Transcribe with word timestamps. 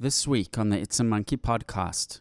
This 0.00 0.28
week 0.28 0.56
on 0.58 0.68
the 0.68 0.78
It's 0.78 1.00
a 1.00 1.04
Monkey 1.04 1.36
podcast. 1.36 2.20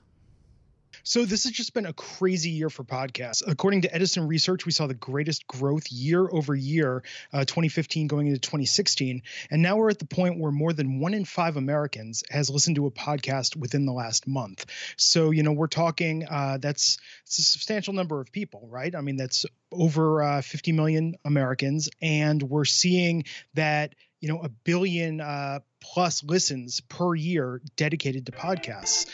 So 1.03 1.25
this 1.25 1.43
has 1.43 1.53
just 1.53 1.75
been 1.75 1.85
a 1.85 1.93
crazy 1.93 2.49
year 2.49 2.71
for 2.71 2.83
podcasts. 2.83 3.43
According 3.47 3.83
to 3.83 3.93
Edison 3.93 4.27
Research, 4.27 4.65
we 4.65 4.71
saw 4.71 4.87
the 4.87 4.95
greatest 4.95 5.45
growth 5.45 5.91
year 5.91 6.27
over 6.27 6.55
year, 6.55 7.03
uh, 7.31 7.41
2015 7.41 8.07
going 8.07 8.25
into 8.25 8.39
2016, 8.39 9.21
and 9.51 9.61
now 9.61 9.77
we're 9.77 9.91
at 9.91 9.99
the 9.99 10.07
point 10.07 10.39
where 10.39 10.51
more 10.51 10.73
than 10.73 10.99
one 10.99 11.13
in 11.13 11.23
five 11.23 11.55
Americans 11.55 12.23
has 12.31 12.49
listened 12.49 12.77
to 12.77 12.87
a 12.87 12.91
podcast 12.91 13.55
within 13.55 13.85
the 13.85 13.93
last 13.93 14.27
month. 14.27 14.65
So 14.97 15.29
you 15.29 15.43
know 15.43 15.51
we're 15.51 15.67
talking 15.67 16.25
uh, 16.27 16.57
that's 16.59 16.97
it's 17.27 17.37
a 17.37 17.43
substantial 17.43 17.93
number 17.93 18.19
of 18.19 18.31
people, 18.31 18.67
right? 18.71 18.95
I 18.95 19.01
mean 19.01 19.17
that's 19.17 19.45
over 19.71 20.23
uh, 20.23 20.41
50 20.41 20.71
million 20.71 21.15
Americans, 21.23 21.89
and 22.01 22.41
we're 22.41 22.65
seeing 22.65 23.25
that 23.53 23.93
you 24.19 24.29
know 24.29 24.41
a 24.41 24.49
billion 24.49 25.21
uh, 25.21 25.59
plus 25.81 26.23
listens 26.23 26.81
per 26.81 27.15
year 27.15 27.61
dedicated 27.75 28.25
to 28.25 28.31
podcasts. 28.31 29.07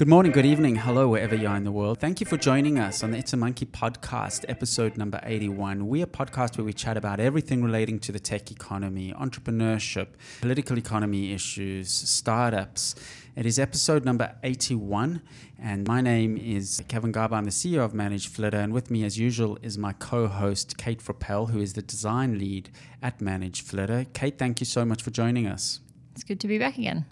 Good 0.00 0.08
morning, 0.08 0.32
good 0.32 0.46
evening, 0.46 0.76
hello, 0.76 1.08
wherever 1.08 1.34
you 1.34 1.46
are 1.46 1.56
in 1.58 1.64
the 1.64 1.70
world. 1.70 2.00
Thank 2.00 2.20
you 2.20 2.26
for 2.26 2.38
joining 2.38 2.78
us 2.78 3.04
on 3.04 3.10
the 3.10 3.18
It's 3.18 3.34
a 3.34 3.36
Monkey 3.36 3.66
podcast, 3.66 4.46
episode 4.48 4.96
number 4.96 5.20
81. 5.22 5.86
We 5.88 6.00
are 6.00 6.04
a 6.04 6.06
podcast 6.06 6.56
where 6.56 6.64
we 6.64 6.72
chat 6.72 6.96
about 6.96 7.20
everything 7.20 7.62
relating 7.62 7.98
to 7.98 8.10
the 8.10 8.18
tech 8.18 8.50
economy, 8.50 9.12
entrepreneurship, 9.12 10.06
political 10.40 10.78
economy 10.78 11.34
issues, 11.34 11.90
startups. 11.90 12.94
It 13.36 13.44
is 13.44 13.58
episode 13.58 14.06
number 14.06 14.34
81, 14.42 15.20
and 15.58 15.86
my 15.86 16.00
name 16.00 16.38
is 16.38 16.82
Kevin 16.88 17.12
Garber. 17.12 17.34
I'm 17.34 17.44
the 17.44 17.50
CEO 17.50 17.84
of 17.84 17.92
ManageFlitter, 17.92 18.54
and 18.54 18.72
with 18.72 18.90
me, 18.90 19.04
as 19.04 19.18
usual, 19.18 19.58
is 19.60 19.76
my 19.76 19.92
co 19.92 20.28
host, 20.28 20.78
Kate 20.78 21.04
Frappel, 21.04 21.50
who 21.50 21.60
is 21.60 21.74
the 21.74 21.82
design 21.82 22.38
lead 22.38 22.70
at 23.02 23.18
ManageFlitter. 23.18 24.10
Kate, 24.14 24.38
thank 24.38 24.60
you 24.60 24.64
so 24.64 24.86
much 24.86 25.02
for 25.02 25.10
joining 25.10 25.46
us. 25.46 25.80
It's 26.14 26.24
good 26.24 26.40
to 26.40 26.48
be 26.48 26.58
back 26.58 26.78
again. 26.78 27.04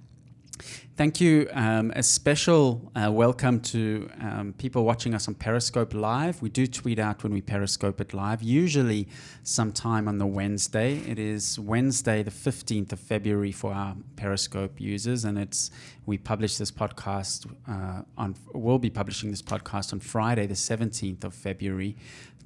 Thank 0.98 1.20
you. 1.20 1.48
Um, 1.52 1.92
a 1.94 2.02
special 2.02 2.90
uh, 2.96 3.12
welcome 3.12 3.60
to 3.60 4.10
um, 4.20 4.54
people 4.58 4.84
watching 4.84 5.14
us 5.14 5.28
on 5.28 5.34
Periscope 5.34 5.94
Live. 5.94 6.42
We 6.42 6.48
do 6.48 6.66
tweet 6.66 6.98
out 6.98 7.22
when 7.22 7.32
we 7.32 7.40
Periscope 7.40 8.00
it 8.00 8.12
live, 8.12 8.42
usually 8.42 9.06
sometime 9.44 10.08
on 10.08 10.18
the 10.18 10.26
Wednesday. 10.26 10.98
It 11.06 11.20
is 11.20 11.56
Wednesday, 11.56 12.24
the 12.24 12.32
15th 12.32 12.90
of 12.90 12.98
February 12.98 13.52
for 13.52 13.72
our 13.72 13.94
Periscope 14.16 14.80
users, 14.80 15.24
and 15.24 15.38
it's 15.38 15.70
we 16.04 16.18
publish 16.18 16.56
this 16.56 16.72
podcast 16.72 17.46
uh, 17.68 18.02
on. 18.16 18.34
We'll 18.52 18.78
be 18.78 18.90
publishing 18.90 19.30
this 19.30 19.42
podcast 19.42 19.92
on 19.92 20.00
Friday, 20.00 20.46
the 20.46 20.54
17th 20.54 21.22
of 21.22 21.32
February. 21.32 21.96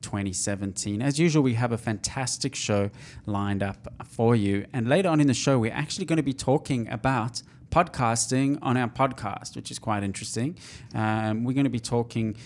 2017. 0.03 1.01
As 1.01 1.21
usual, 1.21 1.45
we 1.45 1.55
have 1.55 1.71
a 1.71 1.79
fantastic 1.79 2.57
show 2.57 2.91
lined 3.25 3.63
up 3.63 3.87
for 4.05 4.35
you. 4.35 4.67
And 4.73 4.89
later 4.89 5.09
on 5.09 5.21
in 5.21 5.29
the 5.29 5.35
show, 5.35 5.61
we're 5.61 5.73
actually 5.73 6.07
going 6.07 6.17
to 6.17 6.25
be 6.25 6.33
talking 6.33 6.89
about 6.89 7.43
podcasting 7.73 8.59
on 8.61 8.77
our 8.77 8.87
podcast, 8.87 9.57
which 9.57 9.71
is 9.71 9.79
quite 9.79 10.03
interesting. 10.05 10.57
Um, 10.95 11.43
we're 11.43 11.55
going 11.55 11.65
to 11.65 11.71
be 11.71 11.81
talking 11.81 12.37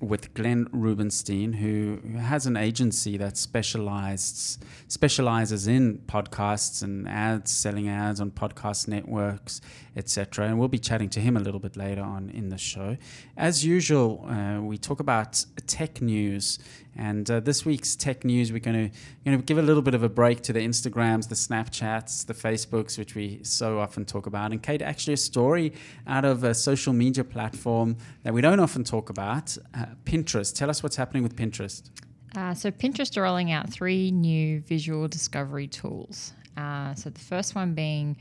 with 0.00 0.32
Glenn 0.34 0.68
Rubenstein, 0.72 1.54
who 1.54 1.98
has 2.18 2.46
an 2.46 2.56
agency 2.56 3.16
that 3.16 3.36
specializes 3.36 4.58
specializes 4.88 5.66
in 5.66 5.98
podcasts 6.06 6.82
and 6.82 7.08
ads, 7.08 7.50
selling 7.50 7.88
ads 7.88 8.20
on 8.20 8.30
podcast 8.30 8.86
networks, 8.88 9.60
etc. 9.96 10.46
And 10.46 10.58
we'll 10.58 10.68
be 10.68 10.78
chatting 10.78 11.08
to 11.10 11.20
him 11.20 11.36
a 11.36 11.40
little 11.40 11.60
bit 11.60 11.76
later 11.76 12.02
on 12.02 12.30
in 12.30 12.50
the 12.50 12.58
show. 12.58 12.96
As 13.36 13.64
usual, 13.64 14.24
uh, 14.28 14.60
we 14.60 14.78
talk 14.78 15.00
about 15.00 15.44
tech 15.66 16.00
news 16.00 16.58
and 16.98 17.30
uh, 17.30 17.40
this 17.40 17.64
week's 17.64 17.94
tech 17.94 18.24
news, 18.24 18.52
we're 18.52 18.58
going 18.58 18.90
to 18.90 18.96
going 19.24 19.38
to 19.38 19.44
give 19.44 19.58
a 19.58 19.62
little 19.62 19.82
bit 19.82 19.94
of 19.94 20.02
a 20.02 20.08
break 20.08 20.42
to 20.42 20.52
the 20.52 20.60
Instagrams, 20.60 21.28
the 21.28 21.34
Snapchats, 21.34 22.24
the 22.26 22.34
Facebooks, 22.34 22.98
which 22.98 23.14
we 23.14 23.40
so 23.42 23.78
often 23.78 24.04
talk 24.04 24.26
about. 24.26 24.52
And 24.52 24.62
Kate, 24.62 24.82
actually, 24.82 25.14
a 25.14 25.18
story 25.18 25.72
out 26.06 26.24
of 26.24 26.44
a 26.44 26.54
social 26.54 26.92
media 26.92 27.24
platform 27.24 27.96
that 28.22 28.32
we 28.32 28.40
don't 28.40 28.60
often 28.60 28.84
talk 28.84 29.10
about, 29.10 29.56
uh, 29.74 29.86
Pinterest. 30.04 30.54
Tell 30.54 30.70
us 30.70 30.82
what's 30.82 30.96
happening 30.96 31.22
with 31.22 31.36
Pinterest. 31.36 31.90
Uh, 32.34 32.54
so 32.54 32.70
Pinterest 32.70 33.16
are 33.16 33.22
rolling 33.22 33.52
out 33.52 33.70
three 33.70 34.10
new 34.10 34.60
visual 34.60 35.08
discovery 35.08 35.66
tools. 35.66 36.32
Uh, 36.56 36.94
so 36.94 37.10
the 37.10 37.20
first 37.20 37.54
one 37.54 37.74
being 37.74 38.16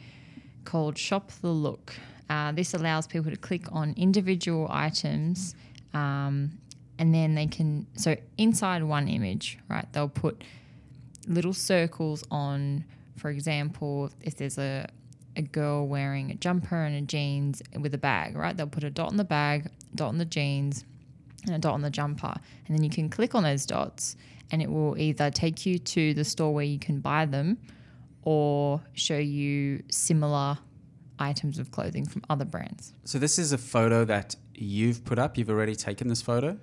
called 0.65 0.97
Shop 0.97 1.31
the 1.41 1.49
Look. 1.49 1.93
Uh, 2.29 2.51
this 2.51 2.73
allows 2.73 3.07
people 3.07 3.31
to 3.31 3.37
click 3.37 3.71
on 3.71 3.93
individual 3.97 4.67
items 4.71 5.55
um, 5.93 6.51
and 6.97 7.13
then 7.13 7.35
they 7.35 7.47
can 7.47 7.85
so 7.95 8.15
inside 8.37 8.83
one 8.83 9.07
image 9.07 9.57
right 9.69 9.91
they'll 9.93 10.07
put 10.07 10.43
little 11.27 11.53
circles 11.53 12.23
on 12.31 12.83
for 13.17 13.29
example 13.29 14.09
if 14.21 14.35
there's 14.37 14.57
a 14.57 14.87
a 15.37 15.41
girl 15.41 15.87
wearing 15.87 16.31
a 16.31 16.35
jumper 16.35 16.83
and 16.83 16.95
a 16.95 17.01
jeans 17.01 17.61
with 17.79 17.93
a 17.93 17.97
bag 17.97 18.35
right? 18.35 18.55
They'll 18.55 18.67
put 18.67 18.83
a 18.83 18.89
dot 18.89 19.09
on 19.09 19.17
the 19.17 19.23
bag 19.23 19.69
dot 19.93 20.09
on 20.09 20.17
the 20.17 20.25
jeans 20.25 20.85
and 21.45 21.55
a 21.55 21.59
dot 21.59 21.73
on 21.73 21.81
the 21.81 21.89
jumper. 21.89 22.33
And 22.67 22.75
then 22.75 22.83
you 22.83 22.89
can 22.89 23.09
click 23.09 23.35
on 23.35 23.43
those 23.43 23.65
dots 23.65 24.15
and 24.51 24.61
it 24.61 24.69
will 24.69 24.97
either 24.97 25.29
take 25.31 25.65
you 25.65 25.79
to 25.79 26.13
the 26.13 26.23
store 26.23 26.53
where 26.53 26.65
you 26.65 26.79
can 26.79 26.99
buy 26.99 27.25
them 27.25 27.57
or 28.23 28.81
show 28.93 29.17
you 29.17 29.83
similar 29.89 30.57
items 31.19 31.59
of 31.59 31.71
clothing 31.71 32.05
from 32.05 32.23
other 32.29 32.45
brands. 32.45 32.93
So 33.05 33.19
this 33.19 33.39
is 33.39 33.53
a 33.53 33.57
photo 33.57 34.05
that 34.05 34.35
you've 34.53 35.05
put 35.05 35.19
up. 35.19 35.37
You've 35.37 35.49
already 35.49 35.75
taken 35.75 36.07
this 36.07 36.21
photo 36.21 36.57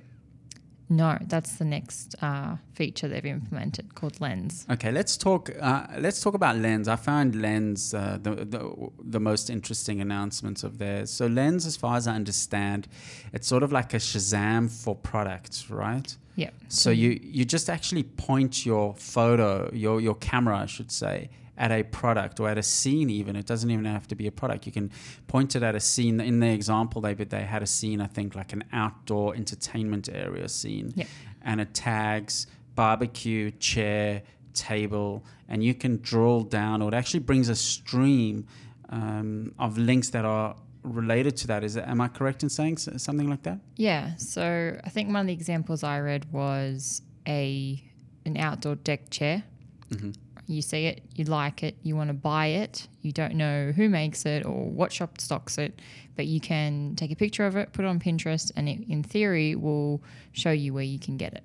no, 0.92 1.16
that's 1.22 1.56
the 1.56 1.64
next 1.64 2.14
uh, 2.20 2.56
feature 2.75 3.08
they've 3.08 3.25
implemented 3.25 3.94
called 3.94 4.20
Lens. 4.20 4.66
Okay, 4.70 4.92
let's 4.92 5.16
talk. 5.16 5.50
Uh, 5.58 5.86
let's 5.98 6.20
talk 6.20 6.34
about 6.34 6.56
Lens. 6.58 6.86
I 6.86 6.97
found 6.97 7.34
Lens 7.34 7.94
uh, 7.94 8.19
the, 8.20 8.44
the 8.44 8.91
the 9.02 9.19
most 9.19 9.48
interesting 9.48 10.02
announcements 10.02 10.62
of 10.62 10.76
theirs. 10.76 11.10
So 11.10 11.26
Lens, 11.26 11.64
as 11.64 11.78
far 11.78 11.97
as 11.97 12.06
I 12.06 12.14
understand, 12.14 12.88
it's 13.32 13.48
sort 13.48 13.62
of 13.62 13.72
like 13.72 13.94
a 13.94 13.97
Shazam 13.97 14.70
for 14.70 14.94
products, 14.94 15.70
right? 15.70 16.14
Yeah. 16.36 16.50
So 16.69 16.91
you 16.91 17.19
you 17.22 17.47
just 17.47 17.70
actually 17.70 18.02
point 18.02 18.66
your 18.66 18.94
photo, 18.94 19.70
your 19.72 19.98
your 19.98 20.16
camera, 20.16 20.58
I 20.58 20.66
should 20.66 20.92
say, 20.92 21.31
at 21.56 21.70
a 21.70 21.82
product 21.82 22.40
or 22.40 22.48
at 22.48 22.58
a 22.58 22.62
scene 22.62 23.10
even. 23.10 23.36
It 23.36 23.46
doesn't 23.46 23.70
even 23.70 23.84
have 23.84 24.08
to 24.08 24.14
be 24.14 24.26
a 24.26 24.32
product. 24.32 24.66
You 24.66 24.72
can 24.72 24.90
point 25.26 25.54
it 25.54 25.62
at 25.62 25.74
a 25.74 25.80
scene. 25.80 26.20
In 26.20 26.40
the 26.40 26.48
example 26.48 27.00
they 27.00 27.14
they 27.14 27.42
had 27.42 27.62
a 27.62 27.66
scene 27.66 28.00
i 28.00 28.06
think 28.06 28.34
like 28.34 28.52
an 28.52 28.64
outdoor 28.72 29.34
entertainment 29.34 30.08
area 30.12 30.48
scene. 30.48 30.92
Yeah. 30.94 31.04
and 31.42 31.60
it 31.60 31.74
tags 31.74 32.46
barbecue 32.74 33.50
chair 33.50 34.22
table 34.54 35.24
and 35.48 35.62
you 35.62 35.74
can 35.74 36.00
drill 36.00 36.42
down 36.42 36.80
or 36.82 36.88
it 36.88 36.94
actually 36.94 37.20
brings 37.20 37.48
a 37.48 37.54
stream 37.54 38.46
um, 38.88 39.54
of 39.58 39.78
links 39.78 40.10
that 40.10 40.24
are 40.24 40.56
related 40.82 41.36
to 41.36 41.46
that. 41.46 41.62
Is 41.64 41.76
it, 41.76 41.84
am 41.86 42.00
i 42.00 42.08
correct 42.08 42.42
in 42.42 42.48
saying 42.48 42.78
something 42.78 43.28
like 43.28 43.42
that? 43.42 43.58
Yeah. 43.76 44.16
So 44.16 44.78
i 44.84 44.88
think 44.88 45.08
one 45.08 45.16
of 45.16 45.26
the 45.26 45.32
examples 45.32 45.82
i 45.82 46.00
read 46.00 46.32
was 46.32 47.02
a 47.28 47.82
an 48.24 48.36
outdoor 48.36 48.76
deck 48.76 49.10
chair. 49.10 49.44
Mm-hmm 49.90 50.12
you 50.47 50.62
see 50.62 50.86
it, 50.86 51.03
you 51.14 51.25
like 51.25 51.62
it, 51.62 51.76
you 51.82 51.97
want 51.97 52.08
to 52.08 52.14
buy 52.14 52.47
it, 52.47 52.88
you 53.00 53.12
don't 53.12 53.34
know 53.34 53.72
who 53.75 53.88
makes 53.88 54.26
it 54.26 54.44
or 54.44 54.70
what 54.70 54.92
shop 54.92 55.20
stocks 55.20 55.58
it, 55.58 55.80
but 56.16 56.26
you 56.26 56.41
can 56.41 56.94
take 56.97 57.10
a 57.10 57.16
picture 57.16 57.47
of 57.47 57.56
it, 57.56 57.72
put 57.72 57.84
it 57.84 57.88
on 57.88 57.98
Pinterest, 57.98 58.50
and 58.56 58.69
it, 58.69 58.81
in 58.88 59.02
theory, 59.02 59.54
will 59.54 60.02
show 60.32 60.50
you 60.50 60.75
where 60.75 60.84
you 60.84 60.98
can 60.98 61.16
get 61.16 61.32
it. 61.34 61.44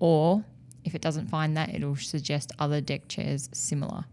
Or 0.00 0.44
if 0.84 0.94
it 0.94 1.02
doesn't 1.02 1.26
find 1.28 1.56
that, 1.56 1.74
it'll 1.74 1.96
suggest 1.96 2.52
other 2.58 2.80
deck 2.80 3.08
chairs 3.08 3.48
similar. 3.52 4.04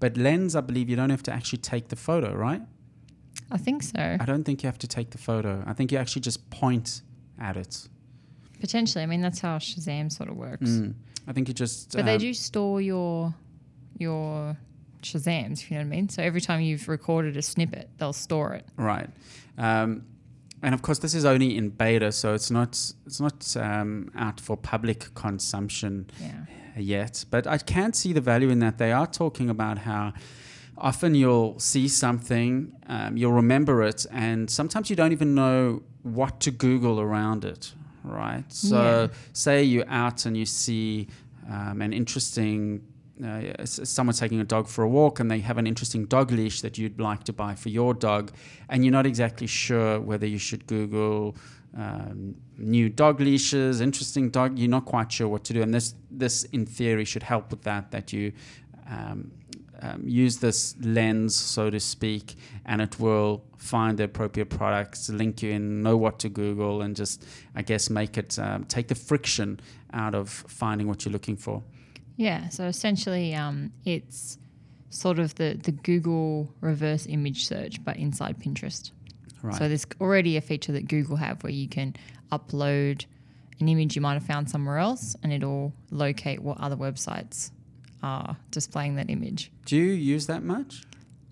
But 0.00 0.16
Lens, 0.16 0.56
I 0.56 0.60
believe 0.60 0.88
you 0.88 0.96
don't 0.96 1.10
have 1.10 1.22
to 1.24 1.32
actually 1.32 1.58
take 1.58 1.88
the 1.88 1.96
photo, 1.96 2.34
right? 2.34 2.62
I 3.50 3.58
think 3.58 3.82
so. 3.82 4.16
I 4.18 4.24
don't 4.24 4.44
think 4.44 4.62
you 4.62 4.66
have 4.66 4.78
to 4.78 4.88
take 4.88 5.10
the 5.10 5.18
photo. 5.18 5.62
I 5.66 5.72
think 5.72 5.92
you 5.92 5.98
actually 5.98 6.22
just 6.22 6.48
point 6.50 7.02
at 7.38 7.56
it. 7.56 7.88
Potentially. 8.60 9.02
I 9.02 9.06
mean, 9.06 9.20
that's 9.20 9.40
how 9.40 9.58
Shazam 9.58 10.10
sort 10.10 10.30
of 10.30 10.36
works. 10.36 10.70
Mm. 10.70 10.94
I 11.26 11.32
think 11.32 11.48
you 11.48 11.54
just. 11.54 11.92
But 11.92 12.00
um, 12.00 12.06
they 12.06 12.18
do 12.18 12.34
store 12.34 12.80
your 12.80 13.34
your 13.98 14.56
Shazams, 15.02 15.62
if 15.62 15.70
you 15.70 15.76
know 15.76 15.82
what 15.82 15.92
I 15.92 15.96
mean. 15.96 16.08
So 16.08 16.22
every 16.22 16.40
time 16.40 16.60
you've 16.60 16.88
recorded 16.88 17.36
a 17.36 17.42
snippet, 17.42 17.90
they'll 17.98 18.12
store 18.12 18.54
it. 18.54 18.66
Right. 18.76 19.08
Um, 19.58 20.04
and 20.62 20.74
of 20.74 20.82
course, 20.82 20.98
this 20.98 21.14
is 21.14 21.24
only 21.24 21.56
in 21.56 21.68
beta, 21.68 22.10
so 22.10 22.32
it's 22.32 22.50
not 22.50 22.70
it's 23.06 23.20
not 23.20 23.56
um, 23.56 24.10
out 24.16 24.40
for 24.40 24.56
public 24.56 25.14
consumption 25.14 26.10
yeah. 26.20 26.46
yet. 26.78 27.24
But 27.30 27.46
I 27.46 27.58
can 27.58 27.92
see 27.92 28.12
the 28.12 28.22
value 28.22 28.48
in 28.48 28.60
that. 28.60 28.78
They 28.78 28.92
are 28.92 29.06
talking 29.06 29.50
about 29.50 29.78
how 29.78 30.14
often 30.78 31.14
you'll 31.14 31.58
see 31.60 31.86
something, 31.86 32.72
um, 32.88 33.16
you'll 33.16 33.32
remember 33.32 33.82
it, 33.82 34.06
and 34.10 34.50
sometimes 34.50 34.88
you 34.88 34.96
don't 34.96 35.12
even 35.12 35.34
know 35.34 35.82
what 36.02 36.40
to 36.40 36.50
Google 36.50 36.98
around 37.00 37.44
it. 37.44 37.72
Right. 38.02 38.44
So, 38.48 39.08
yeah. 39.10 39.18
say 39.32 39.64
you're 39.64 39.88
out 39.88 40.26
and 40.26 40.36
you 40.36 40.44
see 40.44 41.08
um, 41.50 41.82
an 41.82 41.92
interesting 41.92 42.82
uh, 43.24 43.64
someone's 43.64 44.18
taking 44.18 44.40
a 44.40 44.44
dog 44.44 44.66
for 44.66 44.82
a 44.82 44.88
walk 44.88 45.20
and 45.20 45.30
they 45.30 45.38
have 45.38 45.56
an 45.56 45.68
interesting 45.68 46.04
dog 46.06 46.32
leash 46.32 46.62
that 46.62 46.76
you'd 46.78 46.98
like 46.98 47.22
to 47.22 47.32
buy 47.32 47.54
for 47.54 47.68
your 47.68 47.94
dog, 47.94 48.32
and 48.68 48.84
you're 48.84 48.92
not 48.92 49.06
exactly 49.06 49.46
sure 49.46 50.00
whether 50.00 50.26
you 50.26 50.38
should 50.38 50.66
Google 50.66 51.36
um, 51.76 52.36
new 52.56 52.88
dog 52.88 53.20
leashes, 53.20 53.80
interesting 53.80 54.30
dog. 54.30 54.58
You're 54.58 54.68
not 54.68 54.84
quite 54.84 55.10
sure 55.10 55.28
what 55.28 55.44
to 55.44 55.52
do, 55.52 55.62
and 55.62 55.72
this 55.72 55.94
this 56.10 56.44
in 56.44 56.66
theory 56.66 57.04
should 57.04 57.22
help 57.22 57.50
with 57.50 57.62
that. 57.62 57.90
That 57.90 58.12
you 58.12 58.32
um, 58.88 59.32
um, 59.82 60.02
use 60.06 60.38
this 60.38 60.76
lens, 60.80 61.34
so 61.34 61.70
to 61.70 61.80
speak, 61.80 62.36
and 62.64 62.80
it 62.80 63.00
will 63.00 63.44
find 63.58 63.98
the 63.98 64.04
appropriate 64.04 64.50
products, 64.50 65.08
link 65.08 65.42
you 65.42 65.50
in, 65.50 65.82
know 65.82 65.96
what 65.96 66.18
to 66.20 66.28
Google, 66.28 66.82
and 66.82 66.94
just 66.94 67.24
I 67.54 67.62
guess 67.62 67.90
make 67.90 68.16
it 68.16 68.38
um, 68.38 68.64
take 68.64 68.88
the 68.88 68.94
friction 68.94 69.60
out 69.94 70.14
of 70.14 70.28
finding 70.28 70.86
what 70.88 71.04
you're 71.04 71.12
looking 71.12 71.36
for. 71.36 71.62
Yeah. 72.16 72.48
So 72.50 72.64
essentially, 72.66 73.34
um, 73.34 73.72
it's 73.84 74.38
sort 74.90 75.18
of 75.18 75.34
the 75.36 75.58
the 75.62 75.72
Google 75.72 76.52
reverse 76.60 77.06
image 77.06 77.46
search, 77.46 77.82
but 77.84 77.96
inside 77.96 78.38
Pinterest. 78.38 78.90
Right. 79.42 79.54
So 79.56 79.68
there's 79.68 79.86
already 80.00 80.36
a 80.36 80.40
feature 80.40 80.72
that 80.72 80.88
Google 80.88 81.16
have 81.16 81.42
where 81.42 81.52
you 81.52 81.68
can 81.68 81.94
upload 82.32 83.04
an 83.60 83.68
image 83.68 83.94
you 83.94 84.02
might 84.02 84.14
have 84.14 84.24
found 84.26 84.50
somewhere 84.50 84.78
else, 84.78 85.16
and 85.22 85.32
it'll 85.32 85.72
locate 85.90 86.40
what 86.42 86.58
other 86.60 86.76
websites 86.76 87.50
are 88.02 88.36
displaying 88.50 88.96
that 88.96 89.08
image. 89.08 89.50
do 89.64 89.76
you 89.76 89.92
use 89.92 90.26
that 90.26 90.42
much? 90.42 90.82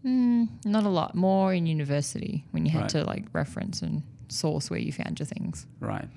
Mm, 0.05 0.49
not 0.65 0.85
a 0.85 0.89
lot. 0.89 1.15
More 1.15 1.53
in 1.55 1.67
university 1.67 2.45
when 2.51 2.65
you 2.67 2.73
had 2.73 2.81
Right. 2.83 2.91
to 2.91 3.05
like 3.05 3.25
reference 3.33 3.83
and 3.83 4.03
source 4.29 4.71
where 4.71 4.81
you 4.81 4.91
found 4.93 5.19
your 5.21 5.27
things. 5.27 5.67
Right. 5.81 6.09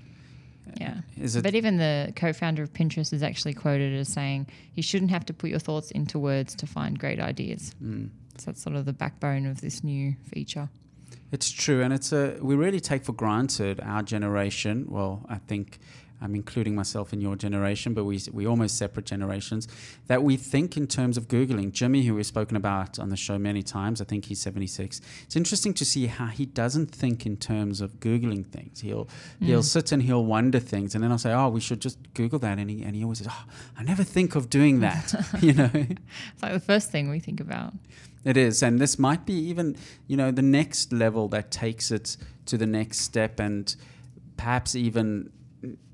Yeah. 0.78 1.02
But 1.42 1.56
even 1.56 1.78
the 1.78 2.12
co-founder 2.16 2.64
of 2.64 2.74
Pinterest 2.74 3.14
is 3.14 3.24
actually 3.24 3.54
quoted 3.54 3.94
as 3.94 4.10
saying, 4.10 4.48
"You 4.74 4.84
shouldn't 4.84 5.12
have 5.12 5.26
to 5.26 5.34
put 5.34 5.50
your 5.50 5.60
thoughts 5.60 5.92
into 5.92 6.20
words 6.20 6.56
to 6.56 6.68
find 6.68 7.00
great 7.00 7.20
ideas." 7.20 7.74
Mm. 7.84 8.10
So 8.38 8.48
that's 8.48 8.62
sort 8.62 8.76
of 8.76 8.86
the 8.86 8.94
backbone 8.94 9.46
of 9.46 9.62
this 9.62 9.84
new 9.84 10.16
feature. 10.24 10.70
It's 11.32 11.50
true, 11.50 11.82
and 11.82 11.94
it's 11.94 12.12
a 12.12 12.38
we 12.42 12.56
really 12.56 12.80
take 12.80 13.04
for 13.04 13.14
granted 13.14 13.80
our 13.82 14.04
generation. 14.04 14.86
Well, 14.90 15.26
I 15.30 15.38
think 15.38 15.80
I'm 16.22 16.36
including 16.36 16.76
myself 16.76 17.14
in 17.14 17.22
your 17.22 17.36
generation, 17.36 17.94
but 17.94 18.06
we 18.06 18.20
we 18.32 18.48
almost 18.48 18.78
separate 18.78 19.06
generations. 19.06 19.68
That 20.08 20.24
we 20.24 20.38
think 20.38 20.78
in 20.78 20.88
terms 20.88 21.18
of 21.18 21.28
googling. 21.28 21.72
Jimmy, 21.72 22.04
who 22.04 22.16
we've 22.16 22.26
spoken 22.26 22.56
about 22.56 23.00
on 23.00 23.10
the 23.10 23.18
show 23.18 23.38
many 23.38 23.62
times, 23.64 24.02
I 24.02 24.06
think 24.06 24.26
he's 24.26 24.40
76. 24.40 25.02
It's 25.24 25.36
interesting 25.36 25.74
to 25.74 25.86
see 25.86 26.08
how 26.08 26.28
he 26.28 26.46
doesn't 26.46 26.88
think 26.88 27.26
in 27.26 27.38
terms 27.38 27.82
of 27.82 28.00
googling 28.00 28.46
things. 28.46 28.82
He'll 28.82 29.06
mm. 29.06 29.46
he'll 29.46 29.64
sit 29.64 29.92
and 29.92 30.04
he'll 30.04 30.26
wonder 30.26 30.60
things, 30.60 30.96
and 30.96 31.04
then 31.04 31.12
I'll 31.12 31.18
say, 31.18 31.34
"Oh, 31.34 31.50
we 31.50 31.60
should 31.60 31.82
just 31.82 31.98
Google 32.14 32.40
that," 32.40 32.58
and 32.58 32.70
he 32.70 32.82
and 32.84 32.96
he 32.96 33.04
always 33.04 33.20
says, 33.20 33.28
"Oh, 33.30 33.44
I 33.78 33.84
never 33.84 34.04
think 34.04 34.36
of 34.36 34.50
doing 34.50 34.80
that," 34.80 35.14
you 35.42 35.54
know. 35.54 35.70
It's 35.74 36.42
like 36.42 36.54
the 36.54 36.60
first 36.60 36.92
thing 36.92 37.10
we 37.10 37.20
think 37.20 37.40
about. 37.40 37.74
It 38.24 38.38
is, 38.38 38.64
and 38.64 38.80
this 38.80 38.98
might 38.98 39.26
be 39.26 39.34
even 39.34 39.76
you 40.08 40.18
know 40.18 40.32
the 40.32 40.42
next 40.42 40.92
level 40.92 41.28
that 41.30 41.52
takes 41.52 41.92
it 41.92 42.18
to 42.48 42.58
the 42.58 42.66
next 42.66 43.00
step, 43.00 43.40
and 43.40 43.76
perhaps 44.38 44.76
even 44.76 45.32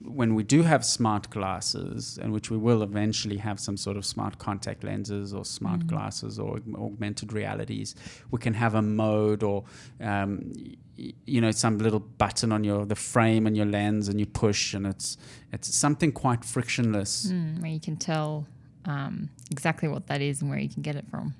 when 0.03 0.35
we 0.35 0.43
do 0.43 0.63
have 0.63 0.83
smart 0.83 1.29
glasses, 1.29 2.17
and 2.21 2.31
which 2.33 2.49
we 2.51 2.57
will 2.57 2.81
eventually 2.83 3.37
have 3.37 3.59
some 3.59 3.77
sort 3.77 3.97
of 3.97 4.05
smart 4.05 4.37
contact 4.39 4.83
lenses 4.83 5.33
or 5.33 5.45
smart 5.45 5.87
glasses 5.87 6.39
or 6.39 6.59
augmented 6.75 7.33
realities, 7.33 7.95
we 8.31 8.39
can 8.39 8.53
have 8.53 8.75
a 8.75 8.81
mode 8.81 9.43
or 9.43 9.63
um, 10.01 10.51
y- 10.97 11.13
you 11.25 11.39
know 11.41 11.51
some 11.51 11.77
little 11.77 11.99
button 11.99 12.51
on 12.51 12.63
your 12.63 12.85
the 12.85 12.95
frame 12.95 13.47
and 13.47 13.55
your 13.55 13.65
lens, 13.67 14.07
and 14.09 14.19
you 14.19 14.25
push, 14.25 14.73
and 14.73 14.85
it's 14.87 15.17
it's 15.51 15.73
something 15.73 16.11
quite 16.11 16.43
frictionless. 16.43 17.27
Mm, 17.31 17.61
where 17.61 17.71
you 17.71 17.79
can 17.79 17.95
tell 17.97 18.45
um, 18.85 19.29
exactly 19.51 19.87
what 19.87 20.07
that 20.07 20.21
is 20.21 20.41
and 20.41 20.49
where 20.49 20.59
you 20.59 20.69
can 20.69 20.81
get 20.81 20.95
it 20.95 21.05
from. 21.09 21.33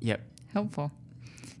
Yep. 0.00 0.20
Helpful. 0.52 0.92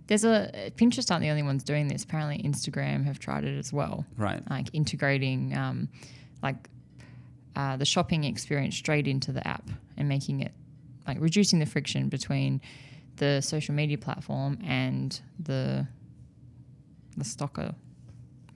There's 0.06 0.24
a 0.24 0.70
Pinterest 0.76 1.10
aren't 1.10 1.22
the 1.22 1.30
only 1.30 1.42
ones 1.42 1.64
doing 1.64 1.88
this. 1.88 2.04
Apparently, 2.04 2.42
Instagram 2.46 3.04
have 3.04 3.18
tried 3.18 3.44
it 3.44 3.58
as 3.58 3.72
well. 3.72 4.04
Right. 4.16 4.42
like 4.50 4.68
integrating 4.72 5.56
um, 5.56 5.88
like 6.42 6.68
uh, 7.56 7.76
the 7.76 7.84
shopping 7.84 8.24
experience 8.24 8.76
straight 8.76 9.08
into 9.08 9.32
the 9.32 9.46
app 9.46 9.68
and 9.96 10.08
making 10.08 10.40
it 10.40 10.52
like 11.06 11.18
reducing 11.20 11.58
the 11.58 11.66
friction 11.66 12.08
between 12.08 12.60
the 13.16 13.40
social 13.40 13.74
media 13.74 13.98
platform 13.98 14.58
and 14.64 15.20
the 15.38 15.86
the 17.16 17.24
stocker 17.24 17.74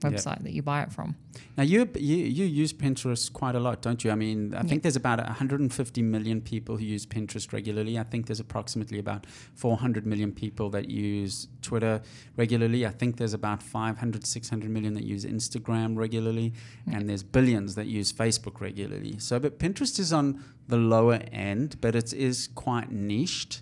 Website 0.01 0.43
that 0.43 0.53
you 0.53 0.61
buy 0.61 0.81
it 0.83 0.91
from. 0.91 1.15
Now 1.57 1.63
you, 1.63 1.89
you 1.95 2.15
you 2.17 2.45
use 2.45 2.71
Pinterest 2.73 3.31
quite 3.33 3.55
a 3.55 3.59
lot, 3.59 3.81
don't 3.81 4.03
you? 4.03 4.11
I 4.11 4.15
mean, 4.15 4.53
I 4.53 4.57
Yeah. 4.57 4.63
think 4.63 4.83
there's 4.83 4.95
about 4.95 5.19
150 5.19 6.01
million 6.01 6.41
people 6.41 6.77
who 6.77 6.85
use 6.85 7.05
Pinterest 7.05 7.51
regularly. 7.51 7.99
I 7.99 8.03
think 8.03 8.27
there's 8.27 8.39
approximately 8.39 8.97
about 8.99 9.25
400 9.55 10.05
million 10.05 10.31
people 10.31 10.69
that 10.69 10.89
use 10.89 11.47
Twitter 11.61 12.01
regularly. 12.37 12.85
I 12.85 12.91
think 12.91 13.17
there's 13.17 13.33
about 13.33 13.61
500 13.61 14.25
600 14.25 14.69
million 14.69 14.93
that 14.93 15.03
use 15.03 15.25
Instagram 15.25 15.97
regularly, 15.97 16.53
and 16.91 17.09
there's 17.09 17.23
billions 17.23 17.75
that 17.75 17.87
use 17.87 18.11
Facebook 18.13 18.61
regularly. 18.61 19.19
So, 19.19 19.39
but 19.39 19.59
Pinterest 19.59 19.99
is 19.99 20.13
on 20.13 20.43
the 20.67 20.77
lower 20.77 21.19
end, 21.31 21.75
but 21.81 21.95
it 21.95 22.13
is 22.13 22.47
quite 22.55 22.91
niched. 22.91 23.61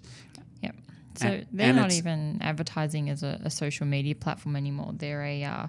Yep. 0.62 0.76
So 1.16 1.28
And- 1.28 1.48
they're 1.52 1.68
and 1.70 1.78
not 1.78 1.94
even 1.94 2.38
advertising 2.42 3.10
as 3.10 3.24
a, 3.24 3.40
a 3.44 3.50
social 3.50 3.88
media 3.88 4.14
platform 4.14 4.56
anymore. 4.56 4.94
They're 4.96 5.24
a 5.24 5.44
uh, 5.44 5.68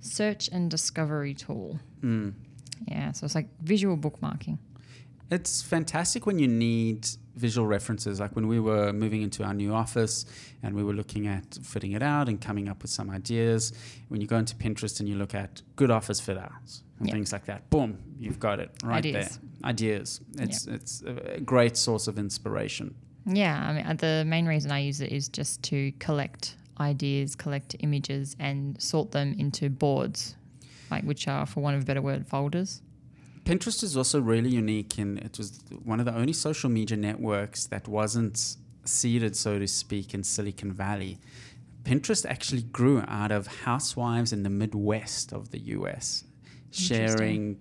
search 0.00 0.48
and 0.52 0.70
discovery 0.70 1.34
tool. 1.34 1.78
Mm. 2.02 2.34
Yeah. 2.88 3.12
So 3.12 3.24
it's 3.26 3.34
like 3.34 3.48
visual 3.62 3.96
bookmarking. 3.96 4.58
It's 5.30 5.62
fantastic 5.62 6.26
when 6.26 6.38
you 6.40 6.48
need 6.48 7.06
visual 7.36 7.66
references. 7.66 8.18
Like 8.18 8.34
when 8.34 8.48
we 8.48 8.58
were 8.58 8.92
moving 8.92 9.22
into 9.22 9.44
our 9.44 9.54
new 9.54 9.72
office 9.72 10.26
and 10.62 10.74
we 10.74 10.82
were 10.82 10.92
looking 10.92 11.28
at 11.28 11.58
fitting 11.62 11.92
it 11.92 12.02
out 12.02 12.28
and 12.28 12.40
coming 12.40 12.68
up 12.68 12.82
with 12.82 12.90
some 12.90 13.08
ideas. 13.10 13.72
When 14.08 14.20
you 14.20 14.26
go 14.26 14.36
into 14.38 14.56
Pinterest 14.56 14.98
and 14.98 15.08
you 15.08 15.14
look 15.14 15.34
at 15.34 15.62
good 15.76 15.90
office 15.90 16.18
fit 16.20 16.36
outs 16.36 16.82
and 16.98 17.06
Yeah. 17.08 17.14
things 17.14 17.32
like 17.32 17.44
that, 17.46 17.70
boom, 17.70 17.98
you've 18.18 18.40
got 18.40 18.58
it 18.58 18.70
right 18.82 18.96
Ideas. 19.06 19.38
there. 19.38 19.70
Ideas. 19.70 20.20
It's 20.38 20.66
it's 20.66 21.02
a 21.02 21.40
great 21.40 21.76
source 21.76 22.08
of 22.08 22.18
inspiration. 22.18 22.94
Yeah, 23.26 23.68
I 23.68 23.72
mean, 23.74 23.86
uh, 23.86 23.92
the 23.94 24.24
main 24.26 24.46
reason 24.46 24.72
I 24.72 24.80
use 24.80 25.00
it 25.00 25.12
is 25.12 25.28
just 25.28 25.62
to 25.64 25.92
collect 26.00 26.56
ideas, 26.80 27.34
collect 27.34 27.76
images, 27.80 28.34
and 28.38 28.80
sort 28.80 29.12
them 29.12 29.34
into 29.38 29.68
boards, 29.70 30.34
like 30.90 31.04
which 31.04 31.28
are, 31.28 31.46
for 31.46 31.60
want 31.60 31.76
of 31.76 31.82
a 31.82 31.84
better 31.84 32.02
word, 32.02 32.26
folders. 32.26 32.82
Pinterest 33.44 33.82
is 33.82 33.96
also 33.96 34.20
really 34.20 34.50
unique 34.50 34.98
in 34.98 35.18
it 35.18 35.38
was 35.38 35.60
one 35.84 35.98
of 35.98 36.06
the 36.06 36.14
only 36.14 36.32
social 36.32 36.70
media 36.70 36.96
networks 36.96 37.66
that 37.66 37.88
wasn't 37.88 38.56
seeded, 38.84 39.36
so 39.36 39.58
to 39.58 39.66
speak, 39.66 40.14
in 40.14 40.22
Silicon 40.24 40.72
Valley. 40.72 41.18
Pinterest 41.84 42.26
actually 42.26 42.62
grew 42.62 43.02
out 43.08 43.32
of 43.32 43.46
housewives 43.46 44.32
in 44.32 44.42
the 44.42 44.50
Midwest 44.50 45.32
of 45.32 45.50
the 45.50 45.60
US 45.76 46.24
sharing. 46.70 47.58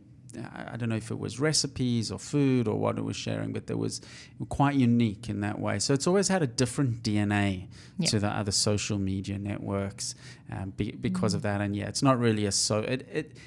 I 0.73 0.75
don't 0.77 0.89
know 0.89 0.95
if 0.95 1.11
it 1.11 1.19
was 1.19 1.39
recipes 1.39 2.11
or 2.11 2.19
food 2.19 2.67
or 2.67 2.75
what 2.79 2.97
it 2.97 3.03
was 3.03 3.15
sharing, 3.15 3.51
but 3.53 3.67
there 3.67 3.77
was 3.77 4.01
quite 4.49 4.75
unique 4.75 5.29
in 5.29 5.41
that 5.41 5.59
way. 5.59 5.79
So 5.79 5.93
it's 5.93 6.07
always 6.07 6.27
had 6.27 6.41
a 6.43 6.47
different 6.47 7.03
DNA 7.03 7.67
Yeah. 7.97 8.07
to 8.11 8.19
the 8.19 8.27
other 8.29 8.51
social 8.51 8.97
media 8.97 9.37
networks 9.37 10.15
um, 10.51 10.71
be, 10.77 10.91
because 10.91 11.33
Mm. 11.33 11.37
of 11.37 11.41
that. 11.43 11.61
And 11.61 11.75
yeah, 11.75 11.87
it's 11.87 12.01
not 12.03 12.19
really 12.19 12.45
a 12.45 12.51
so 12.51 12.79
it, 12.79 13.07
it 13.11 13.37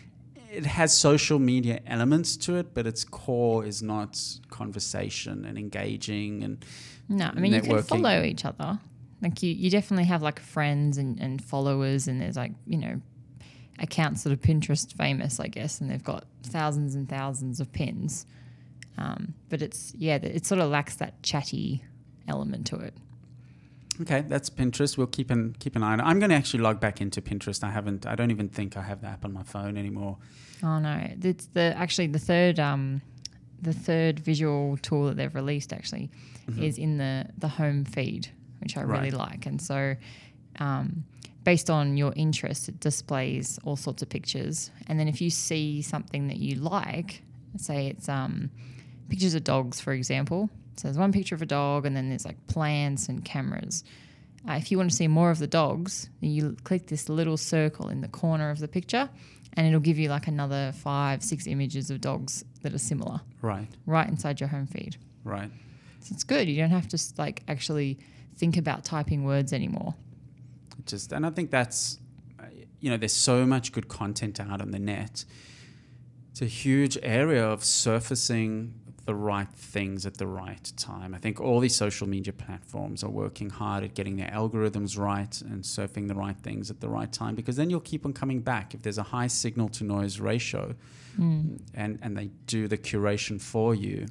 it 0.54 0.66
has 0.66 0.94
social 0.94 1.38
media 1.38 1.80
elements 1.86 2.36
to 2.36 2.56
it, 2.56 2.74
but 2.74 2.86
its 2.86 3.04
core 3.04 3.64
is 3.64 3.82
not 3.82 4.20
conversation 4.50 5.44
and 5.46 5.56
engaging 5.58 6.42
and 6.44 6.64
No, 7.08 7.26
I 7.26 7.40
mean, 7.40 7.52
you 7.52 7.62
can 7.62 7.82
follow 7.82 8.22
each 8.22 8.44
other. 8.44 8.78
Like, 9.22 9.42
you, 9.42 9.52
you 9.52 9.70
definitely 9.70 10.04
have 10.06 10.20
like 10.22 10.40
friends 10.40 10.98
and, 10.98 11.18
and 11.20 11.42
followers, 11.42 12.06
and 12.08 12.20
there's 12.20 12.36
like, 12.36 12.52
you 12.66 12.76
know, 12.78 13.00
accounts 13.78 14.24
that 14.24 14.32
are 14.32 14.36
Pinterest 14.36 14.92
famous, 14.92 15.40
I 15.40 15.48
guess, 15.48 15.80
and 15.80 15.90
they've 15.90 16.02
got 16.02 16.24
thousands 16.42 16.94
and 16.94 17.08
thousands 17.08 17.60
of 17.60 17.72
pins. 17.72 18.26
Um, 18.98 19.34
but 19.48 19.62
it's, 19.62 19.94
yeah, 19.96 20.16
it 20.16 20.46
sort 20.46 20.60
of 20.60 20.70
lacks 20.70 20.96
that 20.96 21.22
chatty 21.22 21.82
element 22.28 22.66
to 22.68 22.76
it. 22.76 22.94
Okay, 24.00 24.22
that's 24.22 24.48
Pinterest. 24.50 24.96
We'll 24.96 25.06
keep 25.06 25.30
an 25.30 25.54
keep 25.58 25.76
an 25.76 25.82
eye 25.82 25.92
on 25.92 26.00
it. 26.00 26.04
I'm 26.04 26.18
going 26.18 26.30
to 26.30 26.36
actually 26.36 26.62
log 26.62 26.80
back 26.80 27.00
into 27.00 27.20
Pinterest. 27.20 27.62
I 27.62 27.70
haven't. 27.70 28.06
I 28.06 28.14
don't 28.14 28.30
even 28.30 28.48
think 28.48 28.76
I 28.76 28.82
have 28.82 29.02
the 29.02 29.08
app 29.08 29.24
on 29.24 29.32
my 29.32 29.42
phone 29.42 29.76
anymore. 29.76 30.16
Oh 30.62 30.78
no, 30.78 31.08
it's 31.22 31.46
the 31.46 31.74
actually 31.76 32.06
the 32.06 32.18
third 32.18 32.58
um, 32.58 33.02
the 33.60 33.72
third 33.72 34.18
visual 34.18 34.78
tool 34.78 35.06
that 35.06 35.16
they've 35.16 35.34
released 35.34 35.72
actually 35.72 36.10
is 36.58 36.78
in 36.78 36.98
the 36.98 37.26
the 37.38 37.48
home 37.48 37.84
feed, 37.84 38.28
which 38.60 38.76
I 38.76 38.80
really 38.80 39.10
like. 39.10 39.46
And 39.46 39.60
so, 39.60 39.94
um, 40.58 41.04
based 41.44 41.70
on 41.70 41.96
your 41.96 42.12
interest, 42.16 42.68
it 42.68 42.80
displays 42.80 43.58
all 43.64 43.76
sorts 43.76 44.02
of 44.02 44.08
pictures. 44.08 44.70
And 44.86 44.98
then 44.98 45.08
if 45.08 45.20
you 45.20 45.30
see 45.30 45.82
something 45.82 46.28
that 46.28 46.36
you 46.38 46.56
like, 46.56 47.22
say 47.56 47.88
it's 47.88 48.08
um, 48.08 48.50
pictures 49.08 49.34
of 49.34 49.44
dogs, 49.44 49.80
for 49.80 49.92
example. 49.92 50.48
So 50.76 50.88
there's 50.88 50.98
one 50.98 51.12
picture 51.12 51.34
of 51.34 51.42
a 51.42 51.46
dog, 51.46 51.84
and 51.86 51.94
then 51.96 52.08
there's 52.08 52.24
like 52.24 52.46
plants 52.46 53.08
and 53.08 53.24
cameras. 53.24 53.84
Uh, 54.48 54.54
if 54.54 54.70
you 54.70 54.76
want 54.78 54.90
to 54.90 54.96
see 54.96 55.06
more 55.06 55.30
of 55.30 55.38
the 55.38 55.46
dogs, 55.46 56.08
you 56.20 56.56
click 56.64 56.86
this 56.86 57.08
little 57.08 57.36
circle 57.36 57.88
in 57.88 58.00
the 58.00 58.08
corner 58.08 58.50
of 58.50 58.58
the 58.58 58.66
picture, 58.68 59.08
and 59.54 59.66
it'll 59.66 59.80
give 59.80 59.98
you 59.98 60.08
like 60.08 60.26
another 60.28 60.72
five, 60.72 61.22
six 61.22 61.46
images 61.46 61.90
of 61.90 62.00
dogs 62.00 62.44
that 62.62 62.72
are 62.72 62.78
similar 62.78 63.20
Right, 63.42 63.68
right 63.86 64.08
inside 64.08 64.40
your 64.40 64.48
home 64.48 64.66
feed. 64.66 64.96
right. 65.24 65.50
So 66.00 66.08
it's 66.14 66.24
good. 66.24 66.48
You 66.48 66.56
don't 66.56 66.70
have 66.70 66.88
to 66.88 66.98
like 67.18 67.42
actually 67.46 67.98
think 68.36 68.56
about 68.56 68.82
typing 68.84 69.22
words 69.24 69.52
anymore. 69.52 69.94
Just 70.86 71.12
and 71.12 71.24
I 71.24 71.30
think 71.30 71.50
that's, 71.50 71.98
uh, 72.40 72.44
you 72.80 72.90
know, 72.90 72.96
there's 72.96 73.12
so 73.12 73.46
much 73.46 73.72
good 73.72 73.88
content 73.88 74.40
out 74.40 74.60
on 74.60 74.70
the 74.70 74.78
net. 74.78 75.24
It's 76.30 76.42
a 76.42 76.46
huge 76.46 76.98
area 77.02 77.46
of 77.46 77.62
surfacing 77.62 78.74
the 79.04 79.14
right 79.14 79.48
things 79.52 80.06
at 80.06 80.18
the 80.18 80.26
right 80.26 80.72
time. 80.76 81.14
I 81.14 81.18
think 81.18 81.40
all 81.40 81.58
these 81.58 81.74
social 81.74 82.08
media 82.08 82.32
platforms 82.32 83.02
are 83.02 83.10
working 83.10 83.50
hard 83.50 83.82
at 83.82 83.94
getting 83.94 84.16
their 84.16 84.28
algorithms 84.28 84.96
right 84.96 85.40
and 85.42 85.64
surfing 85.64 86.06
the 86.08 86.14
right 86.14 86.36
things 86.36 86.70
at 86.70 86.80
the 86.80 86.88
right 86.88 87.12
time 87.12 87.34
because 87.34 87.56
then 87.56 87.68
you'll 87.68 87.80
keep 87.80 88.06
on 88.06 88.12
coming 88.12 88.40
back. 88.40 88.74
If 88.74 88.82
there's 88.82 88.98
a 88.98 89.02
high 89.02 89.26
signal 89.26 89.68
to 89.70 89.84
noise 89.84 90.20
ratio 90.20 90.74
mm. 91.18 91.60
and, 91.74 91.98
and 92.00 92.16
they 92.16 92.30
do 92.46 92.68
the 92.68 92.78
curation 92.78 93.40
for 93.40 93.74
you. 93.74 94.06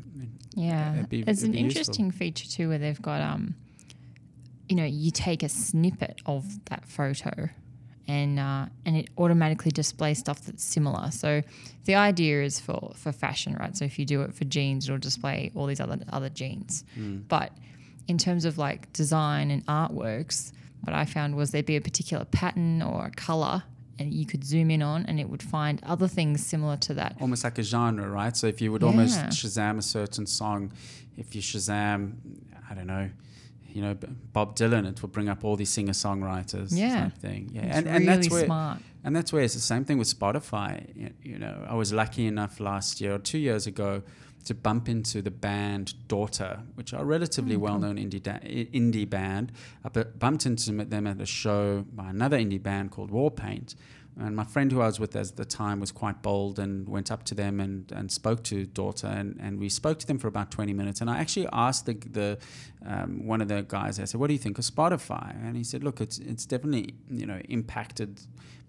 Yeah. 0.55 1.03
Be, 1.03 1.23
There's 1.23 1.43
an 1.43 1.53
interesting 1.53 2.11
feature 2.11 2.47
too 2.47 2.67
where 2.67 2.77
they've 2.77 3.01
got, 3.01 3.21
um, 3.21 3.55
you 4.71 4.77
know, 4.77 4.85
you 4.85 5.11
take 5.11 5.43
a 5.43 5.49
snippet 5.49 6.21
of 6.25 6.63
that 6.69 6.85
photo 6.85 7.49
and 8.07 8.39
uh, 8.39 8.67
and 8.85 8.95
it 8.95 9.09
automatically 9.17 9.69
displays 9.69 10.17
stuff 10.17 10.45
that's 10.45 10.63
similar. 10.63 11.11
So 11.11 11.41
the 11.83 11.95
idea 11.95 12.41
is 12.41 12.61
for 12.61 12.93
for 12.95 13.11
fashion, 13.11 13.57
right? 13.59 13.75
So 13.75 13.83
if 13.83 13.99
you 13.99 14.05
do 14.05 14.21
it 14.21 14.33
for 14.33 14.45
jeans, 14.45 14.87
it'll 14.87 14.97
display 14.97 15.51
all 15.55 15.65
these 15.65 15.81
other 15.81 15.99
other 16.13 16.29
jeans. 16.29 16.85
Mm. 16.97 17.27
But 17.27 17.51
in 18.07 18.17
terms 18.17 18.45
of 18.45 18.57
like 18.57 18.93
design 18.93 19.51
and 19.51 19.65
artworks, 19.65 20.53
what 20.85 20.95
I 20.95 21.03
found 21.03 21.35
was 21.35 21.51
there'd 21.51 21.65
be 21.65 21.75
a 21.75 21.81
particular 21.81 22.23
pattern 22.23 22.81
or 22.81 23.07
a 23.07 23.11
color 23.11 23.63
and 23.99 24.13
you 24.13 24.25
could 24.25 24.45
zoom 24.45 24.71
in 24.71 24.81
on 24.81 25.05
and 25.05 25.19
it 25.19 25.29
would 25.29 25.43
find 25.43 25.81
other 25.83 26.07
things 26.07 26.45
similar 26.45 26.77
to 26.77 26.93
that. 26.93 27.17
Almost 27.19 27.43
like 27.43 27.57
a 27.57 27.63
genre, 27.63 28.09
right? 28.09 28.37
So 28.37 28.47
if 28.47 28.61
you 28.61 28.71
would 28.71 28.83
yeah. 28.83 28.87
almost 28.87 29.19
Shazam 29.19 29.79
a 29.79 29.81
certain 29.81 30.25
song, 30.25 30.71
if 31.17 31.35
you 31.35 31.41
Shazam, 31.41 32.13
I 32.69 32.73
don't 32.73 32.87
know, 32.87 33.09
you 33.73 33.81
know 33.81 33.95
Bob 34.33 34.55
Dylan, 34.55 34.87
it 34.89 35.01
will 35.01 35.09
bring 35.09 35.29
up 35.29 35.43
all 35.43 35.55
these 35.55 35.69
singer 35.69 35.93
songwriters. 35.93 36.69
Yeah, 36.71 37.09
thing. 37.09 37.49
Yeah, 37.53 37.61
it's 37.63 37.77
and, 37.77 37.85
really 37.85 37.97
and 37.97 38.07
that's 38.07 38.29
where, 38.29 38.45
smart. 38.45 38.79
And 39.03 39.15
that's 39.15 39.33
where 39.33 39.43
it's 39.43 39.55
the 39.55 39.59
same 39.59 39.85
thing 39.85 39.97
with 39.97 40.07
Spotify. 40.07 41.13
You 41.23 41.39
know, 41.39 41.65
I 41.67 41.73
was 41.73 41.91
lucky 41.91 42.27
enough 42.27 42.59
last 42.59 43.01
year 43.01 43.15
or 43.15 43.19
two 43.19 43.39
years 43.39 43.65
ago 43.67 44.03
to 44.45 44.55
bump 44.55 44.89
into 44.89 45.21
the 45.21 45.31
band 45.31 46.07
Daughter, 46.07 46.61
which 46.75 46.93
are 46.93 47.01
a 47.01 47.05
relatively 47.05 47.55
oh, 47.55 47.59
well-known 47.59 47.97
indie 47.97 48.21
da- 48.21 48.39
indie 48.39 49.09
band. 49.09 49.51
I 49.83 49.89
bumped 49.89 50.45
into 50.45 50.71
them 50.71 51.07
at 51.07 51.21
a 51.21 51.25
show 51.25 51.85
by 51.93 52.09
another 52.09 52.37
indie 52.37 52.61
band 52.61 52.91
called 52.91 53.11
Warpaint 53.11 53.75
and 54.19 54.35
my 54.35 54.43
friend 54.43 54.71
who 54.71 54.81
I 54.81 54.87
was 54.87 54.99
with 54.99 55.15
at 55.15 55.37
the 55.37 55.45
time 55.45 55.79
was 55.79 55.91
quite 55.91 56.21
bold 56.21 56.59
and 56.59 56.87
went 56.87 57.11
up 57.11 57.23
to 57.25 57.35
them 57.35 57.59
and, 57.59 57.89
and 57.91 58.11
spoke 58.11 58.43
to 58.45 58.65
Daughter. 58.65 59.07
And, 59.07 59.39
and 59.39 59.59
we 59.59 59.69
spoke 59.69 59.99
to 59.99 60.07
them 60.07 60.19
for 60.19 60.27
about 60.27 60.51
20 60.51 60.73
minutes. 60.73 60.99
And 61.01 61.09
I 61.09 61.19
actually 61.19 61.47
asked 61.53 61.85
the, 61.85 61.93
the 61.93 62.37
um, 62.85 63.25
one 63.25 63.41
of 63.41 63.47
the 63.47 63.63
guys, 63.63 63.99
I 63.99 64.05
said, 64.05 64.19
what 64.19 64.27
do 64.27 64.33
you 64.33 64.39
think 64.39 64.57
of 64.59 64.65
Spotify? 64.65 65.33
And 65.45 65.55
he 65.55 65.63
said, 65.63 65.83
look, 65.83 66.01
it's, 66.01 66.19
it's 66.19 66.45
definitely, 66.45 66.93
you 67.09 67.25
know, 67.25 67.39
impacted 67.47 68.19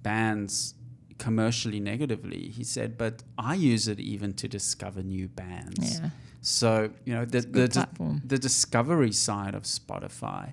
bands 0.02 0.74
commercially 1.18 1.80
negatively. 1.80 2.48
He 2.48 2.62
said, 2.62 2.96
but 2.96 3.24
I 3.36 3.54
use 3.54 3.88
it 3.88 3.98
even 3.98 4.34
to 4.34 4.48
discover 4.48 5.02
new 5.02 5.28
bands. 5.28 6.00
Yeah. 6.00 6.10
So, 6.40 6.90
you 7.04 7.14
know, 7.14 7.24
the, 7.24 7.40
the, 7.40 7.88
the 8.24 8.38
discovery 8.38 9.12
side 9.12 9.54
of 9.54 9.64
Spotify 9.64 10.52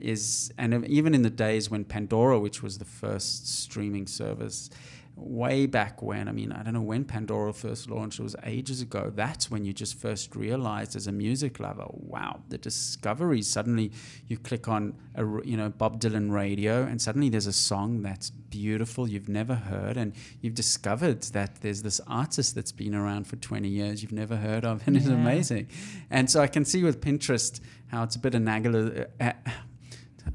is, 0.00 0.52
and 0.58 0.86
even 0.86 1.14
in 1.14 1.22
the 1.22 1.30
days 1.30 1.70
when 1.70 1.84
Pandora, 1.84 2.38
which 2.38 2.62
was 2.62 2.78
the 2.78 2.84
first 2.84 3.48
streaming 3.48 4.06
service, 4.06 4.70
way 5.16 5.66
back 5.66 6.02
when, 6.02 6.28
I 6.28 6.32
mean, 6.32 6.52
I 6.52 6.62
don't 6.62 6.74
know 6.74 6.82
when 6.82 7.04
Pandora 7.04 7.52
first 7.52 7.88
launched, 7.88 8.18
it 8.18 8.22
was 8.22 8.36
ages 8.44 8.80
ago. 8.80 9.12
That's 9.14 9.50
when 9.50 9.64
you 9.64 9.72
just 9.72 9.98
first 9.98 10.34
realized 10.34 10.96
as 10.96 11.06
a 11.06 11.12
music 11.12 11.60
lover, 11.60 11.86
wow, 11.88 12.40
the 12.48 12.58
discovery. 12.58 13.42
Suddenly 13.42 13.92
you 14.26 14.36
click 14.36 14.68
on 14.68 14.94
a, 15.14 15.24
you 15.44 15.56
know, 15.56 15.68
Bob 15.68 16.00
Dylan 16.00 16.32
radio 16.32 16.82
and 16.82 17.00
suddenly 17.00 17.28
there's 17.28 17.46
a 17.46 17.52
song 17.52 18.02
that's 18.02 18.30
beautiful 18.30 19.08
you've 19.08 19.28
never 19.28 19.54
heard 19.54 19.96
and 19.96 20.14
you've 20.40 20.54
discovered 20.54 21.22
that 21.22 21.56
there's 21.60 21.82
this 21.82 22.00
artist 22.06 22.54
that's 22.54 22.72
been 22.72 22.94
around 22.94 23.26
for 23.26 23.36
20 23.36 23.68
years 23.68 24.02
you've 24.02 24.12
never 24.12 24.36
heard 24.36 24.64
of 24.64 24.82
and 24.86 24.96
yeah. 24.96 25.02
it's 25.02 25.10
amazing. 25.10 25.68
And 26.10 26.30
so 26.30 26.40
I 26.40 26.46
can 26.48 26.64
see 26.64 26.82
with 26.82 27.00
Pinterest 27.00 27.60
how 27.88 28.02
it's 28.02 28.16
a 28.16 28.18
bit 28.18 28.34
analogous. 28.34 29.06
Uh, 29.20 29.32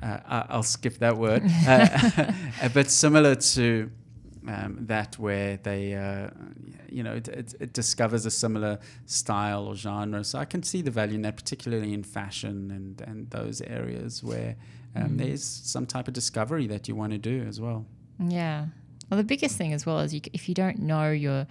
Uh, 0.02 0.06
uh, 0.06 0.46
I'll 0.50 0.64
skip 0.64 0.98
that 1.00 1.18
word, 1.18 1.44
uh, 1.68 2.32
but 2.74 2.90
similar 2.90 3.36
to 3.36 3.92
um, 4.48 4.78
that 4.88 5.20
where 5.20 5.58
they, 5.58 5.94
uh, 5.94 6.30
you 6.90 7.04
know, 7.04 7.16
it, 7.16 7.28
it, 7.28 7.56
it, 7.60 7.74
discovers 7.74 8.26
a 8.26 8.32
similar 8.32 8.80
style 9.06 9.68
or 9.68 9.76
genre. 9.76 10.24
So 10.24 10.40
I 10.40 10.46
can 10.46 10.64
see 10.64 10.82
the 10.82 10.92
value 10.92 11.16
in 11.16 11.22
that, 11.24 11.36
particularly 11.36 11.94
in 11.94 12.04
fashion 12.04 12.72
and, 12.72 13.02
and 13.02 13.30
those 13.30 13.62
areas 13.62 14.24
where 14.24 14.56
um, 14.96 15.12
mm. 15.12 15.18
there's 15.18 15.44
some 15.44 15.86
type 15.86 16.08
of 16.08 16.14
discovery 16.14 16.68
that 16.68 16.88
you 16.88 16.96
want 16.96 17.12
to 17.12 17.18
do 17.18 17.44
as 17.48 17.60
well. 17.60 17.86
Yeah. 18.20 18.68
Well, 19.10 19.18
the 19.18 19.24
biggest 19.24 19.58
thing 19.58 19.74
as 19.74 19.86
well 19.86 20.00
is 20.00 20.14
you, 20.14 20.22
if 20.34 20.48
you 20.48 20.56
don't 20.56 20.80
know 20.80 21.12
your, 21.12 21.48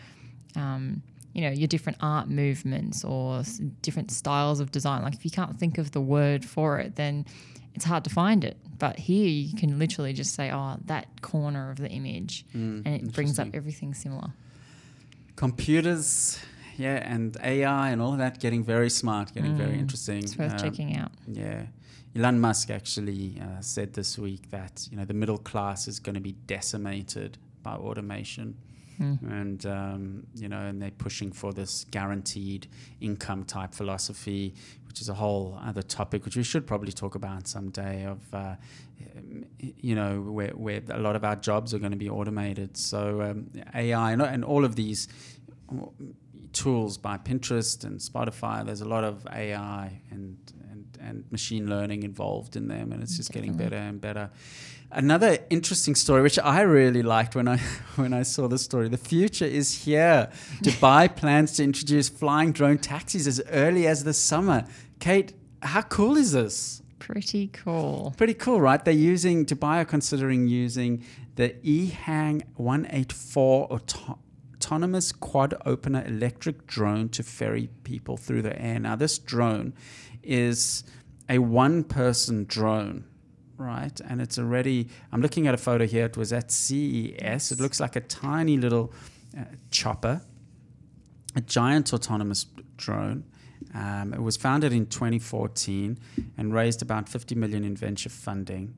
um, 0.56 1.02
you 1.34 1.42
know, 1.42 1.50
your 1.50 1.68
different 1.68 1.98
art 2.00 2.28
movements 2.28 3.04
or 3.04 3.42
different 3.82 4.10
styles 4.10 4.60
of 4.60 4.70
design, 4.70 5.02
like 5.02 5.14
if 5.14 5.24
you 5.24 5.30
can't 5.30 5.58
think 5.58 5.78
of 5.78 5.92
the 5.92 6.00
word 6.00 6.44
for 6.44 6.78
it, 6.78 6.96
then 6.96 7.26
it's 7.78 7.84
hard 7.84 8.02
to 8.02 8.10
find 8.10 8.44
it. 8.44 8.56
But 8.76 8.98
here 8.98 9.28
you 9.28 9.56
can 9.56 9.78
literally 9.78 10.12
just 10.12 10.34
say, 10.34 10.50
oh, 10.50 10.76
that 10.86 11.22
corner 11.22 11.70
of 11.70 11.78
the 11.78 11.88
image, 11.88 12.44
mm, 12.54 12.82
and 12.84 12.88
it 12.88 13.12
brings 13.12 13.38
up 13.38 13.48
everything 13.54 13.94
similar. 13.94 14.30
Computers, 15.36 16.40
yeah, 16.76 16.96
and 16.96 17.36
AI 17.42 17.90
and 17.90 18.02
all 18.02 18.12
of 18.12 18.18
that 18.18 18.40
getting 18.40 18.64
very 18.64 18.90
smart, 18.90 19.32
getting 19.32 19.54
mm, 19.54 19.58
very 19.58 19.78
interesting. 19.78 20.18
It's 20.18 20.36
worth 20.36 20.52
um, 20.52 20.58
checking 20.58 20.96
out. 20.96 21.12
Yeah. 21.28 21.66
Elon 22.16 22.40
Musk 22.40 22.70
actually 22.70 23.40
uh, 23.40 23.60
said 23.60 23.92
this 23.92 24.18
week 24.18 24.50
that 24.50 24.88
you 24.90 24.96
know 24.96 25.04
the 25.04 25.14
middle 25.14 25.38
class 25.38 25.86
is 25.86 26.00
going 26.00 26.16
to 26.16 26.20
be 26.20 26.32
decimated 26.32 27.38
by 27.62 27.74
automation. 27.74 28.56
Mm. 29.00 29.40
And 29.40 29.66
um, 29.66 30.26
you 30.34 30.48
know, 30.48 30.58
and 30.66 30.82
they're 30.82 30.90
pushing 30.90 31.30
for 31.30 31.52
this 31.52 31.86
guaranteed 31.92 32.66
income 33.00 33.44
type 33.44 33.72
philosophy, 33.72 34.54
which 34.98 35.02
is 35.02 35.08
a 35.08 35.14
whole 35.14 35.56
other 35.64 35.80
topic, 35.80 36.24
which 36.24 36.36
we 36.36 36.42
should 36.42 36.66
probably 36.66 36.90
talk 36.90 37.14
about 37.14 37.46
someday. 37.46 38.04
Of 38.04 38.18
uh, 38.34 38.56
you 39.60 39.94
know, 39.94 40.20
where, 40.22 40.50
where 40.50 40.82
a 40.90 40.98
lot 40.98 41.14
of 41.14 41.22
our 41.22 41.36
jobs 41.36 41.72
are 41.72 41.78
going 41.78 41.92
to 41.92 41.96
be 41.96 42.10
automated. 42.10 42.76
So 42.76 43.22
um, 43.22 43.48
AI 43.76 44.10
and, 44.10 44.20
and 44.20 44.44
all 44.44 44.64
of 44.64 44.74
these 44.74 45.06
tools 46.52 46.98
by 46.98 47.16
Pinterest 47.16 47.84
and 47.84 48.00
Spotify. 48.00 48.66
There's 48.66 48.80
a 48.80 48.88
lot 48.88 49.04
of 49.04 49.24
AI 49.32 50.00
and 50.10 50.36
and, 50.72 50.98
and 51.00 51.24
machine 51.30 51.70
learning 51.70 52.02
involved 52.02 52.56
in 52.56 52.66
them, 52.66 52.90
and 52.90 53.00
it's 53.00 53.16
just 53.16 53.30
Definitely. 53.30 53.56
getting 53.56 53.70
better 53.70 53.76
and 53.76 54.00
better. 54.00 54.30
Another 54.90 55.36
interesting 55.50 55.94
story, 55.94 56.22
which 56.22 56.38
I 56.38 56.62
really 56.62 57.02
liked 57.02 57.36
when 57.36 57.46
I 57.46 57.56
when 57.96 58.14
I 58.14 58.22
saw 58.22 58.48
the 58.48 58.58
story. 58.58 58.88
The 58.88 58.96
future 58.96 59.44
is 59.44 59.84
here. 59.84 60.30
Dubai 60.62 61.14
plans 61.14 61.52
to 61.56 61.64
introduce 61.64 62.08
flying 62.08 62.52
drone 62.52 62.78
taxis 62.78 63.26
as 63.26 63.42
early 63.50 63.86
as 63.86 64.04
the 64.04 64.14
summer. 64.14 64.64
Kate, 64.98 65.32
how 65.62 65.82
cool 65.82 66.16
is 66.16 66.32
this? 66.32 66.82
Pretty 66.98 67.48
cool. 67.48 68.14
Pretty 68.16 68.34
cool, 68.34 68.60
right? 68.60 68.84
They're 68.84 68.92
using 68.94 69.46
Dubai 69.46 69.80
are 69.80 69.84
considering 69.84 70.48
using 70.48 71.04
the 71.36 71.50
EHang 71.64 72.42
184 72.56 73.72
auto- 73.72 74.18
autonomous 74.54 75.12
quad 75.12 75.54
opener 75.64 76.04
electric 76.06 76.66
drone 76.66 77.08
to 77.10 77.22
ferry 77.22 77.70
people 77.84 78.16
through 78.16 78.42
the 78.42 78.60
air. 78.60 78.80
Now, 78.80 78.96
this 78.96 79.18
drone 79.18 79.74
is 80.22 80.84
a 81.28 81.38
one 81.38 81.84
person 81.84 82.44
drone 82.48 83.04
right? 83.58 84.00
And 84.08 84.20
it's 84.20 84.38
already, 84.38 84.88
I'm 85.12 85.20
looking 85.20 85.46
at 85.46 85.54
a 85.54 85.58
photo 85.58 85.86
here. 85.86 86.06
It 86.06 86.16
was 86.16 86.32
at 86.32 86.50
CES. 86.50 87.52
It 87.52 87.60
looks 87.60 87.80
like 87.80 87.96
a 87.96 88.00
tiny 88.00 88.56
little 88.56 88.92
uh, 89.36 89.42
chopper, 89.70 90.22
a 91.36 91.40
giant 91.40 91.92
autonomous 91.92 92.46
drone. 92.76 93.24
Um, 93.74 94.14
it 94.14 94.22
was 94.22 94.36
founded 94.36 94.72
in 94.72 94.86
2014 94.86 95.98
and 96.36 96.54
raised 96.54 96.82
about 96.82 97.08
50 97.08 97.34
million 97.34 97.64
in 97.64 97.76
venture 97.76 98.08
funding. 98.08 98.74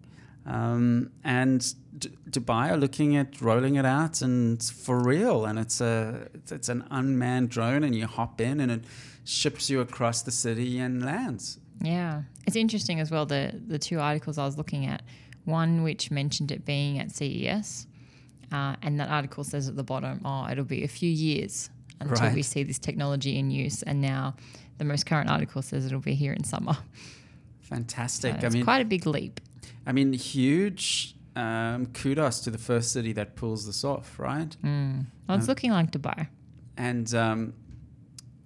Um, 0.47 1.11
and 1.23 1.61
D- 1.99 2.11
Dubai 2.29 2.71
are 2.71 2.77
looking 2.77 3.17
at 3.17 3.41
rolling 3.41 3.77
it 3.77 3.85
out, 3.85 4.23
and 4.23 4.63
for 4.63 4.99
real. 4.99 5.45
And 5.45 5.59
it's 5.59 5.81
a 5.81 6.29
it's 6.51 6.69
an 6.69 6.85
unmanned 6.91 7.51
drone, 7.51 7.85
and 7.85 7.95
you 7.95 8.07
hop 8.07 8.41
in, 8.41 8.61
and 8.61 8.71
it 8.73 8.85
ships 9.25 9.69
you 9.69 9.81
across 9.81 10.23
the 10.23 10.31
city 10.31 10.79
and 10.79 11.05
lands. 11.05 11.59
Yeah, 11.83 12.23
it's 12.47 12.57
interesting 12.57 13.01
as 13.01 13.11
well. 13.11 13.27
The 13.27 13.61
the 13.67 13.79
two 13.79 14.01
articles 14.01 14.39
I 14.39 14.45
was 14.45 14.57
looking 14.57 14.87
at, 14.87 15.03
one 15.45 15.83
which 15.83 16.11
mentioned 16.11 16.51
it 16.51 16.65
being 16.65 16.99
at 16.99 17.11
CES, 17.11 17.87
uh, 18.51 18.77
and 18.83 18.99
that 18.99 19.09
article 19.09 19.45
says 19.45 19.69
at 19.69 19.77
the 19.77 19.85
bottom, 19.85 20.21
"Oh, 20.25 20.49
it'll 20.51 20.65
be 20.65 20.85
a 20.85 20.89
few 20.89 21.11
years 21.11 21.71
until 22.01 22.27
right. 22.27 22.35
we 22.35 22.43
see 22.43 22.63
this 22.63 22.79
technology 22.79 23.39
in 23.39 23.51
use." 23.51 23.83
And 23.83 24.01
now, 24.01 24.37
the 24.81 24.85
most 24.87 25.05
current 25.05 25.29
article 25.31 25.61
says 25.61 25.85
it'll 25.85 26.01
be 26.01 26.15
here 26.15 26.33
in 26.33 26.43
summer. 26.43 26.77
Fantastic! 27.61 28.41
So 28.41 28.47
I 28.47 28.51
mean, 28.51 28.65
quite 28.65 28.81
a 28.81 28.85
big 28.85 29.07
leap. 29.07 29.39
I 29.87 29.93
mean, 29.93 30.13
huge. 30.15 31.15
Um, 31.37 31.87
kudos 31.87 32.41
to 32.41 32.51
the 32.51 32.59
first 32.59 32.93
city 32.93 33.13
that 33.13 33.37
pulls 33.37 33.65
this 33.65 33.85
off, 33.85 34.19
right? 34.19 34.57
Mm. 34.65 35.07
Well, 35.29 35.39
it's 35.39 35.47
um, 35.47 35.49
looking 35.49 35.71
like 35.71 35.93
Dubai. 35.93 36.27
And 36.77 37.15
um, 37.15 37.55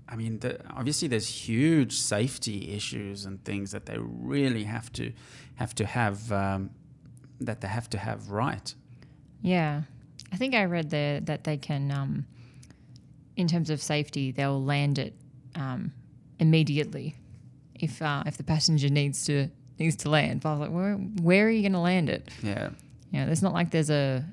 I 0.06 0.16
mean, 0.16 0.40
the, 0.40 0.60
obviously, 0.70 1.08
there's 1.08 1.28
huge 1.28 1.94
safety 1.94 2.74
issues 2.74 3.24
and 3.24 3.42
things 3.44 3.70
that 3.70 3.86
they 3.86 3.96
really 3.98 4.64
have 4.64 4.92
to 4.94 5.12
have 5.54 5.74
to 5.76 5.86
have 5.86 6.30
um, 6.30 6.70
that 7.40 7.60
they 7.62 7.68
have 7.68 7.88
to 7.90 7.98
have 7.98 8.30
right. 8.30 8.74
Yeah. 9.40 9.82
I 10.32 10.36
think 10.36 10.54
I 10.54 10.64
read 10.64 10.90
there 10.90 11.20
that 11.20 11.44
they 11.44 11.56
can, 11.56 11.92
um, 11.92 12.26
in 13.36 13.46
terms 13.46 13.70
of 13.70 13.80
safety, 13.80 14.32
they'll 14.32 14.62
land 14.62 14.98
it 14.98 15.14
um, 15.54 15.92
immediately 16.38 17.16
if 17.74 18.00
uh, 18.02 18.22
if 18.26 18.36
the 18.36 18.44
passenger 18.44 18.88
needs 18.88 19.24
to 19.26 19.48
needs 19.78 19.96
to 19.96 20.10
land. 20.10 20.40
But 20.40 20.48
I 20.48 20.52
was 20.52 20.60
like, 20.60 20.70
where 20.70 20.94
where 20.94 21.46
are 21.46 21.50
you 21.50 21.62
going 21.62 21.72
to 21.72 21.78
land 21.78 22.08
it? 22.08 22.28
Yeah. 22.42 22.70
You 23.10 23.20
know, 23.20 23.26
there's 23.26 23.42
not 23.42 23.52
like 23.52 23.70
there's 23.70 23.90
a 23.90 24.24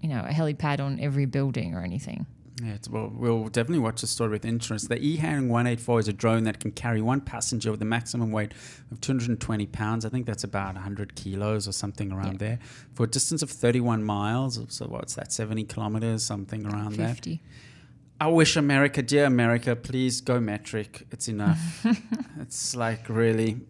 you 0.00 0.08
know 0.08 0.20
a 0.20 0.32
helipad 0.32 0.80
on 0.80 1.00
every 1.00 1.26
building 1.26 1.74
or 1.74 1.82
anything. 1.82 2.26
Yeah, 2.62 2.74
it's, 2.74 2.88
well, 2.88 3.10
we'll 3.12 3.48
definitely 3.48 3.80
watch 3.80 4.00
the 4.00 4.06
story 4.06 4.30
with 4.30 4.44
interest. 4.44 4.88
The 4.88 4.96
EHang 4.96 5.48
184 5.48 6.00
is 6.00 6.08
a 6.08 6.12
drone 6.12 6.44
that 6.44 6.60
can 6.60 6.70
carry 6.70 7.02
one 7.02 7.20
passenger 7.20 7.72
with 7.72 7.82
a 7.82 7.84
maximum 7.84 8.30
weight 8.30 8.52
of 8.92 9.00
220 9.00 9.66
pounds. 9.66 10.04
I 10.04 10.08
think 10.08 10.24
that's 10.24 10.44
about 10.44 10.74
100 10.74 11.16
kilos 11.16 11.66
or 11.66 11.72
something 11.72 12.12
around 12.12 12.38
there 12.38 12.60
for 12.92 13.04
a 13.04 13.06
distance 13.08 13.42
of 13.42 13.50
31 13.50 14.04
miles. 14.04 14.60
So, 14.68 14.86
what's 14.86 15.14
that, 15.16 15.32
70 15.32 15.64
kilometers, 15.64 16.24
something 16.24 16.64
around 16.64 16.94
there. 16.94 17.08
50. 17.08 17.42
I 18.20 18.28
wish 18.28 18.56
America, 18.56 19.02
dear 19.02 19.24
America, 19.24 19.74
please 19.74 20.20
go 20.20 20.40
metric. 20.40 21.06
It's 21.10 21.28
enough. 21.28 21.84
it's 22.40 22.76
like 22.76 23.08
really, 23.08 23.60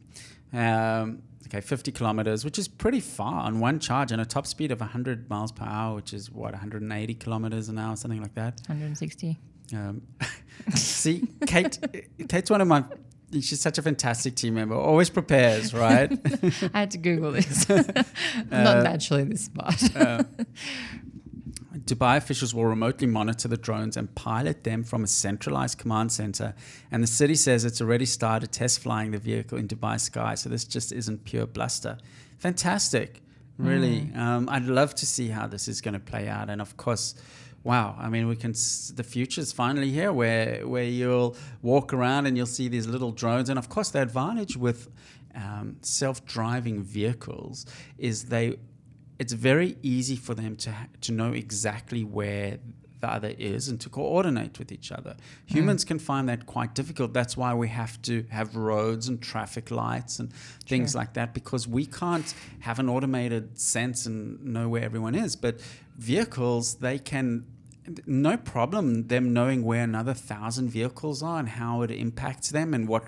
um, 0.53 1.23
okay, 1.47 1.61
50 1.61 1.93
kilometers, 1.93 2.45
which 2.45 2.59
is 2.59 2.69
pretty 2.69 3.01
far 3.01 3.43
on 3.45 3.59
one 3.59 3.81
charge 3.81 4.13
and 4.13 4.21
a 4.21 4.25
top 4.25 4.47
speed 4.47 4.71
of 4.71 4.81
100 4.81 5.31
miles 5.31 5.51
per 5.51 5.65
hour, 5.65 5.95
which 5.97 6.13
is 6.13 6.31
what, 6.31 6.53
180 6.53 7.15
kilometers 7.15 7.69
an 7.69 7.79
hour, 7.79 7.97
something 7.97 8.21
like 8.21 8.35
that. 8.35 8.61
160. 8.67 9.39
Um, 9.73 10.03
see, 10.75 11.27
Kate, 11.47 11.79
Kate's 12.29 12.51
one 12.51 12.61
of 12.61 12.69
my. 12.69 12.85
She's 13.33 13.61
such 13.61 13.79
a 13.79 13.83
fantastic 13.83 14.37
team 14.37 14.55
member. 14.55 14.77
Always 14.77 15.11
prepares, 15.11 15.75
right? 15.75 16.13
I 16.73 16.81
had 16.81 16.93
to 16.93 16.99
Google 16.99 17.33
this. 17.33 17.69
Not 17.69 18.85
naturally 18.85 19.25
this 19.25 19.47
smart. 19.47 19.83
Dubai 21.87 22.17
officials 22.17 22.55
will 22.55 22.65
remotely 22.65 23.07
monitor 23.07 23.47
the 23.47 23.59
drones 23.59 23.97
and 23.97 24.15
pilot 24.15 24.65
them 24.65 24.85
from 24.85 25.05
a 25.05 25.07
centralized 25.07 25.79
command 25.79 26.13
center. 26.13 26.55
And 26.91 27.03
the 27.03 27.07
city 27.07 27.35
says 27.35 27.65
it's 27.65 27.81
already 27.81 28.07
started 28.07 28.53
test 28.53 28.81
flying 28.81 29.11
the 29.11 29.19
vehicle 29.19 29.59
in 29.59 29.69
Dubai 29.69 30.01
sky. 30.01 30.35
So 30.35 30.49
this 30.49 30.65
just 30.65 30.93
isn't 30.93 31.25
pure 31.25 31.47
bluster. 31.47 31.99
Fantastic. 32.39 33.21
Really. 33.59 34.11
Um, 34.17 34.49
I'd 34.49 34.65
love 34.65 34.95
to 34.97 35.07
see 35.07 35.29
how 35.29 35.47
this 35.47 35.69
is 35.69 35.81
going 35.81 35.95
to 35.95 36.01
play 36.01 36.27
out. 36.27 36.51
And 36.51 36.61
of 36.61 36.77
course, 36.77 37.15
wow, 37.63 37.95
I 37.99 38.09
mean, 38.09 38.27
we 38.27 38.37
can, 38.37 38.51
s- 38.51 38.93
the 38.95 39.05
future's 39.05 39.53
finally 39.53 39.91
here 39.91 40.13
where, 40.13 40.67
where 40.67 40.83
you'll 40.85 41.37
walk 41.63 41.93
around 41.93 42.27
and 42.27 42.37
you'll 42.37 42.47
see 42.47 42.69
these 42.69 42.87
little 42.87 43.13
drones. 43.13 43.49
And 43.51 43.59
of 43.59 43.69
course, 43.69 43.91
the 43.91 44.03
advantage 44.03 44.57
with 44.57 44.89
um, 45.37 45.77
self 45.83 46.25
driving 46.25 46.83
vehicles 46.83 47.67
is 47.99 48.25
they 48.25 48.57
it's 49.25 49.33
very 49.33 49.79
easy 49.83 50.17
for 50.17 50.35
them 50.35 50.55
to 50.65 50.71
ha- 50.71 50.89
to 51.01 51.11
know 51.11 51.33
exactly 51.33 52.05
where 52.05 52.59
the 53.01 53.09
other 53.11 53.33
is 53.39 53.69
and 53.69 53.81
to 53.81 53.89
coordinate 53.89 54.59
with 54.59 54.71
each 54.71 54.93
other. 54.93 55.15
Humans 55.47 55.83
mm. 55.85 55.89
can 55.89 55.99
find 55.99 56.29
that 56.29 56.45
quite 56.45 56.75
difficult. 56.75 57.15
That's 57.15 57.37
why 57.43 57.55
we 57.55 57.69
have 57.69 58.01
to 58.03 58.25
have 58.39 58.55
roads 58.55 59.09
and 59.09 59.17
traffic 59.33 59.71
lights 59.71 60.19
and 60.21 60.31
things 60.67 60.93
Sure. 60.93 61.01
like 61.01 61.15
that 61.15 61.33
because 61.33 61.67
we 61.67 61.87
can't 61.87 62.35
have 62.61 62.79
an 62.79 62.89
automated 62.91 63.59
sense 63.59 64.05
and 64.05 64.45
know 64.45 64.69
where 64.69 64.85
everyone 64.91 65.15
is. 65.15 65.37
But 65.37 65.55
vehicles, 65.97 66.75
they 66.87 66.99
can 66.99 67.45
no 68.07 68.37
problem 68.37 69.09
them 69.09 69.33
knowing 69.33 69.63
where 69.63 69.83
another 69.83 70.15
thousand 70.15 70.71
vehicles 70.71 71.23
are 71.23 71.39
and 71.39 71.49
how 71.49 71.83
it 71.83 71.91
impacts 71.91 72.51
them 72.51 72.75
and 72.75 72.89
what 72.89 73.05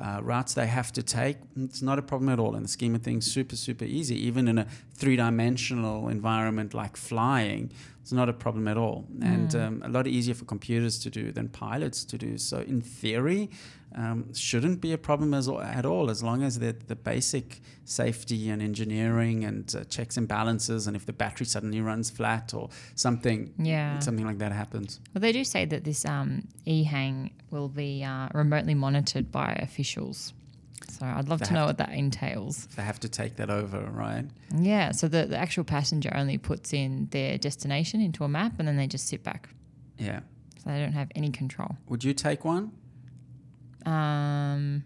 uh, 0.00 0.20
routes 0.22 0.54
they 0.54 0.66
have 0.66 0.92
to 0.92 1.02
take. 1.02 1.36
It's 1.56 1.82
not 1.82 1.98
a 1.98 2.02
problem 2.02 2.28
at 2.28 2.38
all 2.38 2.54
in 2.56 2.62
the 2.62 2.68
scheme 2.68 2.94
of 2.94 3.02
things. 3.02 3.30
Super, 3.30 3.56
super 3.56 3.84
easy. 3.84 4.16
Even 4.26 4.48
in 4.48 4.58
a 4.58 4.66
three-dimensional 4.94 6.08
environment 6.08 6.74
like 6.74 6.96
flying, 6.96 7.72
it's 8.00 8.12
not 8.12 8.28
a 8.28 8.32
problem 8.32 8.66
at 8.66 8.76
all, 8.76 9.06
and 9.20 9.54
um, 9.54 9.82
a 9.84 9.88
lot 9.88 10.06
easier 10.06 10.34
for 10.34 10.44
computers 10.44 10.98
to 11.00 11.10
do 11.10 11.32
than 11.32 11.48
pilots 11.48 12.04
to 12.06 12.16
do. 12.16 12.38
So 12.38 12.60
in 12.60 12.80
theory, 12.80 13.50
um, 13.96 14.32
shouldn't 14.34 14.80
be 14.80 14.92
a 14.92 14.98
problem 14.98 15.34
as, 15.34 15.48
at 15.48 15.84
all 15.84 16.10
as 16.10 16.22
long 16.22 16.42
as 16.42 16.58
the, 16.58 16.72
the 16.86 16.96
basic 16.96 17.60
safety 17.84 18.48
and 18.48 18.62
engineering 18.62 19.44
and 19.44 19.74
uh, 19.76 19.84
checks 19.84 20.16
and 20.16 20.28
balances, 20.28 20.86
and 20.86 20.94
if 20.96 21.06
the 21.06 21.12
battery 21.12 21.46
suddenly 21.46 21.80
runs 21.80 22.08
flat 22.10 22.54
or 22.54 22.68
something, 22.94 23.52
Yeah. 23.58 23.98
something 23.98 24.24
like 24.26 24.38
that 24.38 24.52
happens. 24.52 25.00
Well, 25.14 25.20
they 25.20 25.32
do 25.32 25.42
say 25.44 25.64
that 25.64 25.84
this 25.84 26.04
um, 26.04 26.46
e-hang 26.64 27.30
will 27.50 27.68
be 27.68 28.04
uh, 28.04 28.28
remotely 28.32 28.74
monitored 28.74 29.32
by 29.32 29.54
officials. 29.60 30.32
So 30.88 31.04
I'd 31.06 31.28
love 31.28 31.40
They 31.40 31.46
to 31.46 31.52
know 31.54 31.60
have 31.60 31.68
what 31.70 31.78
that 31.78 31.90
entails. 31.92 32.66
They 32.76 32.82
have 32.82 33.00
to 33.00 33.08
take 33.08 33.36
that 33.36 33.50
over, 33.50 33.80
right? 33.92 34.24
Yeah, 34.56 34.92
so 34.92 35.08
the, 35.08 35.26
the 35.26 35.36
actual 35.36 35.64
passenger 35.64 36.10
only 36.14 36.38
puts 36.38 36.72
in 36.72 37.08
their 37.10 37.38
destination 37.38 38.00
into 38.00 38.24
a 38.24 38.28
map 38.28 38.54
and 38.58 38.66
then 38.68 38.76
they 38.76 38.86
just 38.86 39.06
sit 39.08 39.22
back. 39.22 39.48
Yeah. 39.98 40.20
So 40.62 40.70
they 40.70 40.78
don't 40.78 40.92
have 40.92 41.08
any 41.14 41.30
control. 41.30 41.76
Would 41.88 42.04
you 42.04 42.12
take 42.12 42.44
one? 42.44 42.72
Um, 43.86 44.84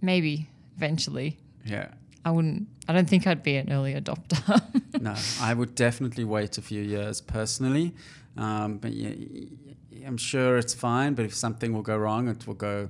maybe 0.00 0.48
eventually. 0.76 1.38
Yeah. 1.64 1.88
I 2.24 2.30
wouldn't, 2.30 2.68
I 2.88 2.92
don't 2.92 3.08
think 3.08 3.26
I'd 3.26 3.42
be 3.42 3.56
an 3.56 3.72
early 3.72 3.94
adopter. 3.94 4.62
no, 5.00 5.14
I 5.40 5.54
would 5.54 5.74
definitely 5.74 6.24
wait 6.24 6.56
a 6.56 6.62
few 6.62 6.82
years 6.82 7.20
personally. 7.20 7.94
Um, 8.36 8.78
but 8.78 8.92
yeah, 8.92 9.46
I'm 10.06 10.16
sure 10.16 10.56
it's 10.56 10.74
fine. 10.74 11.14
But 11.14 11.24
if 11.24 11.34
something 11.34 11.72
will 11.72 11.82
go 11.82 11.96
wrong, 11.96 12.28
it 12.28 12.46
will 12.46 12.54
go. 12.54 12.88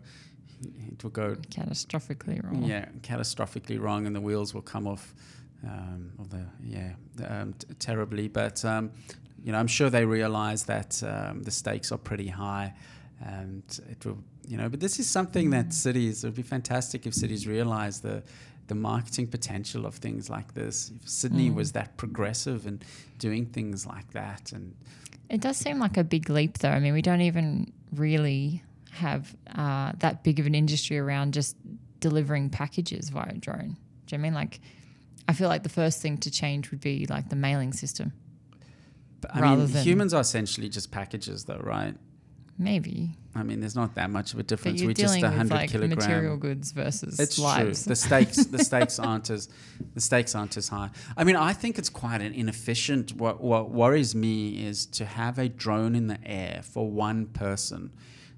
It 0.63 1.03
will 1.03 1.11
go. 1.11 1.37
Catastrophically 1.51 2.43
wrong. 2.45 2.63
Yeah, 2.63 2.87
catastrophically 3.01 3.81
wrong, 3.81 4.07
and 4.07 4.15
the 4.15 4.21
wheels 4.21 4.55
will 4.55 4.63
come 4.63 4.87
off. 4.87 5.15
Um, 5.65 6.11
of 6.19 6.29
the 6.31 6.45
yeah, 6.65 6.93
um, 7.29 7.55
t- 7.55 7.69
terribly. 7.79 8.29
But 8.29 8.65
um, 8.65 8.91
you 9.45 9.53
know, 9.53 9.59
I'm 9.59 9.67
sure 9.69 9.91
they 9.91 10.05
realise 10.05 10.65
that 10.65 11.03
um, 11.05 11.43
the 11.43 11.51
stakes 11.51 11.93
are 11.93 11.99
pretty 11.99 12.29
high, 12.29 12.75
and 13.25 13.63
it 13.91 14.05
will. 14.05 14.19
You 14.47 14.57
know, 14.57 14.69
but 14.69 14.81
this 14.81 14.99
is 14.99 15.09
something 15.09 15.51
that 15.51 15.73
cities. 15.73 16.25
It 16.25 16.29
would 16.29 16.35
be 16.37 16.43
fantastic 16.43 17.07
if 17.07 17.15
cities 17.15 17.47
realise 17.47 17.99
the 17.99 18.23
the 18.69 18.75
marketing 18.75 19.27
potential 19.27 19.87
of 19.87 19.97
things 19.97 20.31
like 20.31 20.55
this. 20.55 20.91
If 20.97 21.09
Sydney 21.09 21.51
was 21.51 21.73
that 21.73 21.97
progressive 21.97 22.67
and 22.67 22.85
doing 23.19 23.47
things 23.47 23.87
like 23.87 24.13
that, 24.13 24.53
and 24.53 24.75
It 25.29 25.41
does 25.41 25.57
seem 25.57 25.79
like 25.79 25.97
a 25.97 26.05
big 26.05 26.31
leap, 26.31 26.59
though. 26.59 26.71
I 26.71 26.81
mean, 26.81 26.93
we 26.93 27.03
don't 27.03 27.23
even 27.23 27.73
really 27.93 28.63
have 28.93 29.35
uh, 29.55 29.93
that 29.99 30.23
big 30.23 30.39
of 30.41 30.47
an 30.47 30.55
industry 30.55 30.99
around 30.99 31.35
just 31.35 31.57
delivering 32.01 32.51
packages 32.51 33.09
via 33.09 33.33
drone. 33.35 33.59
Do 33.59 33.63
you 33.63 33.69
know 33.69 33.77
what 34.09 34.15
I 34.15 34.17
mean? 34.19 34.35
Like, 34.35 34.61
I 35.29 35.33
feel 35.33 35.49
like 35.49 35.63
the 35.63 35.69
first 35.69 36.03
thing 36.03 36.19
to 36.19 36.31
change 36.31 36.71
would 36.71 36.81
be 36.81 37.07
like 37.07 37.29
the 37.31 37.37
mailing 37.37 37.73
system. 37.73 38.13
but, 39.21 39.35
I 39.35 39.57
mean, 39.57 39.69
humans 39.69 40.13
are 40.13 40.21
essentially 40.21 40.69
just 40.69 40.91
packages, 40.91 41.45
though, 41.45 41.61
right? 41.63 41.95
Maybe, 42.59 43.11
I 43.35 43.43
mean, 43.43 43.61
there's 43.61 43.75
not 43.75 43.95
that 43.95 44.11
much 44.11 44.35
of 44.35 44.39
a 44.39 44.43
difference. 44.43 44.83
We're 44.83 44.93
just 44.93 45.15
dealing 45.15 45.25
a 45.25 45.29
with 45.29 45.37
hundred 45.37 45.55
like 45.55 45.71
kilogram. 45.71 45.99
material 45.99 46.37
goods 46.37 46.71
versus 46.73 47.19
It's 47.19 47.39
lives. 47.39 47.85
true. 47.85 47.91
The 47.91 47.97
stakes, 47.97 48.37
the 48.45 48.59
stakes 48.65 48.99
aren't 48.99 49.31
as, 49.31 49.49
the 49.95 50.01
stakes 50.01 50.35
aren't 50.35 50.57
as 50.57 50.69
high. 50.69 50.91
I 51.17 51.25
mean, 51.25 51.37
I 51.37 51.55
think 51.55 51.79
it's 51.79 51.89
quite 51.89 52.21
an 52.21 52.35
inefficient. 52.35 53.13
What 53.17 53.41
what 53.43 53.71
worries 53.71 54.15
me 54.15 54.65
is 54.67 54.85
to 54.87 55.05
have 55.07 55.39
a 55.39 55.49
drone 55.49 55.95
in 55.97 56.07
the 56.09 56.19
air 56.25 56.61
for 56.63 56.91
one 56.91 57.27
person, 57.27 57.91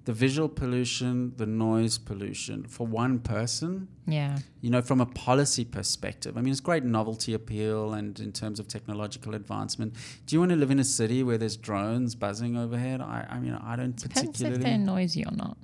the 0.04 0.12
visual 0.12 0.48
pollution, 0.48 1.32
the 1.36 1.46
noise 1.46 1.96
pollution 1.98 2.64
for 2.64 2.86
one 2.86 3.18
person. 3.20 3.88
yeah, 4.06 4.38
You 4.60 4.70
know, 4.70 4.82
from 4.82 5.00
a 5.00 5.06
policy 5.06 5.64
perspective, 5.64 6.36
I 6.36 6.42
mean, 6.42 6.52
it's 6.52 6.60
great 6.60 6.84
novelty 6.84 7.32
appeal 7.34 7.94
and 7.94 8.18
in 8.20 8.32
terms 8.32 8.60
of 8.60 8.68
technological 8.68 9.34
advancement. 9.34 9.94
Do 10.26 10.36
you 10.36 10.40
want 10.40 10.50
to 10.50 10.56
live 10.56 10.70
in 10.70 10.78
a 10.78 10.84
city 10.84 11.22
where 11.22 11.38
there's 11.38 11.56
drones 11.56 12.14
buzzing 12.14 12.54
overhead? 12.56 13.00
I, 13.00 13.26
I 13.30 13.38
mean, 13.38 13.54
I 13.54 13.76
don't 13.76 13.96
depends 13.96 14.42
if 14.42 14.58
they're 14.60 14.76
noisy 14.78 15.24
or 15.24 15.32
not. 15.32 15.56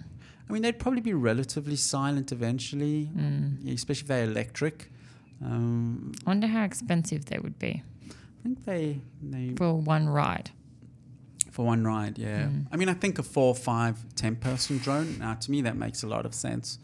I 0.48 0.52
mean, 0.52 0.62
they'd 0.62 0.78
probably 0.78 1.02
be 1.02 1.12
relatively 1.14 1.76
silent 1.76 2.32
eventually, 2.32 3.10
Mm. 3.16 3.72
especially 3.74 4.02
if 4.02 4.08
they're 4.08 4.24
electric. 4.24 4.90
Um, 5.44 6.12
I 6.26 6.30
wonder 6.30 6.46
how 6.46 6.64
expensive 6.64 7.24
they 7.26 7.38
would 7.38 7.58
be 7.58 7.82
I 8.10 8.42
think 8.42 8.64
they, 8.64 9.00
they 9.22 9.54
for 9.56 9.74
one 9.74 10.08
ride. 10.08 10.50
For 11.50 11.66
one 11.66 11.84
ride, 11.84 12.18
yeah. 12.18 12.44
Mm. 12.44 12.66
I 12.72 12.76
mean, 12.76 12.88
I 12.88 12.94
think 12.94 13.18
a 13.18 13.22
four, 13.22 13.54
five, 13.54 13.96
ten 14.14 14.36
person 14.36 14.78
drone. 14.78 15.18
Now, 15.18 15.34
to 15.34 15.50
me, 15.50 15.62
that 15.62 15.76
makes 15.76 16.02
a 16.02 16.06
lot 16.06 16.24
of 16.26 16.34
sense 16.34 16.78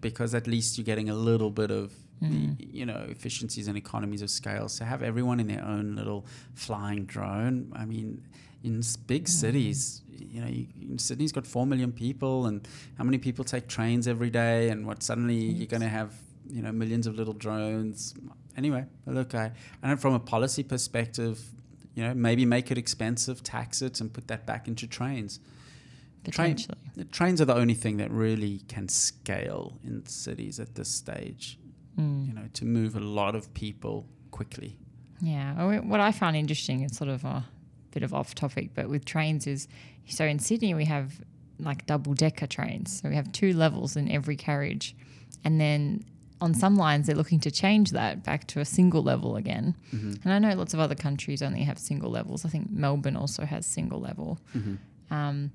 because 0.00 0.34
at 0.34 0.46
least 0.46 0.76
you're 0.78 0.84
getting 0.84 1.08
a 1.10 1.14
little 1.14 1.50
bit 1.50 1.70
of 1.70 1.92
Mm. 2.22 2.56
the, 2.56 2.66
you 2.72 2.86
know 2.86 3.04
efficiencies 3.10 3.68
and 3.68 3.76
economies 3.76 4.22
of 4.22 4.30
scale. 4.30 4.70
So 4.70 4.86
have 4.86 5.02
everyone 5.02 5.38
in 5.38 5.48
their 5.48 5.62
own 5.62 5.96
little 5.96 6.24
flying 6.54 7.04
drone. 7.04 7.70
I 7.76 7.84
mean, 7.84 8.22
in 8.64 8.80
big 9.06 9.24
Mm. 9.24 9.28
cities, 9.28 10.00
you 10.34 10.40
know, 10.40 10.46
you, 10.48 10.66
in 10.80 10.98
Sydney's 10.98 11.30
got 11.32 11.46
four 11.46 11.66
million 11.66 11.92
people, 11.92 12.46
and 12.46 12.66
how 12.96 13.04
many 13.04 13.18
people 13.18 13.44
take 13.44 13.68
trains 13.68 14.08
every 14.08 14.30
day? 14.30 14.70
And 14.70 14.86
what 14.86 15.02
suddenly 15.02 15.36
you're 15.36 15.66
going 15.66 15.82
to 15.82 15.88
have 15.90 16.10
you 16.48 16.62
know 16.62 16.72
millions 16.72 17.06
of 17.06 17.16
little 17.16 17.34
drones. 17.34 18.14
Anyway, 18.56 18.86
look, 19.04 19.34
I, 19.34 19.52
I 19.82 19.88
know 19.88 19.96
from 19.96 20.14
a 20.14 20.18
policy 20.20 20.62
perspective, 20.62 21.38
you 21.96 22.04
know, 22.04 22.14
maybe 22.14 22.44
make 22.44 22.70
it 22.70 22.78
expensive, 22.78 23.42
tax 23.42 23.80
it, 23.82 24.00
and 24.00 24.12
put 24.12 24.28
that 24.28 24.46
back 24.46 24.68
into 24.68 24.86
trains. 24.86 25.40
Train- 26.30 26.54
Potentially. 26.54 26.78
The 26.94 27.04
trains 27.04 27.40
are 27.40 27.46
the 27.46 27.54
only 27.54 27.74
thing 27.74 27.96
that 27.96 28.10
really 28.10 28.60
can 28.68 28.88
scale 28.88 29.78
in 29.82 30.04
cities 30.06 30.60
at 30.60 30.74
this 30.74 30.88
stage. 30.88 31.58
Mm. 31.98 32.28
You 32.28 32.34
know, 32.34 32.48
to 32.52 32.64
move 32.66 32.96
a 32.96 33.00
lot 33.00 33.34
of 33.34 33.52
people 33.54 34.06
quickly. 34.30 34.76
Yeah. 35.22 35.80
What 35.80 36.00
I 36.00 36.12
found 36.12 36.36
interesting, 36.36 36.82
it's 36.82 36.98
sort 36.98 37.08
of 37.08 37.24
a 37.24 37.46
bit 37.92 38.02
of 38.02 38.12
off 38.12 38.34
topic, 38.34 38.70
but 38.74 38.90
with 38.90 39.06
trains 39.06 39.46
is 39.46 39.66
so 40.06 40.24
in 40.24 40.38
Sydney 40.38 40.74
we 40.74 40.84
have 40.84 41.22
like 41.58 41.86
double 41.86 42.12
decker 42.12 42.46
trains. 42.46 43.00
So 43.00 43.08
we 43.08 43.14
have 43.14 43.32
two 43.32 43.54
levels 43.54 43.96
in 43.96 44.10
every 44.10 44.36
carriage. 44.36 44.94
And 45.44 45.58
then 45.58 46.04
on 46.40 46.54
some 46.54 46.76
lines, 46.76 47.06
they're 47.06 47.16
looking 47.16 47.40
to 47.40 47.50
change 47.50 47.90
that 47.92 48.22
back 48.22 48.46
to 48.48 48.60
a 48.60 48.64
single 48.64 49.02
level 49.02 49.36
again. 49.36 49.74
Mm-hmm. 49.94 50.14
And 50.24 50.32
I 50.32 50.38
know 50.38 50.56
lots 50.56 50.74
of 50.74 50.80
other 50.80 50.94
countries 50.94 51.42
only 51.42 51.62
have 51.62 51.78
single 51.78 52.10
levels. 52.10 52.44
I 52.44 52.48
think 52.48 52.70
Melbourne 52.70 53.16
also 53.16 53.44
has 53.44 53.64
single 53.64 54.00
level. 54.00 54.38
Mm-hmm. 54.54 55.14
Um, 55.14 55.50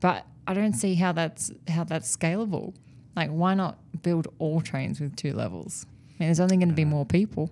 but 0.00 0.26
I 0.46 0.54
don't 0.54 0.74
see 0.74 0.94
how 0.94 1.12
that's 1.12 1.50
how 1.68 1.84
that's 1.84 2.14
scalable. 2.14 2.74
Like, 3.16 3.30
why 3.30 3.54
not 3.54 3.78
build 4.02 4.28
all 4.38 4.60
trains 4.60 5.00
with 5.00 5.16
two 5.16 5.32
levels? 5.32 5.86
I 5.88 6.22
mean, 6.22 6.28
there's 6.28 6.40
only 6.40 6.56
going 6.56 6.68
to 6.68 6.74
be 6.74 6.84
more 6.84 7.04
people. 7.04 7.50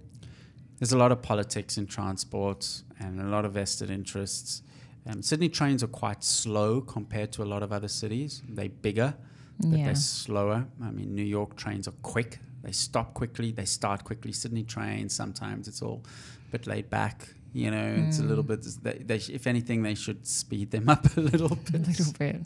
There's 0.79 0.93
a 0.93 0.99
lot 0.99 1.13
of 1.13 1.23
politics 1.23 1.79
in 1.79 1.87
transport 1.87 2.83
and 3.01 3.21
a 3.21 3.25
lot 3.25 3.45
of 3.45 3.53
vested 3.53 3.91
interests. 3.91 4.63
Um, 5.07 5.23
Sydney 5.23 5.49
trains 5.49 5.83
are 5.83 5.89
quite 5.89 6.23
slow 6.23 6.81
compared 6.81 7.33
to 7.33 7.43
a 7.43 7.45
lot 7.47 7.63
of 7.63 7.73
other 7.73 7.89
cities. 7.89 8.43
They're 8.49 8.69
bigger, 8.69 9.15
but 9.61 9.79
yeah. 9.79 9.87
they're 9.87 9.95
slower. 9.95 10.67
I 10.83 10.91
mean, 10.91 11.15
New 11.15 11.25
York 11.25 11.57
trains 11.57 11.89
are 11.89 11.95
quick. 12.03 12.41
They 12.67 12.73
stop 12.73 13.15
quickly. 13.15 13.53
They 13.53 13.65
start 13.65 14.03
quickly. 14.03 14.33
Sydney 14.33 14.65
trains 14.65 15.15
sometimes 15.15 15.69
it's 15.69 15.83
all 15.83 16.03
a 16.49 16.51
bit 16.51 16.67
laid 16.67 16.91
back. 16.91 17.29
You 17.53 17.71
know, 17.71 17.77
mm. 17.77 18.09
it's 18.09 18.19
a 18.19 18.25
little 18.25 18.43
mm. 18.43 18.49
bit. 18.49 18.67
They, 18.83 19.05
they, 19.05 19.33
if 19.33 19.47
anything, 19.47 19.85
they 19.85 19.95
should 19.95 20.27
speed 20.27 20.73
them 20.73 20.89
up 20.89 21.07
a 21.17 21.21
little 21.21 21.55
bit. 21.71 21.75
A 21.75 21.79
little 21.79 22.13
bit. 22.19 22.41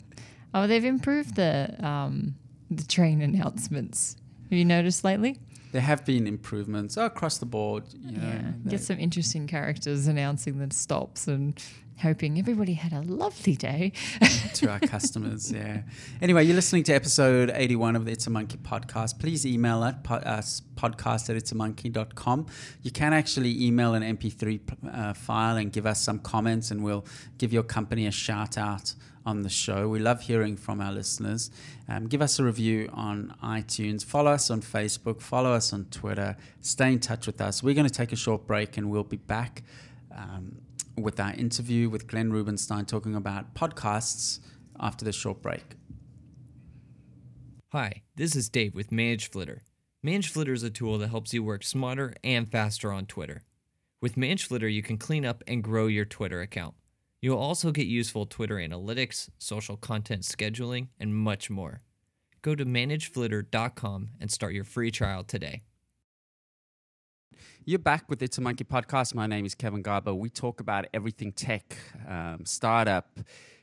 Oh, 0.53 0.67
they've 0.67 0.85
improved 0.85 1.35
the 1.35 1.75
um, 1.83 2.35
the 2.69 2.83
train 2.83 3.23
announcements. 3.23 4.15
Have 4.43 4.59
you 4.59 4.65
noticed 4.65 5.03
lately? 5.03 5.39
There 5.71 5.81
have 5.81 6.05
been 6.05 6.27
improvements 6.27 6.97
across 6.97 7.37
the 7.37 7.45
board. 7.45 7.83
You 7.93 8.17
know, 8.17 8.27
yeah, 8.27 8.51
get 8.67 8.81
some 8.81 8.99
interesting 8.99 9.47
characters 9.47 10.07
announcing 10.07 10.59
the 10.59 10.73
stops 10.73 11.27
and 11.27 11.61
hoping 12.01 12.39
everybody 12.39 12.73
had 12.73 12.93
a 12.93 13.01
lovely 13.01 13.55
day. 13.55 13.93
to 14.55 14.69
our 14.69 14.79
customers, 14.79 15.51
yeah. 15.51 15.81
Anyway, 16.21 16.43
you're 16.43 16.55
listening 16.55 16.83
to 16.83 16.93
episode 16.93 17.51
81 17.53 17.95
of 17.95 18.05
the 18.05 18.11
It's 18.11 18.27
a 18.27 18.29
Monkey 18.29 18.57
podcast. 18.57 19.19
Please 19.19 19.45
email 19.45 19.83
at 19.83 20.03
po- 20.03 20.15
us 20.15 20.61
podcast 20.75 21.29
at 21.29 21.41
itsamonkey.com. 21.41 22.47
You 22.81 22.91
can 22.91 23.13
actually 23.13 23.63
email 23.63 23.93
an 23.93 24.17
MP3 24.17 24.59
uh, 24.91 25.13
file 25.13 25.57
and 25.57 25.71
give 25.71 25.85
us 25.85 26.01
some 26.01 26.19
comments, 26.19 26.71
and 26.71 26.83
we'll 26.83 27.05
give 27.37 27.53
your 27.53 27.63
company 27.63 28.07
a 28.07 28.11
shout 28.11 28.57
out 28.57 28.93
on 29.25 29.41
the 29.41 29.49
show. 29.49 29.87
We 29.87 29.99
love 29.99 30.21
hearing 30.21 30.57
from 30.57 30.81
our 30.81 30.91
listeners. 30.91 31.51
Um, 31.87 32.07
give 32.07 32.21
us 32.21 32.39
a 32.39 32.43
review 32.43 32.89
on 32.93 33.35
iTunes. 33.43 34.03
Follow 34.03 34.31
us 34.31 34.49
on 34.49 34.61
Facebook. 34.61 35.21
Follow 35.21 35.53
us 35.53 35.73
on 35.73 35.85
Twitter. 35.85 36.37
Stay 36.61 36.93
in 36.93 36.99
touch 36.99 37.27
with 37.27 37.41
us. 37.41 37.61
We're 37.61 37.75
going 37.75 37.87
to 37.87 37.93
take 37.93 38.11
a 38.11 38.15
short 38.15 38.47
break 38.47 38.77
and 38.77 38.89
we'll 38.89 39.03
be 39.03 39.17
back. 39.17 39.63
Um, 40.15 40.61
with 40.97 41.19
our 41.19 41.33
interview 41.33 41.89
with 41.89 42.07
Glenn 42.07 42.31
Rubenstein 42.31 42.85
talking 42.85 43.15
about 43.15 43.53
podcasts 43.53 44.39
after 44.79 45.05
this 45.05 45.15
short 45.15 45.41
break. 45.41 45.75
Hi, 47.71 48.03
this 48.15 48.35
is 48.35 48.49
Dave 48.49 48.75
with 48.75 48.91
Manage 48.91 49.29
Flitter. 49.29 49.63
Manage 50.03 50.29
Flitter 50.29 50.53
is 50.53 50.63
a 50.63 50.69
tool 50.69 50.97
that 50.97 51.09
helps 51.09 51.33
you 51.33 51.43
work 51.43 51.63
smarter 51.63 52.13
and 52.23 52.51
faster 52.51 52.91
on 52.91 53.05
Twitter. 53.05 53.43
With 54.01 54.17
Manage 54.17 54.45
Flitter, 54.45 54.67
you 54.67 54.83
can 54.83 54.97
clean 54.97 55.25
up 55.25 55.43
and 55.47 55.63
grow 55.63 55.87
your 55.87 56.05
Twitter 56.05 56.41
account. 56.41 56.73
You'll 57.21 57.37
also 57.37 57.71
get 57.71 57.85
useful 57.85 58.25
Twitter 58.25 58.55
analytics, 58.55 59.29
social 59.37 59.77
content 59.77 60.23
scheduling, 60.23 60.87
and 60.99 61.15
much 61.15 61.51
more. 61.51 61.83
Go 62.41 62.55
to 62.55 62.65
manageflitter.com 62.65 64.09
and 64.19 64.31
start 64.31 64.53
your 64.53 64.63
free 64.63 64.89
trial 64.89 65.23
today. 65.23 65.61
You're 67.63 67.77
back 67.77 68.09
with 68.09 68.23
It's 68.23 68.39
a 68.39 68.41
Monkey 68.41 68.63
podcast. 68.63 69.13
My 69.13 69.27
name 69.27 69.45
is 69.45 69.53
Kevin 69.53 69.83
Garber. 69.83 70.15
We 70.15 70.31
talk 70.31 70.61
about 70.61 70.87
everything 70.95 71.31
tech, 71.31 71.77
um, 72.09 72.39
startup, 72.43 73.19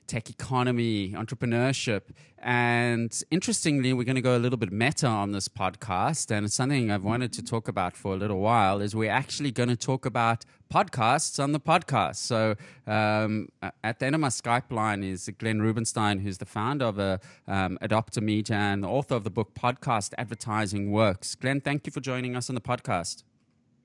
tech 0.08 0.28
economy, 0.28 1.12
entrepreneurship. 1.12 2.02
And 2.40 3.12
interestingly, 3.30 3.92
we're 3.92 4.04
going 4.04 4.16
to 4.16 4.22
go 4.22 4.36
a 4.36 4.38
little 4.38 4.56
bit 4.56 4.72
meta 4.72 5.06
on 5.06 5.32
this 5.32 5.48
podcast. 5.48 6.30
And 6.30 6.46
it's 6.46 6.54
something 6.54 6.90
I've 6.90 7.04
wanted 7.04 7.32
to 7.34 7.42
talk 7.42 7.68
about 7.68 7.96
for 7.96 8.14
a 8.14 8.16
little 8.16 8.38
while 8.38 8.80
is 8.80 8.96
we're 8.96 9.10
actually 9.10 9.50
going 9.50 9.68
to 9.68 9.76
talk 9.76 10.06
about 10.06 10.44
podcasts 10.72 11.42
on 11.42 11.52
the 11.52 11.60
podcast. 11.60 12.16
So 12.16 12.56
um, 12.86 13.48
at 13.82 13.98
the 13.98 14.06
end 14.06 14.14
of 14.14 14.20
my 14.20 14.28
Skype 14.28 14.70
line 14.70 15.02
is 15.02 15.28
Glenn 15.38 15.60
Rubenstein, 15.60 16.20
who's 16.20 16.38
the 16.38 16.46
founder 16.46 16.86
of 16.86 16.98
a, 16.98 17.20
uh, 17.46 17.52
um, 17.52 17.78
Adopter 17.82 18.22
Media 18.22 18.56
and 18.56 18.82
the 18.84 18.88
author 18.88 19.14
of 19.14 19.24
the 19.24 19.30
book 19.30 19.54
Podcast 19.54 20.14
Advertising 20.16 20.90
Works. 20.90 21.34
Glenn, 21.34 21.60
thank 21.60 21.86
you 21.86 21.92
for 21.92 22.00
joining 22.00 22.36
us 22.36 22.48
on 22.48 22.54
the 22.54 22.60
podcast. 22.60 23.24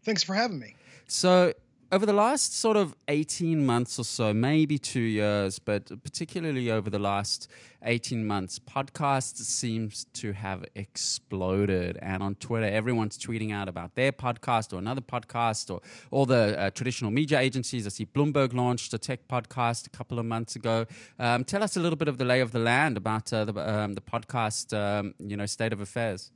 Thanks 0.04 0.24
for 0.24 0.36
having 0.36 0.60
me. 0.60 0.76
So, 1.08 1.54
over 1.94 2.08
the 2.08 2.14
last 2.14 2.58
sort 2.58 2.76
of 2.76 2.96
18 3.08 3.64
months 3.64 4.00
or 4.00 4.04
so, 4.04 4.34
maybe 4.34 4.80
two 4.80 5.00
years, 5.00 5.60
but 5.60 5.86
particularly 6.04 6.72
over 6.72 6.90
the 6.90 6.98
last 6.98 7.48
18 7.84 8.26
months, 8.26 8.58
podcasts 8.58 9.44
seems 9.44 10.06
to 10.14 10.34
have 10.34 10.66
exploded. 10.74 12.00
And 12.02 12.24
on 12.24 12.34
Twitter, 12.36 12.66
everyone's 12.66 13.16
tweeting 13.20 13.54
out 13.54 13.70
about 13.70 13.94
their 13.94 14.12
podcast 14.12 14.74
or 14.74 14.80
another 14.80 15.02
podcast 15.02 15.72
or 15.72 15.82
all 16.10 16.26
the 16.26 16.60
uh, 16.60 16.72
traditional 16.72 17.12
media 17.12 17.38
agencies. 17.38 17.86
I 17.86 17.90
see 17.90 18.08
Bloomberg 18.08 18.56
launched 18.56 18.92
a 18.96 18.98
tech 18.98 19.28
podcast 19.28 19.86
a 19.86 19.92
couple 19.92 20.18
of 20.18 20.26
months 20.26 20.56
ago. 20.56 20.88
Um, 21.20 21.44
tell 21.44 21.62
us 21.62 21.78
a 21.78 21.80
little 21.80 21.98
bit 21.98 22.08
of 22.08 22.18
the 22.18 22.26
lay 22.26 22.40
of 22.40 22.54
the 22.54 22.60
land 22.60 22.98
about 22.98 23.32
uh, 23.32 23.46
the, 23.46 23.54
um, 23.72 23.94
the 23.94 24.02
podcast, 24.02 24.76
um, 24.76 25.14
you 25.20 25.38
know, 25.38 25.46
state 25.46 25.72
of 25.72 25.80
affairs. 25.80 26.32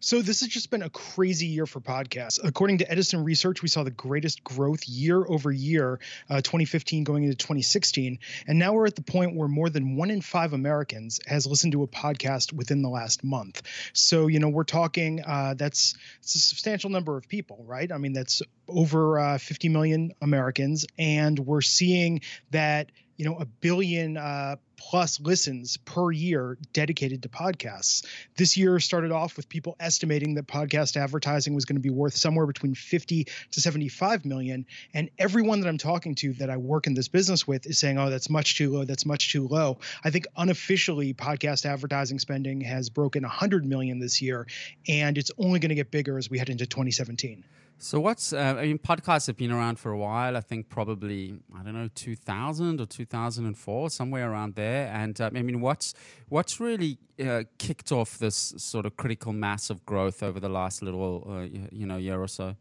So 0.00 0.22
this 0.22 0.40
has 0.40 0.48
just 0.48 0.70
been 0.70 0.82
a 0.82 0.90
crazy 0.90 1.46
year 1.46 1.66
for 1.66 1.80
podcasts. 1.80 2.38
According 2.42 2.78
to 2.78 2.90
Edison 2.90 3.24
Research, 3.24 3.62
we 3.62 3.68
saw 3.68 3.82
the 3.82 3.90
greatest 3.90 4.44
growth 4.44 4.88
year 4.88 5.24
over 5.26 5.50
year, 5.50 6.00
uh, 6.28 6.36
2015 6.36 7.04
going 7.04 7.24
into 7.24 7.36
2016, 7.36 8.18
and 8.46 8.58
now 8.58 8.72
we're 8.72 8.86
at 8.86 8.96
the 8.96 9.02
point 9.02 9.34
where 9.34 9.48
more 9.48 9.70
than 9.70 9.96
one 9.96 10.10
in 10.10 10.20
five 10.20 10.52
Americans 10.52 11.20
has 11.26 11.46
listened 11.46 11.72
to 11.72 11.82
a 11.82 11.88
podcast 11.88 12.52
within 12.52 12.82
the 12.82 12.88
last 12.88 13.24
month. 13.24 13.62
So 13.92 14.26
you 14.26 14.38
know 14.38 14.48
we're 14.48 14.64
talking 14.64 15.22
uh, 15.24 15.54
that's 15.54 15.94
it's 16.20 16.34
a 16.34 16.38
substantial 16.38 16.90
number 16.90 17.16
of 17.16 17.28
people, 17.28 17.64
right? 17.66 17.90
I 17.90 17.98
mean 17.98 18.12
that's 18.12 18.42
over 18.68 19.18
uh, 19.18 19.38
50 19.38 19.68
million 19.68 20.12
Americans, 20.20 20.86
and 20.98 21.38
we're 21.38 21.60
seeing 21.60 22.20
that 22.50 22.90
you 23.16 23.24
know 23.24 23.36
a 23.36 23.44
billion 23.44 24.16
uh, 24.16 24.56
plus 24.76 25.20
listens 25.20 25.76
per 25.78 26.10
year 26.10 26.58
dedicated 26.72 27.22
to 27.22 27.28
podcasts. 27.28 28.04
This 28.36 28.56
year 28.56 28.78
started 28.78 29.10
off 29.10 29.36
with 29.36 29.48
people 29.48 29.76
estimating 29.80 30.34
that 30.34 30.46
podcast 30.46 30.96
advertising 30.96 31.54
was 31.54 31.64
going 31.64 31.76
to 31.76 31.82
be 31.82 31.90
worth 31.90 32.14
somewhere 32.14 32.46
between 32.46 32.74
50 32.74 33.24
to 33.24 33.60
75 33.60 34.24
million, 34.24 34.66
and 34.92 35.10
everyone 35.18 35.60
that 35.60 35.68
I'm 35.68 35.78
talking 35.78 36.14
to 36.16 36.34
that 36.34 36.50
I 36.50 36.56
work 36.56 36.86
in 36.86 36.94
this 36.94 37.08
business 37.08 37.46
with 37.46 37.66
is 37.66 37.78
saying, 37.78 37.98
"Oh, 37.98 38.10
that's 38.10 38.30
much 38.30 38.56
too 38.56 38.70
low. 38.70 38.84
That's 38.84 39.06
much 39.06 39.32
too 39.32 39.48
low." 39.48 39.78
I 40.04 40.10
think 40.10 40.26
unofficially, 40.36 41.14
podcast 41.14 41.64
advertising 41.64 42.18
spending 42.18 42.60
has 42.62 42.90
broken 42.90 43.22
100 43.22 43.64
million 43.64 43.98
this 43.98 44.20
year, 44.20 44.46
and 44.88 45.16
it's 45.18 45.30
only 45.38 45.58
going 45.58 45.70
to 45.70 45.74
get 45.74 45.90
bigger 45.90 46.18
as 46.18 46.28
we 46.30 46.38
head 46.38 46.48
into 46.48 46.66
2017. 46.66 47.44
So 47.78 48.00
what's 48.00 48.32
uh, 48.32 48.56
I 48.58 48.62
mean 48.62 48.78
podcasts 48.78 49.26
have 49.26 49.36
been 49.36 49.52
around 49.52 49.78
for 49.78 49.92
a 49.92 49.98
while. 49.98 50.36
I 50.36 50.40
think 50.40 50.68
probably 50.70 51.38
I 51.54 51.62
don't 51.62 51.74
know 51.74 51.88
2000 51.94 52.80
or 52.80 52.86
2004 52.86 53.90
somewhere 53.90 54.30
around 54.30 54.54
there. 54.54 54.90
And 54.92 55.20
uh, 55.20 55.30
I 55.34 55.42
mean 55.42 55.60
what's 55.60 55.94
what's 56.28 56.58
really 56.58 56.98
uh, 57.24 57.44
kicked 57.58 57.92
off 57.92 58.18
this 58.18 58.54
sort 58.56 58.86
of 58.86 58.96
critical 58.96 59.32
mass 59.32 59.68
of 59.68 59.84
growth 59.84 60.22
over 60.22 60.40
the 60.40 60.48
last 60.48 60.82
little 60.82 61.26
uh, 61.28 61.40
you 61.70 61.86
know 61.86 61.98
year 61.98 62.20
or 62.20 62.28
so? 62.28 62.56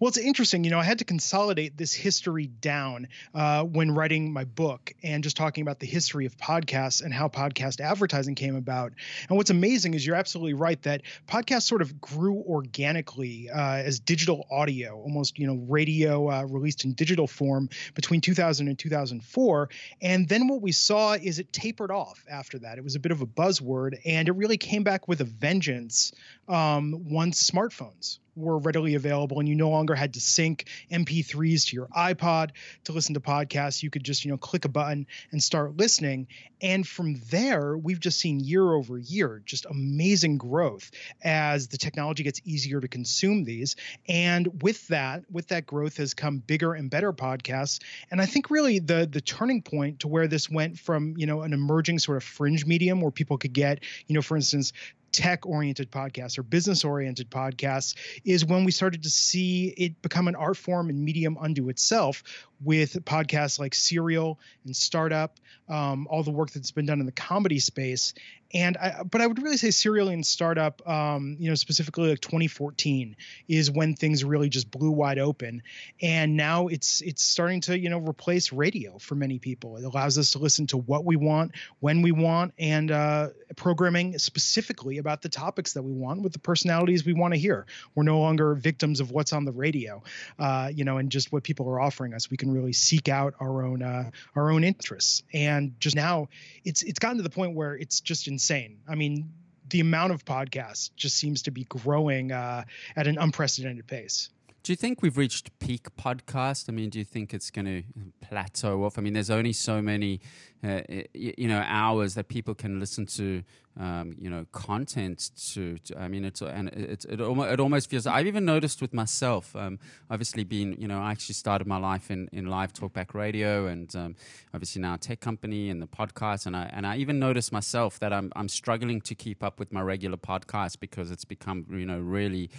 Well, 0.00 0.08
it's 0.08 0.18
interesting. 0.18 0.64
You 0.64 0.70
know, 0.70 0.78
I 0.78 0.84
had 0.84 0.98
to 0.98 1.04
consolidate 1.04 1.76
this 1.76 1.92
history 1.92 2.46
down 2.46 3.08
uh, 3.34 3.64
when 3.64 3.90
writing 3.90 4.32
my 4.32 4.44
book 4.44 4.92
and 5.02 5.22
just 5.22 5.36
talking 5.36 5.62
about 5.62 5.78
the 5.80 5.86
history 5.86 6.26
of 6.26 6.36
podcasts 6.36 7.02
and 7.02 7.12
how 7.12 7.28
podcast 7.28 7.80
advertising 7.80 8.34
came 8.34 8.56
about. 8.56 8.92
And 9.28 9.36
what's 9.36 9.50
amazing 9.50 9.94
is 9.94 10.06
you're 10.06 10.16
absolutely 10.16 10.54
right 10.54 10.80
that 10.82 11.02
podcasts 11.26 11.62
sort 11.62 11.82
of 11.82 12.00
grew 12.00 12.36
organically 12.46 13.50
uh, 13.50 13.76
as 13.76 14.00
digital 14.00 14.46
audio, 14.50 15.00
almost, 15.00 15.38
you 15.38 15.46
know, 15.46 15.56
radio 15.68 16.30
uh, 16.30 16.42
released 16.44 16.84
in 16.84 16.92
digital 16.92 17.26
form 17.26 17.68
between 17.94 18.20
2000 18.20 18.68
and 18.68 18.78
2004. 18.78 19.68
And 20.00 20.28
then 20.28 20.48
what 20.48 20.62
we 20.62 20.72
saw 20.72 21.14
is 21.14 21.38
it 21.38 21.52
tapered 21.52 21.90
off 21.90 22.24
after 22.30 22.58
that. 22.60 22.78
It 22.78 22.84
was 22.84 22.94
a 22.94 23.00
bit 23.00 23.12
of 23.12 23.20
a 23.20 23.26
buzzword 23.26 23.98
and 24.04 24.28
it 24.28 24.32
really 24.32 24.58
came 24.58 24.82
back 24.82 25.08
with 25.08 25.20
a 25.20 25.24
vengeance 25.24 26.12
um, 26.48 27.06
once 27.08 27.50
smartphones 27.50 28.18
were 28.34 28.58
readily 28.58 28.94
available 28.94 29.38
and 29.38 29.48
you 29.48 29.54
no 29.54 29.70
longer 29.70 29.94
had 29.94 30.14
to 30.14 30.20
sync 30.20 30.66
mp3s 30.90 31.66
to 31.66 31.76
your 31.76 31.88
ipod 31.88 32.50
to 32.84 32.92
listen 32.92 33.14
to 33.14 33.20
podcasts 33.20 33.82
you 33.82 33.90
could 33.90 34.04
just 34.04 34.24
you 34.24 34.30
know 34.30 34.36
click 34.36 34.64
a 34.64 34.68
button 34.68 35.06
and 35.30 35.42
start 35.42 35.76
listening. 35.76 36.26
And 36.60 36.86
from 36.86 37.20
there 37.30 37.76
we've 37.76 38.00
just 38.00 38.20
seen 38.20 38.40
year 38.40 38.72
over 38.72 38.98
year 38.98 39.42
just 39.44 39.66
amazing 39.66 40.38
growth 40.38 40.90
as 41.22 41.68
the 41.68 41.78
technology 41.78 42.22
gets 42.22 42.40
easier 42.44 42.80
to 42.80 42.88
consume 42.88 43.44
these. 43.44 43.76
And 44.08 44.62
with 44.62 44.86
that 44.88 45.24
with 45.30 45.48
that 45.48 45.66
growth 45.66 45.96
has 45.96 46.14
come 46.14 46.38
bigger 46.38 46.74
and 46.74 46.90
better 46.90 47.12
podcasts. 47.12 47.80
And 48.10 48.20
i 48.20 48.26
think 48.26 48.50
really 48.50 48.78
the 48.78 49.08
the 49.10 49.20
turning 49.20 49.62
point 49.62 50.00
to 50.00 50.08
where 50.08 50.28
this 50.28 50.48
went 50.50 50.78
from 50.78 51.14
you 51.16 51.26
know 51.26 51.42
an 51.42 51.52
emerging 51.52 51.98
sort 51.98 52.16
of 52.16 52.24
fringe 52.24 52.66
medium 52.66 53.00
where 53.00 53.10
people 53.10 53.38
could 53.38 53.52
get 53.52 53.82
you 54.06 54.14
know 54.14 54.22
for 54.22 54.36
instance 54.36 54.72
tech 55.12 55.46
oriented 55.46 55.90
podcasts 55.90 56.38
or 56.38 56.42
business 56.42 56.84
oriented 56.84 57.30
podcasts 57.30 57.94
is 58.24 58.44
when 58.44 58.64
we 58.64 58.72
started 58.72 59.02
to 59.02 59.10
see 59.10 59.68
it 59.76 60.00
become 60.02 60.28
an 60.28 60.34
art 60.34 60.56
form 60.56 60.88
and 60.88 60.98
medium 60.98 61.36
unto 61.38 61.68
itself 61.68 62.22
with 62.64 63.04
podcasts 63.04 63.58
like 63.58 63.74
Serial 63.74 64.38
and 64.64 64.74
Startup, 64.74 65.38
um, 65.68 66.06
all 66.08 66.22
the 66.22 66.30
work 66.30 66.50
that's 66.50 66.70
been 66.70 66.86
done 66.86 67.00
in 67.00 67.06
the 67.06 67.12
comedy 67.12 67.58
space. 67.58 68.14
And 68.54 68.76
I, 68.76 69.02
but 69.02 69.20
I 69.20 69.26
would 69.26 69.42
really 69.42 69.56
say 69.56 69.70
Serial 69.70 70.08
and 70.08 70.24
Startup, 70.24 70.86
um, 70.86 71.36
you 71.38 71.48
know, 71.48 71.54
specifically 71.54 72.10
like 72.10 72.20
2014 72.20 73.16
is 73.48 73.70
when 73.70 73.94
things 73.94 74.24
really 74.24 74.48
just 74.48 74.70
blew 74.70 74.90
wide 74.90 75.18
open. 75.18 75.62
And 76.00 76.36
now 76.36 76.68
it's 76.68 77.00
it's 77.00 77.22
starting 77.22 77.60
to 77.62 77.78
you 77.78 77.88
know 77.88 77.98
replace 77.98 78.52
radio 78.52 78.98
for 78.98 79.14
many 79.14 79.38
people. 79.38 79.76
It 79.76 79.84
allows 79.84 80.18
us 80.18 80.32
to 80.32 80.38
listen 80.38 80.66
to 80.68 80.76
what 80.76 81.04
we 81.04 81.16
want, 81.16 81.52
when 81.80 82.02
we 82.02 82.12
want, 82.12 82.52
and 82.58 82.90
uh, 82.90 83.28
programming 83.56 84.18
specifically 84.18 84.98
about 84.98 85.22
the 85.22 85.28
topics 85.28 85.72
that 85.74 85.82
we 85.82 85.92
want 85.92 86.22
with 86.22 86.32
the 86.32 86.38
personalities 86.38 87.04
we 87.04 87.14
want 87.14 87.34
to 87.34 87.40
hear. 87.40 87.66
We're 87.94 88.02
no 88.02 88.20
longer 88.20 88.54
victims 88.54 89.00
of 89.00 89.10
what's 89.10 89.32
on 89.32 89.44
the 89.44 89.52
radio, 89.52 90.02
uh, 90.38 90.70
you 90.74 90.84
know, 90.84 90.98
and 90.98 91.10
just 91.10 91.32
what 91.32 91.42
people 91.42 91.68
are 91.68 91.80
offering 91.80 92.14
us. 92.14 92.30
We 92.30 92.36
can 92.36 92.52
really 92.52 92.72
seek 92.72 93.08
out 93.08 93.34
our 93.40 93.62
own 93.62 93.82
uh, 93.82 94.10
our 94.36 94.50
own 94.50 94.64
interests. 94.64 95.22
And 95.32 95.78
just 95.80 95.96
now, 95.96 96.28
it's 96.64 96.82
it's 96.82 96.98
gotten 96.98 97.16
to 97.16 97.22
the 97.22 97.30
point 97.30 97.54
where 97.54 97.74
it's 97.74 98.00
just 98.00 98.28
insane. 98.28 98.41
I 98.50 98.94
mean, 98.94 99.32
the 99.70 99.80
amount 99.80 100.12
of 100.12 100.24
podcasts 100.24 100.90
just 100.96 101.16
seems 101.16 101.42
to 101.42 101.50
be 101.50 101.64
growing 101.64 102.32
uh, 102.32 102.64
at 102.96 103.06
an 103.06 103.18
unprecedented 103.18 103.86
pace. 103.86 104.30
Do 104.62 104.70
you 104.70 104.76
think 104.76 105.02
we've 105.02 105.16
reached 105.16 105.58
peak 105.58 105.88
podcast? 105.96 106.68
I 106.68 106.72
mean, 106.72 106.88
do 106.88 106.98
you 107.00 107.04
think 107.04 107.34
it's 107.34 107.50
going 107.50 107.64
to 107.64 107.82
plateau 108.20 108.84
off? 108.84 108.96
I 108.96 109.02
mean, 109.02 109.12
there's 109.12 109.30
only 109.30 109.52
so 109.52 109.82
many, 109.82 110.20
uh, 110.64 110.80
you 111.12 111.48
know, 111.48 111.62
hours 111.66 112.14
that 112.14 112.28
people 112.28 112.54
can 112.54 112.78
listen 112.78 113.04
to, 113.04 113.42
um, 113.80 114.14
you 114.20 114.30
know, 114.30 114.46
content 114.52 115.30
to, 115.52 115.76
to, 115.78 115.98
I 115.98 116.06
mean, 116.06 116.24
it's 116.24 116.40
and 116.40 116.68
it, 116.68 117.04
it, 117.08 117.20
almost, 117.20 117.50
it 117.50 117.58
almost 117.58 117.90
feels. 117.90 118.06
I've 118.06 118.28
even 118.28 118.44
noticed 118.44 118.80
with 118.80 118.94
myself. 118.94 119.56
Um, 119.56 119.80
obviously, 120.08 120.44
being, 120.44 120.80
you 120.80 120.86
know, 120.86 121.00
I 121.00 121.10
actually 121.10 121.34
started 121.34 121.66
my 121.66 121.78
life 121.78 122.12
in, 122.12 122.28
in 122.32 122.46
live 122.46 122.72
talkback 122.72 123.12
radio, 123.12 123.66
and 123.66 123.94
um, 123.96 124.14
obviously 124.54 124.80
now 124.80 124.96
tech 124.96 125.18
company 125.18 125.68
and 125.68 125.82
the 125.82 125.88
podcast, 125.88 126.46
and 126.46 126.56
I 126.56 126.70
and 126.72 126.86
I 126.86 126.96
even 126.96 127.18
noticed 127.18 127.50
myself 127.50 127.98
that 127.98 128.12
I'm 128.12 128.30
I'm 128.36 128.48
struggling 128.48 129.00
to 129.00 129.16
keep 129.16 129.42
up 129.42 129.58
with 129.58 129.72
my 129.72 129.80
regular 129.80 130.16
podcast 130.16 130.78
because 130.78 131.10
it's 131.10 131.24
become, 131.24 131.66
you 131.70 131.86
know, 131.86 131.98
really 131.98 132.50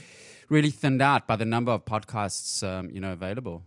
really 0.50 0.72
thinned 0.72 1.02
out 1.02 1.26
by 1.26 1.38
the 1.38 1.46
number 1.46 1.72
of 1.72 1.86
podcasts 1.86 2.68
um, 2.68 2.90
you 2.90 3.00
know 3.00 3.14
available. 3.14 3.64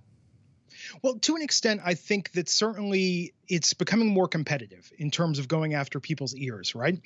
Well, 1.02 1.18
to 1.20 1.36
an 1.36 1.42
extent, 1.42 1.80
I 1.84 1.94
think 1.94 2.32
that 2.32 2.48
certainly 2.48 3.34
it's 3.48 3.74
becoming 3.74 4.08
more 4.08 4.26
competitive 4.28 4.90
in 4.98 5.10
terms 5.10 5.38
of 5.38 5.48
going 5.48 5.74
after 5.74 6.00
people's 6.00 6.34
ears, 6.34 6.74
right? 6.74 6.98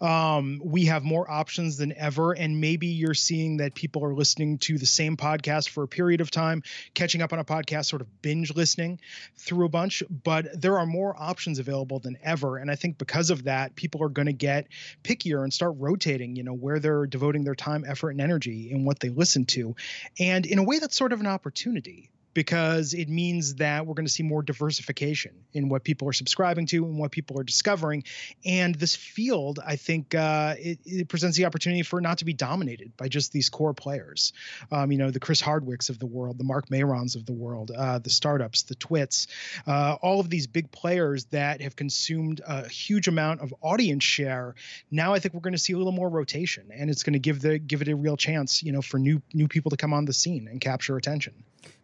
Um, 0.00 0.60
we 0.64 0.86
have 0.86 1.02
more 1.02 1.28
options 1.28 1.76
than 1.76 1.92
ever. 1.92 2.32
And 2.32 2.60
maybe 2.60 2.88
you're 2.88 3.14
seeing 3.14 3.58
that 3.58 3.74
people 3.74 4.04
are 4.04 4.14
listening 4.14 4.58
to 4.58 4.78
the 4.78 4.86
same 4.86 5.16
podcast 5.16 5.68
for 5.68 5.82
a 5.82 5.88
period 5.88 6.20
of 6.20 6.30
time, 6.30 6.62
catching 6.94 7.22
up 7.22 7.32
on 7.32 7.38
a 7.38 7.44
podcast, 7.44 7.86
sort 7.86 8.02
of 8.02 8.22
binge 8.22 8.54
listening 8.54 9.00
through 9.36 9.66
a 9.66 9.68
bunch. 9.68 10.02
But 10.08 10.60
there 10.60 10.78
are 10.78 10.86
more 10.86 11.14
options 11.18 11.58
available 11.58 11.98
than 11.98 12.16
ever. 12.22 12.58
And 12.58 12.70
I 12.70 12.76
think 12.76 12.98
because 12.98 13.30
of 13.30 13.44
that, 13.44 13.74
people 13.74 14.02
are 14.02 14.08
going 14.08 14.26
to 14.26 14.32
get 14.32 14.68
pickier 15.02 15.42
and 15.42 15.52
start 15.52 15.74
rotating, 15.78 16.36
you 16.36 16.44
know, 16.44 16.54
where 16.54 16.78
they're 16.78 17.06
devoting 17.06 17.44
their 17.44 17.54
time, 17.54 17.84
effort, 17.86 18.10
and 18.10 18.20
energy 18.20 18.70
in 18.70 18.84
what 18.84 19.00
they 19.00 19.08
listen 19.08 19.46
to. 19.46 19.74
And 20.18 20.46
in 20.46 20.58
a 20.58 20.62
way, 20.62 20.78
that's 20.78 20.96
sort 20.96 21.12
of 21.12 21.20
an 21.20 21.26
opportunity 21.26 22.10
because 22.34 22.94
it 22.94 23.08
means 23.08 23.56
that 23.56 23.86
we're 23.86 23.94
going 23.94 24.06
to 24.06 24.12
see 24.12 24.22
more 24.22 24.42
diversification 24.42 25.32
in 25.52 25.68
what 25.68 25.84
people 25.84 26.08
are 26.08 26.12
subscribing 26.12 26.66
to 26.66 26.84
and 26.84 26.98
what 26.98 27.10
people 27.10 27.38
are 27.38 27.42
discovering. 27.42 28.04
And 28.44 28.74
this 28.74 28.94
field, 28.94 29.58
I 29.64 29.76
think, 29.76 30.14
uh, 30.14 30.54
it, 30.58 30.78
it, 30.84 31.08
presents 31.08 31.36
the 31.36 31.46
opportunity 31.46 31.82
for 31.82 32.00
not 32.00 32.18
to 32.18 32.24
be 32.24 32.32
dominated 32.32 32.96
by 32.96 33.08
just 33.08 33.32
these 33.32 33.48
core 33.48 33.74
players. 33.74 34.32
Um, 34.70 34.92
you 34.92 34.98
know, 34.98 35.10
the 35.10 35.20
Chris 35.20 35.40
Hardwicks 35.40 35.90
of 35.90 35.98
the 35.98 36.06
world, 36.06 36.38
the 36.38 36.44
Mark 36.44 36.70
Marons 36.70 37.16
of 37.16 37.26
the 37.26 37.32
world, 37.32 37.70
uh, 37.76 37.98
the 37.98 38.10
startups, 38.10 38.62
the 38.62 38.74
Twits, 38.74 39.26
uh, 39.66 39.96
all 40.00 40.20
of 40.20 40.30
these 40.30 40.46
big 40.46 40.70
players 40.70 41.24
that 41.26 41.60
have 41.62 41.76
consumed 41.76 42.40
a 42.46 42.68
huge 42.68 43.08
amount 43.08 43.40
of 43.40 43.54
audience 43.62 44.04
share. 44.04 44.54
Now, 44.90 45.14
I 45.14 45.18
think 45.18 45.34
we're 45.34 45.40
going 45.40 45.52
to 45.52 45.58
see 45.58 45.72
a 45.72 45.78
little 45.78 45.92
more 45.92 46.08
rotation, 46.08 46.70
and 46.72 46.90
it's 46.90 47.02
going 47.02 47.14
to 47.14 47.18
give 47.18 47.40
the 47.40 47.58
give 47.58 47.82
it 47.82 47.88
a 47.88 47.96
real 47.96 48.16
chance, 48.16 48.62
you 48.62 48.72
know, 48.72 48.82
for 48.82 48.98
new 48.98 49.22
new 49.32 49.48
people 49.48 49.70
to 49.70 49.76
come 49.76 49.92
on 49.92 50.04
the 50.04 50.12
scene 50.12 50.48
and 50.48 50.60
capture 50.60 50.96
attention. 50.96 51.34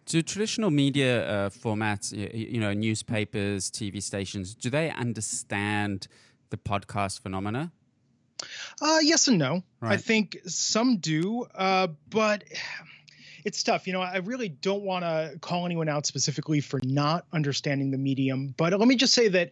Do 0.06 0.20
traditional 0.22 0.70
media 0.70 1.26
uh, 1.26 1.50
formats, 1.50 2.12
you 2.12 2.60
know, 2.60 2.72
newspapers, 2.72 3.70
TV 3.70 4.02
stations, 4.02 4.54
do 4.54 4.68
they 4.70 4.90
understand 4.90 6.08
the 6.50 6.56
podcast 6.56 7.20
phenomena? 7.20 7.72
Uh, 8.82 8.98
yes 9.00 9.28
and 9.28 9.38
no. 9.38 9.62
Right. 9.80 9.92
I 9.92 9.96
think 9.96 10.38
some 10.46 10.98
do, 10.98 11.46
uh, 11.54 11.88
but 12.10 12.44
it's 13.44 13.62
tough. 13.62 13.86
You 13.86 13.92
know, 13.92 14.00
I 14.00 14.18
really 14.18 14.48
don't 14.48 14.82
want 14.82 15.04
to 15.04 15.38
call 15.40 15.66
anyone 15.66 15.88
out 15.88 16.06
specifically 16.06 16.60
for 16.60 16.80
not 16.82 17.26
understanding 17.32 17.90
the 17.90 17.98
medium, 17.98 18.54
but 18.56 18.78
let 18.78 18.88
me 18.88 18.96
just 18.96 19.14
say 19.14 19.28
that 19.28 19.50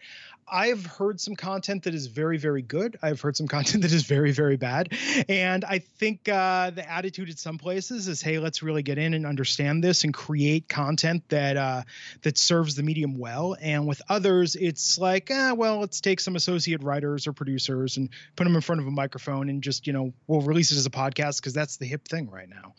I've 0.51 0.85
heard 0.85 1.21
some 1.21 1.35
content 1.35 1.85
that 1.85 1.95
is 1.95 2.07
very, 2.07 2.39
very 2.39 2.63
good. 2.63 2.99
I've 3.03 3.21
heard 3.21 3.37
some 3.37 3.49
content 3.49 3.83
that 3.83 3.93
is 3.93 4.05
very, 4.05 4.33
very 4.33 4.57
bad. 4.57 4.93
And 5.29 5.65
I 5.65 5.79
think 5.79 6.29
uh, 6.29 6.71
the 6.71 6.89
attitude 6.91 7.31
at 7.31 7.39
some 7.39 7.59
places 7.59 8.09
is, 8.09 8.21
hey, 8.21 8.39
let's 8.39 8.63
really 8.63 8.83
get 8.83 8.99
in 8.99 9.15
and 9.15 9.27
understand 9.27 9.83
this 9.83 10.05
and 10.05 10.13
create 10.13 10.69
content 10.69 11.29
that 11.29 11.57
uh, 11.57 11.83
that 12.23 12.39
serves 12.39 12.75
the 12.75 12.83
medium 12.83 13.19
well. 13.19 13.57
And 13.61 13.87
with 13.87 14.03
others, 14.09 14.57
it's 14.57 14.99
like, 14.99 15.31
eh, 15.31 15.53
well, 15.53 15.81
let's 15.81 16.01
take 16.01 16.21
some 16.21 16.37
associate 16.37 16.83
writers 16.83 17.27
or 17.27 17.33
producers 17.33 17.97
and 17.97 18.11
put 18.37 18.45
them 18.45 18.55
in 18.55 18.61
front 18.61 18.81
of 18.81 18.87
a 18.87 18.91
microphone 18.91 19.49
and 19.49 19.63
just, 19.63 19.87
you 19.87 19.93
know, 19.93 20.13
we'll 20.27 20.41
release 20.41 20.73
it 20.73 20.77
as 20.77 20.87
a 20.87 20.91
podcast 20.91 21.41
because 21.41 21.55
that's 21.55 21.77
the 21.77 21.87
hip 21.87 22.07
thing 22.07 22.31
right 22.31 22.49
now. 22.49 22.75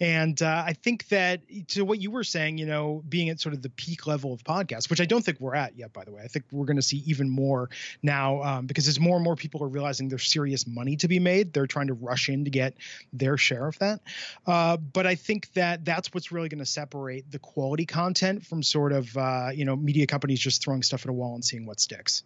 And 0.00 0.40
uh, 0.42 0.64
I 0.66 0.74
think 0.74 1.08
that 1.08 1.42
to 1.68 1.84
what 1.84 2.00
you 2.00 2.10
were 2.10 2.24
saying, 2.24 2.58
you 2.58 2.66
know, 2.66 3.02
being 3.08 3.28
at 3.28 3.40
sort 3.40 3.54
of 3.54 3.62
the 3.62 3.70
peak 3.70 4.06
level 4.06 4.32
of 4.32 4.44
podcasts, 4.44 4.90
which 4.90 5.00
I 5.00 5.04
don't 5.04 5.24
think 5.24 5.40
we're 5.40 5.54
at 5.54 5.76
yet, 5.76 5.92
by 5.92 6.04
the 6.04 6.12
way. 6.12 6.22
I 6.22 6.28
think 6.28 6.46
we're 6.50 6.66
going 6.66 6.76
to 6.76 6.82
see 6.82 6.98
even 7.14 7.30
more 7.30 7.70
now 8.02 8.42
um, 8.42 8.66
because 8.66 8.88
as 8.88 8.98
more 8.98 9.16
and 9.16 9.24
more 9.24 9.36
people 9.36 9.62
are 9.62 9.68
realizing 9.68 10.08
there's 10.08 10.26
serious 10.30 10.66
money 10.66 10.96
to 10.96 11.08
be 11.08 11.18
made, 11.18 11.52
they're 11.52 11.66
trying 11.66 11.86
to 11.86 11.94
rush 11.94 12.28
in 12.28 12.44
to 12.44 12.50
get 12.50 12.74
their 13.12 13.36
share 13.36 13.66
of 13.66 13.78
that. 13.78 14.00
Uh, 14.46 14.76
but 14.76 15.06
I 15.06 15.14
think 15.14 15.52
that 15.54 15.84
that's 15.84 16.12
what's 16.12 16.32
really 16.32 16.48
going 16.48 16.58
to 16.58 16.66
separate 16.66 17.30
the 17.30 17.38
quality 17.38 17.86
content 17.86 18.44
from 18.44 18.62
sort 18.62 18.92
of 18.92 19.16
uh, 19.16 19.50
you 19.54 19.64
know 19.64 19.76
media 19.76 20.06
companies 20.06 20.40
just 20.40 20.62
throwing 20.62 20.82
stuff 20.82 21.04
at 21.04 21.10
a 21.10 21.12
wall 21.12 21.34
and 21.34 21.44
seeing 21.44 21.66
what 21.66 21.80
sticks. 21.80 22.22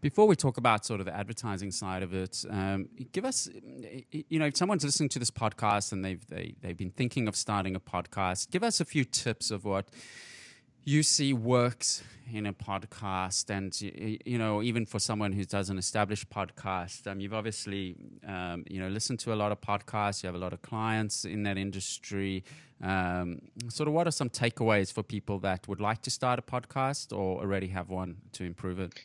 Before 0.00 0.26
we 0.26 0.34
talk 0.34 0.56
about 0.56 0.86
sort 0.86 1.00
of 1.00 1.06
the 1.06 1.14
advertising 1.14 1.70
side 1.70 2.02
of 2.02 2.14
it, 2.14 2.42
um, 2.48 2.88
give 3.12 3.26
us, 3.26 3.50
you 4.10 4.38
know, 4.38 4.46
if 4.46 4.56
someone's 4.56 4.82
listening 4.82 5.10
to 5.10 5.18
this 5.18 5.30
podcast 5.30 5.92
and 5.92 6.02
they've 6.02 6.26
they, 6.28 6.54
they've 6.62 6.76
been 6.76 6.90
thinking 6.90 7.28
of 7.28 7.36
starting 7.36 7.76
a 7.76 7.80
podcast, 7.80 8.50
give 8.50 8.62
us 8.62 8.80
a 8.80 8.86
few 8.86 9.04
tips 9.04 9.50
of 9.50 9.66
what 9.66 9.88
you 10.84 11.02
see 11.02 11.32
works 11.32 12.02
in 12.32 12.46
a 12.46 12.52
podcast 12.52 13.50
and 13.50 13.80
you 14.24 14.38
know 14.38 14.62
even 14.62 14.86
for 14.86 14.98
someone 14.98 15.32
who 15.32 15.44
does 15.44 15.68
an 15.68 15.78
established 15.78 16.30
podcast 16.30 17.10
um, 17.10 17.20
you've 17.20 17.34
obviously 17.34 17.96
um, 18.26 18.64
you 18.68 18.80
know 18.80 18.88
listened 18.88 19.18
to 19.18 19.32
a 19.32 19.36
lot 19.36 19.50
of 19.52 19.60
podcasts 19.60 20.22
you 20.22 20.28
have 20.28 20.34
a 20.34 20.38
lot 20.38 20.52
of 20.52 20.62
clients 20.62 21.24
in 21.24 21.42
that 21.42 21.58
industry. 21.58 22.44
Um, 22.82 23.42
sort 23.68 23.88
of 23.88 23.94
what 23.94 24.06
are 24.06 24.10
some 24.10 24.30
takeaways 24.30 24.90
for 24.90 25.02
people 25.02 25.38
that 25.40 25.68
would 25.68 25.82
like 25.82 26.00
to 26.02 26.10
start 26.10 26.38
a 26.38 26.42
podcast 26.42 27.12
or 27.12 27.40
already 27.40 27.68
have 27.68 27.90
one 27.90 28.16
to 28.32 28.44
improve 28.44 28.78
it? 28.78 29.04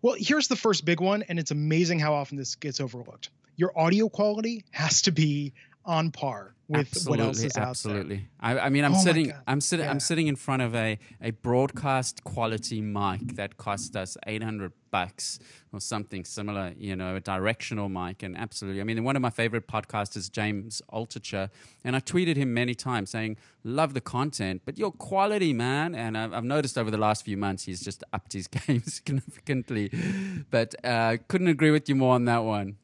Well 0.00 0.14
here's 0.16 0.48
the 0.48 0.56
first 0.56 0.84
big 0.84 1.00
one 1.00 1.22
and 1.28 1.38
it's 1.38 1.50
amazing 1.50 1.98
how 1.98 2.14
often 2.14 2.38
this 2.38 2.54
gets 2.54 2.80
overlooked. 2.80 3.30
Your 3.56 3.78
audio 3.78 4.08
quality 4.08 4.64
has 4.70 5.02
to 5.02 5.12
be 5.12 5.52
on 5.84 6.10
par 6.10 6.54
with 6.68 6.80
absolutely, 6.80 7.10
what 7.10 7.26
else 7.26 7.42
is 7.42 7.56
absolutely. 7.56 8.28
out 8.40 8.54
there. 8.54 8.62
I, 8.62 8.66
I 8.66 8.68
mean, 8.70 8.84
I'm 8.84 8.94
oh 8.94 8.98
sitting, 8.98 9.32
I'm 9.46 9.60
sitting, 9.60 9.84
yeah. 9.84 9.90
I'm 9.90 10.00
sitting 10.00 10.28
in 10.28 10.36
front 10.36 10.62
of 10.62 10.74
a, 10.74 10.98
a 11.20 11.30
broadcast 11.30 12.24
quality 12.24 12.80
mic 12.80 13.36
that 13.36 13.56
cost 13.58 13.96
us 13.96 14.16
800 14.26 14.72
bucks 14.90 15.38
or 15.72 15.80
something 15.80 16.24
similar. 16.24 16.72
You 16.76 16.96
know, 16.96 17.16
a 17.16 17.20
directional 17.20 17.88
mic, 17.88 18.22
and 18.22 18.36
absolutely. 18.36 18.80
I 18.80 18.84
mean, 18.84 19.04
one 19.04 19.16
of 19.16 19.22
my 19.22 19.30
favorite 19.30 19.68
podcasters, 19.68 20.30
James 20.30 20.80
Altucher, 20.92 21.50
and 21.84 21.94
I 21.94 22.00
tweeted 22.00 22.36
him 22.36 22.54
many 22.54 22.74
times 22.74 23.10
saying, 23.10 23.36
"Love 23.62 23.92
the 23.92 24.00
content, 24.00 24.62
but 24.64 24.78
your 24.78 24.92
quality, 24.92 25.52
man." 25.52 25.94
And 25.94 26.16
I've, 26.16 26.32
I've 26.32 26.44
noticed 26.44 26.78
over 26.78 26.90
the 26.90 26.98
last 26.98 27.24
few 27.24 27.36
months 27.36 27.64
he's 27.64 27.82
just 27.82 28.02
upped 28.12 28.32
his 28.32 28.46
game 28.66 28.82
significantly. 28.84 29.90
But 30.50 30.74
uh, 30.82 31.18
couldn't 31.28 31.48
agree 31.48 31.70
with 31.70 31.88
you 31.88 31.94
more 31.94 32.14
on 32.14 32.24
that 32.24 32.44
one. 32.44 32.76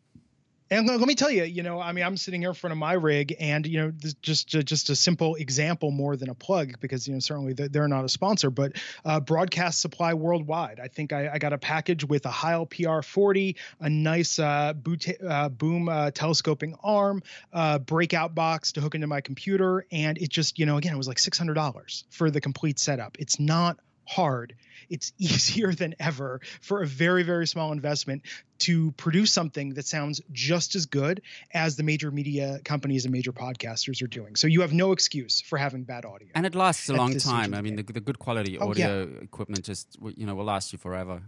And 0.73 0.87
let 0.87 1.01
me 1.01 1.17
tell 1.17 1.33
you, 1.33 1.43
you 1.43 1.65
know, 1.65 1.81
I 1.81 1.91
mean, 1.91 2.05
I'm 2.05 2.17
sitting 2.17 2.43
here 2.43 2.51
in 2.51 2.55
front 2.55 2.71
of 2.71 2.79
my 2.79 2.93
rig, 2.93 3.35
and 3.41 3.67
you 3.67 3.81
know, 3.81 3.93
just 4.23 4.47
just 4.47 4.89
a 4.89 4.95
simple 4.95 5.35
example 5.35 5.91
more 5.91 6.17
than 6.17 6.31
a 6.31 6.35
plug, 6.35 6.79
because 6.79 7.09
you 7.09 7.15
know, 7.15 7.19
certainly 7.19 7.55
they're 7.55 7.89
not 7.89 8.05
a 8.05 8.09
sponsor, 8.09 8.51
but 8.51 8.75
uh, 9.05 9.19
Broadcast 9.19 9.81
Supply 9.81 10.15
Worldwide. 10.15 10.79
I 10.79 10.87
think 10.87 11.13
I, 11.13 11.29
I, 11.33 11.39
got 11.39 11.53
a 11.53 11.59
package 11.59 12.05
with 12.05 12.25
a 12.25 12.31
Heil 12.31 12.67
PR40, 12.67 13.57
a 13.81 13.91
nice 13.91 14.39
uh, 14.39 14.73
boot, 14.75 15.09
uh, 15.27 15.49
boom 15.49 15.89
uh, 15.89 16.13
telescoping 16.13 16.77
arm, 16.85 17.25
uh, 17.53 17.81
breakout 17.81 18.37
box 18.37 18.71
to 18.73 18.81
hook 18.81 18.95
into 18.95 19.09
my 19.09 19.21
computer, 19.21 19.87
and 19.91 20.19
it 20.19 20.29
just, 20.29 20.61
you 20.61 20.67
know, 20.67 20.77
again, 20.77 20.95
it 20.95 20.99
was 20.99 21.09
like 21.09 21.19
six 21.19 21.37
hundred 21.37 21.55
dollars 21.55 22.05
for 22.11 22.31
the 22.31 22.41
complete 22.41 22.79
setup. 22.79 23.17
It's 23.19 23.41
not 23.41 23.79
hard, 24.11 24.55
it's 24.89 25.13
easier 25.19 25.73
than 25.73 25.95
ever 25.99 26.41
for 26.61 26.83
a 26.83 26.87
very, 26.87 27.23
very 27.23 27.47
small 27.47 27.73
investment 27.73 28.23
to 28.59 28.93
produce 28.93 29.33
something 29.33 29.75
that 29.75 29.87
sounds 29.87 30.21
just 30.33 30.75
as 30.75 30.87
good 30.87 31.23
as 31.55 31.77
the 31.77 31.83
major 31.83 32.11
media 32.11 32.61
companies 32.65 33.05
and 33.07 33.13
major 33.13 33.33
podcasters 33.33 34.03
are 34.03 34.07
doing. 34.07 34.37
So 34.37 34.47
you 34.47 34.61
have 34.61 34.73
no 34.73 34.93
excuse 34.93 35.41
for 35.41 35.57
having 35.57 35.85
bad 35.85 36.05
audio. 36.05 36.29
And 36.35 36.45
it 36.45 36.55
lasts 36.55 36.89
a 36.91 36.95
long 36.95 37.17
time. 37.17 37.55
I 37.55 37.63
mean, 37.63 37.77
the, 37.77 37.83
the, 37.83 38.01
good 38.01 38.19
quality 38.19 38.59
Oh, 38.59 38.71
audio 38.71 39.09
equipment 39.23 39.65
just 39.65 39.97
you 40.17 40.27
know 40.27 40.35
will 40.35 40.45
last 40.45 40.73
you 40.73 40.79
forever. 40.79 41.23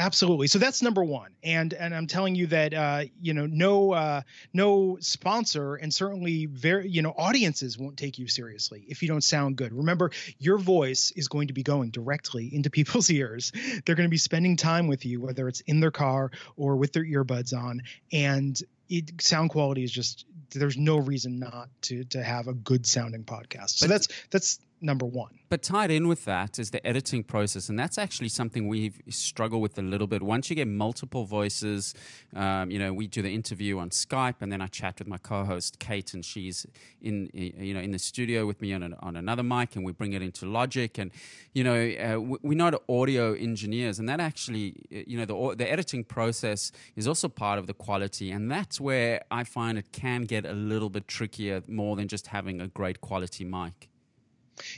Absolutely. 0.00 0.46
So 0.46 0.58
that's 0.58 0.80
number 0.80 1.04
one, 1.04 1.32
and 1.42 1.74
and 1.74 1.94
I'm 1.94 2.06
telling 2.06 2.34
you 2.34 2.46
that 2.46 2.72
uh, 2.72 3.04
you 3.20 3.34
know 3.34 3.44
no 3.44 3.92
uh, 3.92 4.22
no 4.54 4.96
sponsor 5.00 5.74
and 5.74 5.92
certainly 5.92 6.46
very 6.46 6.88
you 6.88 7.02
know 7.02 7.12
audiences 7.18 7.76
won't 7.76 7.98
take 7.98 8.18
you 8.18 8.26
seriously 8.26 8.82
if 8.88 9.02
you 9.02 9.08
don't 9.08 9.22
sound 9.22 9.56
good. 9.56 9.74
Remember, 9.74 10.10
your 10.38 10.56
voice 10.56 11.12
is 11.16 11.28
going 11.28 11.48
to 11.48 11.52
be 11.52 11.62
going 11.62 11.90
directly 11.90 12.48
into 12.50 12.70
people's 12.78 13.10
ears. 13.10 13.52
They're 13.84 13.94
going 13.94 14.08
to 14.08 14.10
be 14.10 14.16
spending 14.16 14.56
time 14.56 14.86
with 14.86 15.04
you, 15.04 15.20
whether 15.20 15.48
it's 15.48 15.60
in 15.60 15.80
their 15.80 15.90
car 15.90 16.30
or 16.56 16.76
with 16.76 16.94
their 16.94 17.04
earbuds 17.04 17.52
on, 17.54 17.82
and 18.10 18.58
it, 18.88 19.20
sound 19.20 19.50
quality 19.50 19.84
is 19.84 19.92
just 19.92 20.24
there's 20.52 20.78
no 20.78 20.96
reason 20.96 21.38
not 21.38 21.68
to 21.82 22.04
to 22.04 22.22
have 22.22 22.48
a 22.48 22.54
good 22.54 22.86
sounding 22.86 23.24
podcast. 23.24 23.76
So 23.76 23.86
But- 23.86 23.90
that's 23.92 24.08
that's 24.30 24.58
number 24.80 25.06
one. 25.06 25.38
But 25.48 25.62
tied 25.62 25.90
in 25.90 26.06
with 26.08 26.24
that 26.26 26.58
is 26.58 26.70
the 26.70 26.84
editing 26.86 27.24
process, 27.24 27.68
and 27.68 27.78
that's 27.78 27.98
actually 27.98 28.28
something 28.28 28.68
we've 28.68 29.00
struggled 29.08 29.62
with 29.62 29.76
a 29.78 29.82
little 29.82 30.06
bit. 30.06 30.22
Once 30.22 30.48
you 30.48 30.56
get 30.56 30.68
multiple 30.68 31.24
voices, 31.24 31.94
um, 32.34 32.70
you 32.70 32.78
know, 32.78 32.92
we 32.92 33.06
do 33.06 33.20
the 33.20 33.34
interview 33.34 33.78
on 33.78 33.90
Skype, 33.90 34.36
and 34.40 34.52
then 34.52 34.60
I 34.60 34.68
chat 34.68 35.00
with 35.00 35.08
my 35.08 35.18
co-host 35.18 35.78
Kate, 35.80 36.14
and 36.14 36.24
she's 36.24 36.66
in, 37.02 37.30
you 37.34 37.74
know, 37.74 37.80
in 37.80 37.90
the 37.90 37.98
studio 37.98 38.46
with 38.46 38.62
me 38.62 38.72
on, 38.72 38.82
an, 38.82 38.94
on 39.00 39.16
another 39.16 39.42
mic, 39.42 39.74
and 39.76 39.84
we 39.84 39.92
bring 39.92 40.12
it 40.12 40.22
into 40.22 40.46
Logic, 40.46 40.96
and 40.98 41.10
you 41.52 41.64
know, 41.64 41.74
uh, 41.74 42.20
we- 42.20 42.38
we're 42.42 42.54
not 42.54 42.80
audio 42.88 43.34
engineers, 43.34 43.98
and 43.98 44.08
that 44.08 44.20
actually, 44.20 44.76
uh, 44.94 45.00
you 45.06 45.18
know, 45.18 45.24
the 45.24 45.56
the 45.56 45.70
editing 45.70 46.04
process 46.04 46.70
is 46.94 47.08
also 47.08 47.28
part 47.28 47.58
of 47.58 47.66
the 47.66 47.74
quality, 47.74 48.30
and 48.30 48.50
that's 48.50 48.80
where 48.80 49.22
I 49.30 49.44
find 49.44 49.76
it 49.78 49.92
can 49.92 50.22
get 50.22 50.46
a 50.46 50.52
little 50.52 50.90
bit 50.90 51.08
trickier, 51.08 51.62
more 51.66 51.96
than 51.96 52.08
just 52.08 52.28
having 52.28 52.60
a 52.60 52.68
great 52.68 53.00
quality 53.00 53.44
mic. 53.44 53.89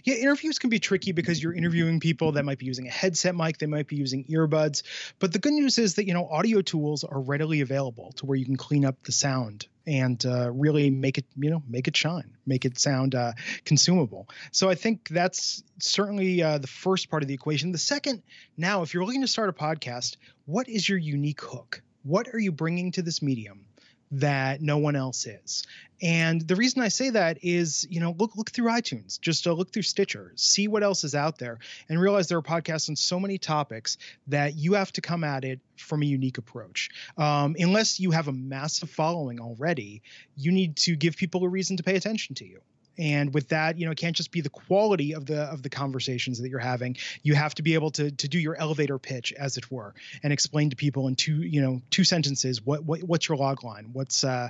Yeah, 0.04 0.14
interviews 0.16 0.58
can 0.58 0.70
be 0.70 0.78
tricky 0.78 1.12
because 1.12 1.42
you're 1.42 1.54
interviewing 1.54 2.00
people 2.00 2.32
that 2.32 2.44
might 2.44 2.58
be 2.58 2.66
using 2.66 2.88
a 2.88 2.90
headset 2.90 3.34
mic, 3.34 3.58
they 3.58 3.66
might 3.66 3.86
be 3.86 3.96
using 3.96 4.24
earbuds. 4.24 4.82
But 5.18 5.32
the 5.32 5.38
good 5.38 5.52
news 5.52 5.78
is 5.78 5.94
that 5.94 6.06
you 6.06 6.14
know 6.14 6.26
audio 6.28 6.62
tools 6.62 7.04
are 7.04 7.20
readily 7.20 7.60
available 7.60 8.12
to 8.16 8.26
where 8.26 8.36
you 8.36 8.44
can 8.44 8.56
clean 8.56 8.84
up 8.84 9.02
the 9.04 9.12
sound 9.12 9.66
and 9.86 10.24
uh, 10.24 10.50
really 10.50 10.90
make 10.90 11.18
it 11.18 11.24
you 11.36 11.50
know 11.50 11.62
make 11.68 11.88
it 11.88 11.96
shine, 11.96 12.36
make 12.46 12.64
it 12.64 12.78
sound 12.78 13.14
uh, 13.14 13.32
consumable. 13.64 14.28
So 14.50 14.68
I 14.70 14.74
think 14.74 15.08
that's 15.08 15.62
certainly 15.78 16.42
uh, 16.42 16.58
the 16.58 16.66
first 16.66 17.10
part 17.10 17.22
of 17.22 17.28
the 17.28 17.34
equation. 17.34 17.72
The 17.72 17.78
second, 17.78 18.22
now 18.56 18.82
if 18.82 18.94
you're 18.94 19.04
looking 19.04 19.22
to 19.22 19.28
start 19.28 19.48
a 19.48 19.52
podcast, 19.52 20.16
what 20.46 20.68
is 20.68 20.88
your 20.88 20.98
unique 20.98 21.40
hook? 21.40 21.82
What 22.04 22.28
are 22.32 22.38
you 22.38 22.52
bringing 22.52 22.92
to 22.92 23.02
this 23.02 23.22
medium? 23.22 23.66
That 24.12 24.60
no 24.60 24.78
one 24.78 24.94
else 24.94 25.26
is. 25.26 25.66
And 26.02 26.40
the 26.40 26.56
reason 26.56 26.82
I 26.82 26.88
say 26.88 27.10
that 27.10 27.38
is, 27.42 27.86
you 27.88 28.00
know, 28.00 28.14
look 28.18 28.36
look 28.36 28.50
through 28.50 28.66
iTunes, 28.66 29.20
just 29.20 29.46
uh, 29.46 29.52
look 29.52 29.72
through 29.72 29.82
Stitcher, 29.82 30.32
see 30.34 30.66
what 30.66 30.82
else 30.82 31.04
is 31.04 31.14
out 31.14 31.38
there, 31.38 31.58
and 31.88 32.00
realize 32.00 32.26
there 32.26 32.38
are 32.38 32.42
podcasts 32.42 32.88
on 32.88 32.96
so 32.96 33.20
many 33.20 33.38
topics 33.38 33.98
that 34.26 34.56
you 34.56 34.74
have 34.74 34.92
to 34.92 35.00
come 35.00 35.22
at 35.22 35.44
it 35.44 35.60
from 35.76 36.02
a 36.02 36.06
unique 36.06 36.38
approach. 36.38 36.90
Um, 37.16 37.54
unless 37.58 38.00
you 38.00 38.10
have 38.10 38.26
a 38.26 38.32
massive 38.32 38.90
following 38.90 39.40
already, 39.40 40.02
you 40.36 40.50
need 40.50 40.76
to 40.78 40.96
give 40.96 41.16
people 41.16 41.44
a 41.44 41.48
reason 41.48 41.76
to 41.76 41.84
pay 41.84 41.94
attention 41.94 42.34
to 42.36 42.46
you. 42.46 42.60
And 42.98 43.32
with 43.32 43.48
that, 43.48 43.78
you 43.78 43.86
know, 43.86 43.92
it 43.92 43.98
can't 43.98 44.16
just 44.16 44.30
be 44.30 44.40
the 44.40 44.50
quality 44.50 45.14
of 45.14 45.26
the 45.26 45.42
of 45.42 45.62
the 45.62 45.70
conversations 45.70 46.40
that 46.40 46.48
you're 46.48 46.58
having. 46.58 46.96
You 47.22 47.34
have 47.34 47.54
to 47.56 47.62
be 47.62 47.74
able 47.74 47.90
to 47.92 48.10
to 48.10 48.28
do 48.28 48.38
your 48.38 48.56
elevator 48.56 48.98
pitch, 48.98 49.32
as 49.32 49.56
it 49.56 49.70
were, 49.70 49.94
and 50.22 50.32
explain 50.32 50.70
to 50.70 50.76
people 50.76 51.08
in 51.08 51.16
two 51.16 51.42
you 51.42 51.60
know 51.62 51.80
two 51.90 52.04
sentences 52.04 52.64
what, 52.64 52.84
what 52.84 53.02
what's 53.02 53.28
your 53.28 53.38
log 53.38 53.64
line, 53.64 53.90
what's 53.92 54.24
uh, 54.24 54.48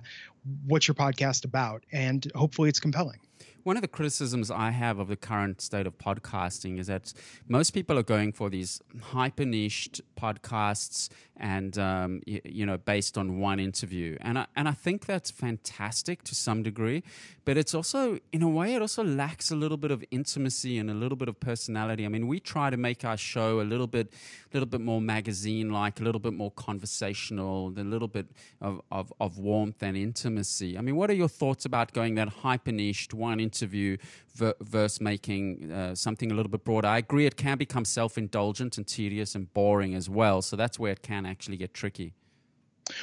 what's 0.67 0.89
your 0.89 0.95
podcast 0.95 1.45
about, 1.45 1.85
and 1.93 2.31
hopefully 2.35 2.69
it's 2.69 2.81
compelling. 2.81 3.21
One 3.65 3.77
of 3.77 3.83
the 3.83 3.89
criticisms 3.89 4.51
I 4.51 4.71
have 4.71 4.99
of 4.99 5.07
the 5.07 5.17
current 5.17 5.61
state 5.61 5.87
of 5.87 5.97
podcasting 5.97 6.81
is 6.81 6.89
that 6.89 7.13
most 7.47 7.71
people 7.71 7.97
are 7.97 8.03
going 8.03 8.33
for 8.33 8.51
these 8.51 8.81
hyper 9.01 9.45
niched 9.45 10.01
podcasts 10.17 11.09
and 11.37 11.79
um, 11.79 12.23
you, 12.27 12.41
you 12.45 12.67
know 12.67 12.77
based 12.77 13.17
on 13.17 13.39
one 13.39 13.59
interview, 13.59 14.17
and 14.21 14.39
I, 14.39 14.47
and 14.55 14.69
I 14.69 14.73
think 14.73 15.07
that's 15.07 15.31
fantastic 15.31 16.23
to 16.25 16.35
some 16.35 16.63
degree, 16.63 17.03
but 17.45 17.57
it's 17.57 17.75
also 17.75 18.19
in 18.33 18.43
a 18.43 18.49
way 18.49 18.75
it 18.75 18.83
also 18.83 19.03
lacks 19.03 19.51
a 19.51 19.57
little 19.57 19.77
bit 19.77 19.91
of 19.91 20.05
intimacy 20.11 20.79
and 20.79 20.91
a 20.91 20.95
little 20.95 21.17
bit 21.17 21.29
of 21.29 21.41
personality. 21.41 22.05
I 22.05 22.09
mean, 22.09 22.29
we 22.29 22.39
try 22.39 22.71
to 22.71 22.77
make 22.77 23.05
our 23.05 23.17
show 23.17 23.61
a 23.61 23.63
little 23.63 23.89
bit, 23.89 24.13
little 24.53 24.69
bit 24.69 24.81
more 24.81 25.01
magazine 25.01 25.71
like, 25.71 26.01
a 26.01 26.05
little 26.05 26.21
bit 26.21 26.35
more 26.35 26.53
conversational, 26.53 27.73
a 27.77 27.81
little 27.81 28.09
bit 28.09 28.27
of, 28.61 28.81
of, 28.93 29.13
of 29.21 29.39
warmth 29.39 29.83
and 29.83 29.97
intimacy. 29.97 30.79
I 30.79 30.81
mean, 30.81 30.95
what 30.95 31.11
are 31.11 31.15
your 31.15 31.29
thoughts 31.29 31.65
about 31.65 31.93
going 31.93 32.15
that 32.17 32.29
hyper 32.29 32.73
niched 32.73 33.15
one 33.15 33.41
interview 33.53 33.97
ver- 34.35 34.55
versus 34.61 35.01
making 35.01 35.71
uh, 35.71 35.95
something 35.95 36.31
a 36.33 36.35
little 36.35 36.51
bit 36.51 36.65
broader? 36.65 36.89
I 36.89 36.99
agree, 36.99 37.27
it 37.27 37.37
can 37.37 37.59
become 37.59 37.85
self 37.85 38.17
indulgent 38.17 38.79
and 38.79 38.87
tedious 38.87 39.35
and 39.35 39.53
boring 39.53 39.95
as 39.95 40.09
well. 40.09 40.43
So 40.43 40.57
that's 40.57 40.79
where 40.79 40.93
it 40.93 41.03
can 41.03 41.27
actually 41.27 41.59
get 41.59 41.75
tricky. 41.75 42.15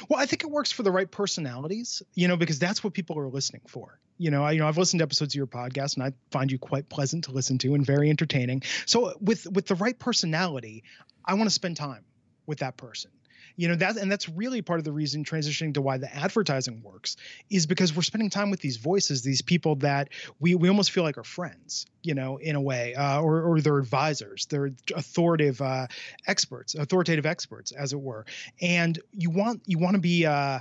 Well, 0.08 0.20
I 0.20 0.26
think 0.26 0.42
it 0.42 0.50
works 0.50 0.70
for 0.70 0.82
the 0.82 0.90
right 0.90 1.10
personalities, 1.10 2.02
you 2.14 2.28
know, 2.28 2.36
because 2.36 2.58
that's 2.58 2.84
what 2.84 2.92
people 2.92 3.18
are 3.18 3.28
listening 3.28 3.62
for. 3.66 3.98
You 4.18 4.30
know, 4.30 4.44
I, 4.44 4.52
you 4.52 4.58
know, 4.58 4.68
I've 4.68 4.76
listened 4.76 5.00
to 5.00 5.04
episodes 5.04 5.34
of 5.34 5.38
your 5.38 5.46
podcast, 5.46 5.94
and 5.94 6.04
I 6.04 6.12
find 6.30 6.52
you 6.52 6.58
quite 6.58 6.88
pleasant 6.88 7.24
to 7.24 7.32
listen 7.32 7.56
to 7.58 7.74
and 7.74 7.84
very 7.84 8.10
entertaining. 8.10 8.62
So, 8.84 9.14
with 9.20 9.46
with 9.50 9.66
the 9.66 9.76
right 9.76 9.98
personality, 9.98 10.84
I 11.24 11.34
want 11.34 11.46
to 11.48 11.54
spend 11.54 11.76
time 11.76 12.04
with 12.46 12.58
that 12.58 12.76
person. 12.76 13.10
You 13.56 13.68
know 13.68 13.74
that, 13.76 13.96
and 13.96 14.10
that's 14.10 14.28
really 14.28 14.62
part 14.62 14.78
of 14.78 14.84
the 14.84 14.92
reason 14.92 15.24
transitioning 15.24 15.74
to 15.74 15.82
why 15.82 15.98
the 15.98 16.14
advertising 16.14 16.82
works 16.82 17.16
is 17.50 17.66
because 17.66 17.94
we're 17.94 18.02
spending 18.02 18.30
time 18.30 18.50
with 18.50 18.60
these 18.60 18.76
voices, 18.76 19.22
these 19.22 19.42
people 19.42 19.76
that 19.76 20.08
we 20.38 20.54
we 20.54 20.68
almost 20.68 20.90
feel 20.90 21.04
like 21.04 21.18
are 21.18 21.24
friends, 21.24 21.86
you 22.02 22.14
know, 22.14 22.36
in 22.38 22.56
a 22.56 22.60
way, 22.60 22.94
uh, 22.94 23.20
or 23.20 23.42
or 23.42 23.60
they're 23.60 23.78
advisors, 23.78 24.46
they're 24.46 24.70
authoritative 24.94 25.60
uh, 25.60 25.86
experts, 26.26 26.74
authoritative 26.74 27.26
experts, 27.26 27.72
as 27.72 27.92
it 27.92 28.00
were. 28.00 28.24
And 28.60 28.98
you 29.12 29.30
want 29.30 29.62
you 29.66 29.78
want 29.78 29.94
to 29.94 30.00
be. 30.00 30.26
Uh, 30.26 30.60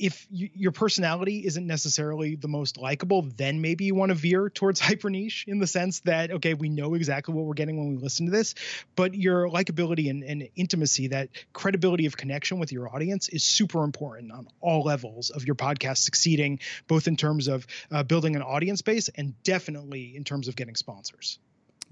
if 0.00 0.26
you, 0.30 0.48
your 0.54 0.72
personality 0.72 1.44
isn't 1.46 1.66
necessarily 1.66 2.34
the 2.34 2.48
most 2.48 2.78
likable, 2.78 3.22
then 3.22 3.60
maybe 3.60 3.84
you 3.84 3.94
want 3.94 4.10
to 4.10 4.14
veer 4.14 4.48
towards 4.48 4.80
hyper 4.88 5.10
niche 5.10 5.44
in 5.46 5.58
the 5.58 5.66
sense 5.66 6.00
that 6.00 6.30
okay, 6.30 6.54
we 6.54 6.68
know 6.68 6.94
exactly 6.94 7.34
what 7.34 7.44
we're 7.44 7.54
getting 7.54 7.76
when 7.76 7.96
we 7.96 8.02
listen 8.02 8.26
to 8.26 8.32
this, 8.32 8.54
but 8.96 9.14
your 9.14 9.48
likability 9.48 10.10
and, 10.10 10.24
and 10.24 10.48
intimacy, 10.56 11.08
that 11.08 11.28
credibility 11.52 12.06
of 12.06 12.16
connection 12.16 12.58
with 12.58 12.72
your 12.72 12.92
audience, 12.94 13.28
is 13.28 13.44
super 13.44 13.84
important 13.84 14.32
on 14.32 14.48
all 14.60 14.82
levels 14.82 15.30
of 15.30 15.46
your 15.46 15.54
podcast 15.54 15.98
succeeding, 15.98 16.58
both 16.88 17.06
in 17.06 17.16
terms 17.16 17.46
of 17.46 17.66
uh, 17.90 18.02
building 18.02 18.36
an 18.36 18.42
audience 18.42 18.82
base 18.82 19.08
and 19.10 19.40
definitely 19.42 20.16
in 20.16 20.24
terms 20.24 20.48
of 20.48 20.56
getting 20.56 20.74
sponsors. 20.74 21.38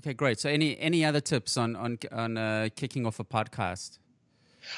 Okay, 0.01 0.15
great. 0.15 0.39
So, 0.39 0.49
any 0.49 0.79
any 0.79 1.05
other 1.05 1.21
tips 1.21 1.57
on 1.57 1.77
on 1.77 1.99
on 2.13 2.37
uh, 2.37 2.69
kicking 2.75 3.05
off 3.05 3.19
a 3.21 3.25
podcast? 3.25 3.99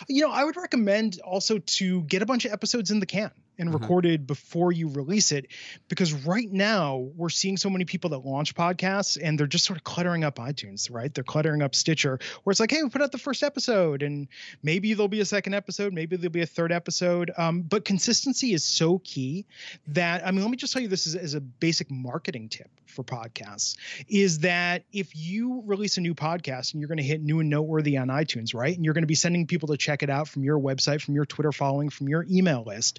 You 0.09 0.23
know, 0.23 0.31
I 0.31 0.45
would 0.45 0.57
recommend 0.57 1.21
also 1.21 1.59
to 1.59 2.03
get 2.03 2.23
a 2.23 2.27
bunch 2.27 2.45
of 2.45 2.53
episodes 2.53 2.91
in 2.91 3.01
the 3.01 3.07
can 3.07 3.31
and 3.59 3.69
Uh-huh. 3.69 3.79
recorded 3.79 4.27
before 4.27 4.73
you 4.73 4.89
release 4.89 5.33
it 5.33 5.47
because 5.89 6.13
right 6.13 6.51
now 6.51 6.97
we're 7.17 7.29
seeing 7.29 7.57
so 7.57 7.69
many 7.69 7.85
people 7.85 8.11
that 8.11 8.25
launch 8.25 8.55
podcasts 8.55 9.19
and 9.23 9.39
they're 9.39 9.47
just 9.47 9.65
sort 9.67 9.77
of 9.79 9.85
cluttering 9.85 10.25
up 10.25 10.37
iTunes, 10.37 10.91
right? 10.91 11.13
They're 11.15 11.25
cluttering 11.25 11.61
up 11.63 11.75
Stitcher 11.75 12.19
where 12.43 12.53
it's 12.53 12.61
like, 12.61 12.71
hey, 12.71 12.83
we 12.83 12.89
put 12.89 13.03
out 13.03 13.13
the 13.13 13.19
first 13.19 13.43
episode 13.43 14.03
and 14.03 14.29
maybe 14.63 14.95
there'll 14.95 15.09
be 15.09 15.21
a 15.21 15.25
second 15.27 15.55
episode, 15.55 15.93
maybe 15.93 16.17
there'll 16.17 16.31
be 16.33 16.41
a 16.43 16.47
third 16.47 16.73
episode. 16.73 17.31
Um, 17.37 17.63
but 17.63 17.85
consistency 17.85 18.53
is 18.55 18.65
so 18.65 18.99
key 18.99 19.47
that, 19.89 20.27
I 20.27 20.31
mean, 20.31 20.41
let 20.41 20.51
me 20.51 20.57
just 20.57 20.73
tell 20.73 20.83
you 20.83 20.89
this 20.89 21.07
as, 21.07 21.15
as 21.17 21.35
a 21.35 21.41
basic 21.41 21.91
marketing 21.91 22.49
tip 22.49 22.71
for 22.87 23.05
podcasts 23.05 23.77
is 24.09 24.41
that 24.41 24.83
if 24.93 25.15
you 25.17 25.63
release 25.65 25.97
a 25.97 26.01
new 26.01 26.15
podcast 26.15 26.73
and 26.73 26.81
you're 26.81 26.89
going 26.89 26.99
to 26.99 27.05
hit 27.05 27.23
new 27.23 27.39
and 27.41 27.49
noteworthy 27.49 27.97
on 27.97 28.09
iTunes, 28.09 28.53
right? 28.55 28.75
And 28.75 28.85
you're 28.85 28.95
going 28.95 29.03
to 29.05 29.09
be 29.09 29.15
sending 29.15 29.47
people 29.47 29.69
to 29.69 29.77
check 29.77 30.03
it 30.03 30.11
out 30.11 30.27
from 30.29 30.43
your 30.43 30.59
website, 30.59 31.01
from 31.01 31.15
your 31.15 31.25
Twitter 31.25 31.53
following, 31.53 31.91
from 31.91 32.09
your 32.09 32.27
email 32.29 32.65
list. 32.67 32.99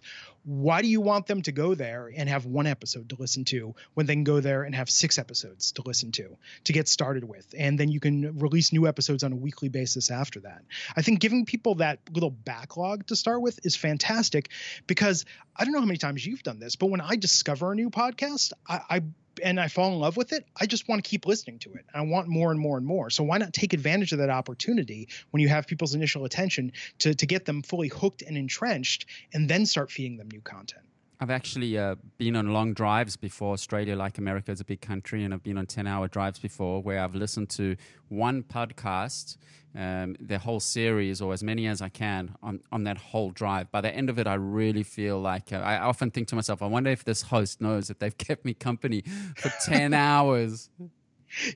Why 0.52 0.82
do 0.82 0.90
you 0.90 1.00
want 1.00 1.28
them 1.28 1.42
to 1.44 1.54
go 1.54 1.76
there 1.76 2.12
and 2.14 2.28
have 2.28 2.46
one 2.46 2.68
episode 2.68 3.08
to 3.10 3.16
listen 3.18 3.46
to 3.46 3.74
when 3.94 4.06
they 4.06 4.16
can 4.16 4.26
go 4.26 4.42
there 4.42 4.64
and 4.64 4.76
have 4.76 4.90
six 4.90 5.18
episodes 5.18 5.72
to 5.74 5.82
listen 5.86 6.12
to 6.12 6.38
to 6.66 6.74
get 6.74 6.90
started 6.90 7.24
with? 7.24 7.56
And 7.58 7.80
then 7.80 7.88
you 7.88 8.02
can 8.02 8.38
release 8.38 8.74
new 8.74 8.86
episodes 8.86 9.24
on 9.24 9.32
a 9.32 9.36
weekly 9.38 9.70
basis 9.70 10.12
after 10.12 10.42
that. 10.42 10.64
I 10.94 11.04
think 11.04 11.22
giving 11.22 11.46
people 11.46 11.76
that 11.76 12.00
little 12.12 12.32
backlog 12.32 13.08
to 13.08 13.16
start 13.16 13.42
with 13.42 13.66
is 13.66 13.78
fantastic 13.78 14.50
because 14.88 15.24
I 15.56 15.64
don't 15.64 15.72
know 15.72 15.80
how 15.80 15.86
many 15.86 16.00
times 16.00 16.26
you've 16.26 16.44
done 16.44 16.60
this, 16.60 16.76
but 16.76 16.88
when 16.88 17.00
I 17.00 17.16
discover 17.16 17.72
a 17.72 17.76
new 17.76 17.90
podcast, 17.90 18.52
I, 18.68 18.82
I 18.90 19.02
and 19.44 19.60
I 19.60 19.68
fall 19.68 19.92
in 19.94 20.00
love 20.00 20.18
with 20.18 20.34
it, 20.34 20.46
I 20.60 20.66
just 20.66 20.88
want 20.88 21.04
to 21.04 21.10
keep 21.10 21.26
listening 21.26 21.60
to 21.60 21.74
it. 21.74 21.86
I 21.94 22.02
want 22.02 22.28
more 22.28 22.52
and 22.52 22.60
more 22.60 22.78
and 22.78 22.86
more. 22.86 23.10
So 23.10 23.24
why 23.24 23.38
not 23.38 23.54
take 23.54 23.74
advantage 23.74 24.12
of 24.12 24.20
that 24.20 24.30
opportunity 24.30 25.10
when 25.32 25.42
you 25.42 25.50
have 25.50 25.68
people's 25.68 25.96
initial 25.96 26.26
attention 26.26 26.74
to 27.00 27.14
to 27.14 27.26
get 27.26 27.46
them 27.46 27.62
fully 27.62 27.88
hooked 27.88 28.22
and 28.22 28.38
entrenched, 28.38 29.06
and 29.34 29.50
then 29.50 29.66
start 29.66 29.92
feeding 29.92 30.18
them 30.18 30.30
new 30.30 30.42
content. 30.42 30.86
I've 31.22 31.30
actually 31.30 31.78
uh, 31.78 31.96
been 32.18 32.36
on 32.36 32.52
long 32.52 32.74
drives 32.74 33.16
before. 33.16 33.54
Australia, 33.54 33.96
like 33.96 34.18
America, 34.18 34.52
is 34.52 34.60
a 34.60 34.66
big 34.66 34.82
country, 34.82 35.24
and 35.24 35.36
I've 35.36 35.44
been 35.44 35.56
on 35.60 35.68
10 35.68 35.86
hour 35.86 36.08
drives 36.08 36.40
before 36.40 36.82
where 36.82 37.00
I've 37.00 37.14
listened 37.14 37.52
to 37.52 37.76
one 38.10 38.42
podcast, 38.42 39.38
um, 39.76 40.16
the 40.20 40.40
whole 40.40 40.60
series, 40.60 41.22
or 41.22 41.32
as 41.32 41.44
many 41.44 41.68
as 41.68 41.80
I 41.80 41.90
can 41.90 42.34
on, 42.42 42.62
on 42.72 42.86
that 42.86 42.98
whole 42.98 43.30
drive. 43.30 43.72
By 43.72 43.82
the 43.82 43.96
end 43.96 44.10
of 44.10 44.18
it, 44.18 44.26
I 44.26 44.34
really 44.34 44.82
feel 44.82 45.22
like 45.22 45.54
uh, 45.54 45.58
I 45.58 45.78
often 45.78 46.10
think 46.10 46.28
to 46.30 46.36
myself, 46.36 46.64
I 46.64 46.66
wonder 46.66 46.90
if 46.90 47.04
this 47.04 47.22
host 47.22 47.62
knows 47.62 47.88
that 47.90 48.00
they've 48.00 48.18
kept 48.18 48.44
me 48.44 48.56
company 48.56 49.04
for 49.38 49.52
10 49.66 49.94
hours. 49.94 50.72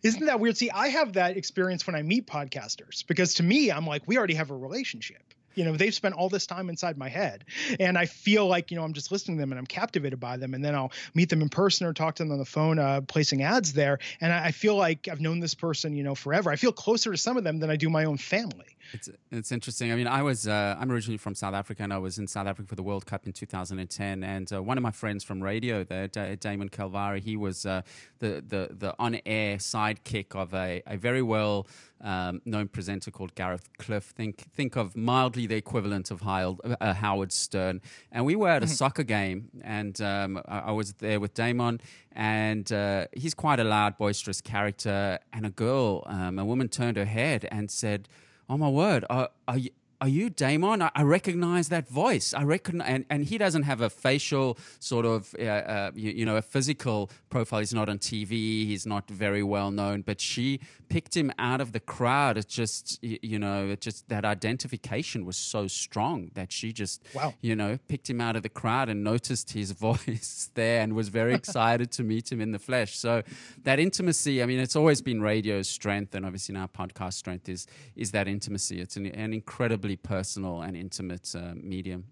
Isn't 0.04 0.28
that 0.28 0.40
weird? 0.40 0.58
See, 0.58 0.70
I 0.70 0.90
have 0.90 1.14
that 1.14 1.38
experience 1.38 1.88
when 1.88 1.96
I 1.96 2.04
meet 2.04 2.28
podcasters 2.28 3.06
because 3.08 3.34
to 3.36 3.44
me, 3.44 3.72
I'm 3.72 3.88
like, 3.88 4.04
we 4.06 4.16
already 4.16 4.36
have 4.36 4.52
a 4.52 4.56
relationship 4.56 5.34
you 5.56 5.64
know 5.64 5.76
they've 5.76 5.94
spent 5.94 6.16
all 6.16 6.30
this 6.30 6.46
time 6.46 6.70
inside 6.70 6.98
my 6.98 7.10
head. 7.10 7.46
And 7.80 7.98
i 7.98 8.06
feel 8.06 8.48
like 8.48 8.72
you 8.72 8.78
know 8.78 8.84
i'm 8.84 8.94
just 8.94 9.12
listening 9.12 9.38
to 9.38 9.42
them 9.42 9.52
and 9.52 9.60
i'm 9.60 9.66
captivated 9.66 10.20
by 10.20 10.38
them. 10.38 10.54
And 10.54 10.64
then 10.64 10.76
i'll 10.76 10.92
meet 11.14 11.30
them 11.30 11.42
in 11.42 11.50
person 11.50 11.88
or 11.88 11.94
talk 11.94 12.16
to 12.16 12.24
them 12.24 12.32
on 12.32 12.38
the 12.38 12.46
phone 12.46 12.80
uh, 12.80 13.02
placing 13.02 13.44
ads 13.44 13.74
there. 13.74 14.00
And 14.22 14.32
I, 14.32 14.46
I, 14.46 14.52
feel 14.52 14.76
like 14.76 15.08
i've 15.08 15.22
known 15.22 15.40
this 15.40 15.54
person 15.54 15.96
you 15.96 16.04
know 16.04 16.16
forever. 16.16 16.50
I 16.50 16.56
feel 16.56 16.72
closer 16.72 17.12
to 17.12 17.18
some 17.18 17.38
of 17.38 17.44
them 17.44 17.60
than 17.60 17.70
i 17.70 17.76
do 17.76 17.90
my 17.90 18.06
own 18.06 18.18
family 18.18 18.75
it's 18.94 19.10
it's 19.32 19.52
interesting 19.52 19.92
i 19.92 19.96
mean 19.96 20.08
i 20.08 20.22
was 20.22 20.48
uh, 20.48 20.76
i'm 20.80 20.92
originally 20.92 21.18
from 21.18 21.36
south 21.36 21.54
africa 21.54 21.84
and 21.84 21.94
i 21.94 21.98
was 21.98 22.18
in 22.18 22.28
south 22.28 22.48
africa 22.48 22.68
for 22.68 22.76
the 22.76 22.84
world 22.84 23.06
cup 23.06 23.26
in 23.26 23.34
2010 23.34 24.24
and 24.24 24.54
uh, 24.54 24.62
one 24.62 24.78
of 24.78 24.84
my 24.84 24.92
friends 24.92 25.24
from 25.24 25.42
radio 25.42 25.84
there 25.84 26.08
D- 26.08 26.36
damon 26.36 26.70
calvari 26.70 27.22
he 27.22 27.36
was 27.36 27.66
uh, 27.66 27.82
the, 28.20 28.44
the 28.48 28.70
the 28.72 28.96
on-air 29.00 29.58
sidekick 29.58 30.36
of 30.36 30.54
a, 30.54 30.82
a 30.88 30.98
very 30.98 31.22
well 31.22 31.68
um, 32.02 32.42
known 32.46 32.68
presenter 32.68 33.12
called 33.12 33.36
Gareth 33.36 33.70
Cliff. 33.78 34.04
Think 34.04 34.46
think 34.54 34.76
of 34.76 34.96
mildly 34.96 35.48
the 35.48 35.56
equivalent 35.56 36.12
of 36.12 36.22
uh, 36.26 36.94
Howard 36.94 37.32
Stern. 37.32 37.82
And 38.12 38.26
we 38.26 38.36
were 38.36 38.50
at 38.50 38.62
a 38.62 38.66
mm-hmm. 38.66 38.74
soccer 38.74 39.04
game, 39.04 39.50
and 39.62 40.00
um, 40.02 40.42
I, 40.48 40.60
I, 40.60 40.72
was 40.72 40.94
there 40.94 41.20
with 41.20 41.34
Damon, 41.34 41.82
and 42.12 42.72
uh, 42.72 43.08
he's 43.14 43.34
quite 43.34 43.60
a 43.60 43.64
loud, 43.64 43.98
boisterous 43.98 44.42
character. 44.42 45.20
And 45.34 45.46
a 45.46 45.50
girl, 45.50 46.04
um, 46.06 46.38
a 46.40 46.46
woman, 46.46 46.70
turned 46.70 46.98
her 46.98 47.06
head 47.06 47.48
and 47.52 47.72
said, 47.72 48.08
"Oh 48.50 48.58
my 48.58 48.70
word, 48.70 49.06
are 49.10 49.30
you?" 49.56 49.72
Are 50.06 50.10
you 50.10 50.30
Damon? 50.30 50.84
I, 50.84 50.92
I, 50.94 51.02
recognize 51.02 51.70
that 51.70 51.90
voice. 51.90 52.32
I 52.36 52.44
reckon, 52.44 52.80
and, 52.80 53.06
and 53.10 53.26
he 53.26 53.40
doesn't 53.40 53.64
have 53.64 53.82
a 53.82 53.90
facial 53.90 54.56
sort 54.80 55.04
of, 55.04 55.34
uh, 55.40 55.44
uh, 55.46 55.92
you, 55.96 56.12
you, 56.12 56.26
know, 56.28 56.36
a 56.36 56.44
physical 56.44 57.10
profile. 57.32 57.62
He's 57.62 57.74
not 57.74 57.90
on 57.90 57.98
TV. 57.98 58.68
He's 58.68 58.86
not 58.86 59.10
very 59.10 59.42
well 59.42 59.72
known. 59.72 60.04
But 60.04 60.22
she 60.22 60.60
picked 60.90 61.18
him 61.18 61.32
out 61.40 61.60
of 61.60 61.72
the 61.72 61.80
crowd. 61.80 62.38
It's 62.38 62.54
just, 62.54 63.04
you 63.04 63.40
know, 63.40 63.70
it 63.70 63.82
just 63.82 64.08
that 64.10 64.26
identification 64.26 65.26
was 65.26 65.38
so 65.38 65.66
strong 65.66 66.30
that 66.36 66.52
she 66.52 66.72
just, 66.72 67.02
wow. 67.16 67.34
you 67.42 67.56
know, 67.56 67.80
picked 67.88 68.08
him 68.08 68.22
out 68.22 68.36
of 68.36 68.44
the 68.44 68.50
crowd 68.50 68.90
and 68.90 69.04
noticed 69.04 69.54
his 69.54 69.72
voice 69.88 70.52
there 70.54 70.82
and 70.82 70.94
was 70.94 71.10
very 71.10 71.34
excited 71.42 71.92
to 71.94 72.04
meet 72.04 72.32
him 72.32 72.42
in 72.42 72.52
the 72.52 72.60
flesh. 72.60 72.96
So 72.96 73.24
that 73.64 73.80
intimacy. 73.80 74.44
I 74.44 74.46
mean, 74.46 74.60
it's 74.60 74.76
always 74.76 75.02
been 75.02 75.20
radio's 75.20 75.68
strength, 75.68 76.14
and 76.14 76.28
obviously 76.28 76.54
now 76.54 76.68
podcast 76.68 77.14
strength 77.14 77.50
is 77.50 77.66
is 77.96 78.12
that 78.12 78.28
intimacy. 78.28 78.80
It's 78.80 78.98
an, 78.98 79.08
an 79.08 79.34
incredibly 79.34 79.95
personal 79.98 80.62
and 80.62 80.76
intimate 80.76 81.34
uh, 81.36 81.54
medium. 81.56 82.06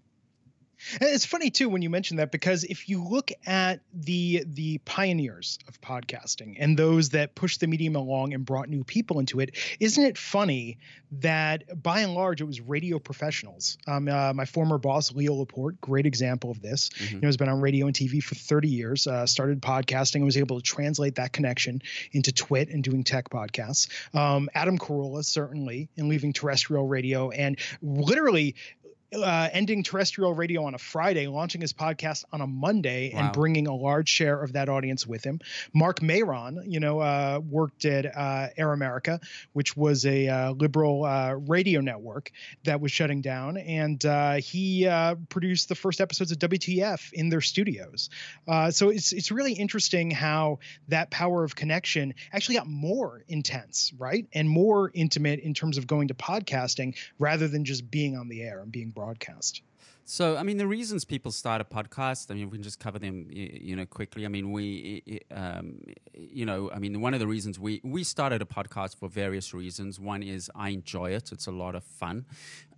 And 1.00 1.10
it's 1.10 1.24
funny 1.24 1.50
too 1.50 1.68
when 1.68 1.82
you 1.82 1.90
mention 1.90 2.18
that 2.18 2.30
because 2.30 2.64
if 2.64 2.88
you 2.88 3.02
look 3.02 3.30
at 3.46 3.80
the 3.92 4.44
the 4.46 4.78
pioneers 4.78 5.58
of 5.68 5.80
podcasting 5.80 6.56
and 6.58 6.78
those 6.78 7.10
that 7.10 7.34
pushed 7.34 7.60
the 7.60 7.66
medium 7.66 7.96
along 7.96 8.34
and 8.34 8.44
brought 8.44 8.68
new 8.68 8.84
people 8.84 9.18
into 9.18 9.40
it, 9.40 9.56
isn't 9.80 10.04
it 10.04 10.18
funny 10.18 10.78
that 11.20 11.82
by 11.82 12.00
and 12.00 12.14
large 12.14 12.40
it 12.40 12.44
was 12.44 12.60
radio 12.60 12.98
professionals? 12.98 13.78
Um, 13.86 14.08
uh, 14.08 14.32
my 14.32 14.44
former 14.44 14.78
boss 14.78 15.12
Leo 15.12 15.34
Laporte, 15.34 15.80
great 15.80 16.06
example 16.06 16.50
of 16.50 16.60
this. 16.60 16.90
Mm-hmm. 16.90 17.14
You 17.14 17.20
know, 17.22 17.28
has 17.28 17.36
been 17.36 17.48
on 17.48 17.60
radio 17.60 17.86
and 17.86 17.94
TV 17.94 18.22
for 18.22 18.34
30 18.34 18.68
years. 18.68 19.06
Uh, 19.06 19.26
started 19.26 19.60
podcasting 19.60 20.16
and 20.16 20.24
was 20.24 20.36
able 20.36 20.60
to 20.60 20.62
translate 20.62 21.16
that 21.16 21.32
connection 21.32 21.82
into 22.12 22.32
Twit 22.32 22.68
and 22.68 22.82
doing 22.82 23.04
tech 23.04 23.30
podcasts. 23.30 23.88
Um, 24.14 24.48
Adam 24.54 24.78
Carolla 24.78 25.24
certainly 25.24 25.88
in 25.96 26.08
leaving 26.08 26.32
terrestrial 26.32 26.86
radio 26.86 27.30
and 27.30 27.58
literally 27.82 28.54
uh, 29.14 29.48
ending 29.52 29.82
terrestrial 29.82 30.34
radio 30.34 30.64
on 30.64 30.74
a 30.74 30.78
Friday, 30.78 31.26
launching 31.26 31.60
his 31.60 31.72
podcast 31.72 32.24
on 32.32 32.40
a 32.40 32.46
Monday, 32.46 33.12
wow. 33.12 33.20
and 33.20 33.32
bringing 33.32 33.66
a 33.66 33.74
large 33.74 34.08
share 34.08 34.42
of 34.42 34.54
that 34.54 34.68
audience 34.68 35.06
with 35.06 35.24
him. 35.24 35.40
Marc 35.72 36.02
Maron, 36.02 36.62
you 36.66 36.80
know, 36.80 37.00
uh, 37.00 37.40
worked 37.48 37.84
at 37.84 38.06
uh, 38.06 38.48
Air 38.56 38.72
America, 38.72 39.20
which 39.52 39.76
was 39.76 40.06
a 40.06 40.28
uh, 40.28 40.52
liberal 40.52 41.04
uh, 41.04 41.34
radio 41.34 41.80
network 41.80 42.30
that 42.64 42.80
was 42.80 42.90
shutting 42.92 43.20
down, 43.20 43.56
and 43.56 44.04
uh, 44.04 44.34
he 44.34 44.88
produced 45.28 45.68
the 45.68 45.74
first 45.74 46.00
episodes 46.00 46.32
of 46.32 46.38
WTF 46.38 47.12
in 47.12 47.28
their 47.28 47.40
studios. 47.40 48.10
so 48.70 48.88
it's 48.88 49.12
it's 49.12 49.30
really 49.30 49.52
interesting 49.52 50.10
how 50.10 50.58
that 50.88 51.10
power 51.10 51.44
of 51.44 51.54
connection 51.54 52.14
actually 52.32 52.56
got 52.56 52.66
more 52.66 53.24
intense, 53.28 53.92
right, 53.98 54.26
and 54.32 54.48
more 54.48 54.90
intimate 54.94 55.40
in 55.40 55.54
terms 55.54 55.78
of 55.78 55.86
going 55.86 56.08
to 56.08 56.14
podcasting 56.14 56.96
rather 57.18 57.48
than 57.48 57.64
just 57.64 57.90
being 57.90 58.16
on 58.16 58.28
the 58.28 58.42
air 58.42 58.60
and 58.60 58.72
being 58.72 58.90
brought 58.90 59.03
broadcast. 59.04 59.60
So, 60.06 60.36
I 60.36 60.42
mean, 60.42 60.58
the 60.58 60.66
reasons 60.66 61.04
people 61.04 61.32
start 61.32 61.62
a 61.62 61.64
podcast, 61.64 62.30
I 62.30 62.34
mean, 62.34 62.50
we 62.50 62.58
can 62.58 62.62
just 62.62 62.78
cover 62.78 62.98
them, 62.98 63.26
you 63.30 63.74
know, 63.74 63.86
quickly. 63.86 64.26
I 64.26 64.28
mean, 64.28 64.52
we, 64.52 65.20
um, 65.30 65.80
you 66.14 66.44
know, 66.44 66.70
I 66.70 66.78
mean, 66.78 67.00
one 67.00 67.14
of 67.14 67.20
the 67.20 67.26
reasons 67.26 67.58
we, 67.58 67.80
we 67.82 68.04
started 68.04 68.42
a 68.42 68.44
podcast 68.44 68.98
for 68.98 69.08
various 69.08 69.54
reasons. 69.54 69.98
One 69.98 70.22
is 70.22 70.50
I 70.54 70.70
enjoy 70.70 71.12
it. 71.12 71.32
It's 71.32 71.46
a 71.46 71.52
lot 71.52 71.74
of 71.74 71.84
fun. 71.84 72.26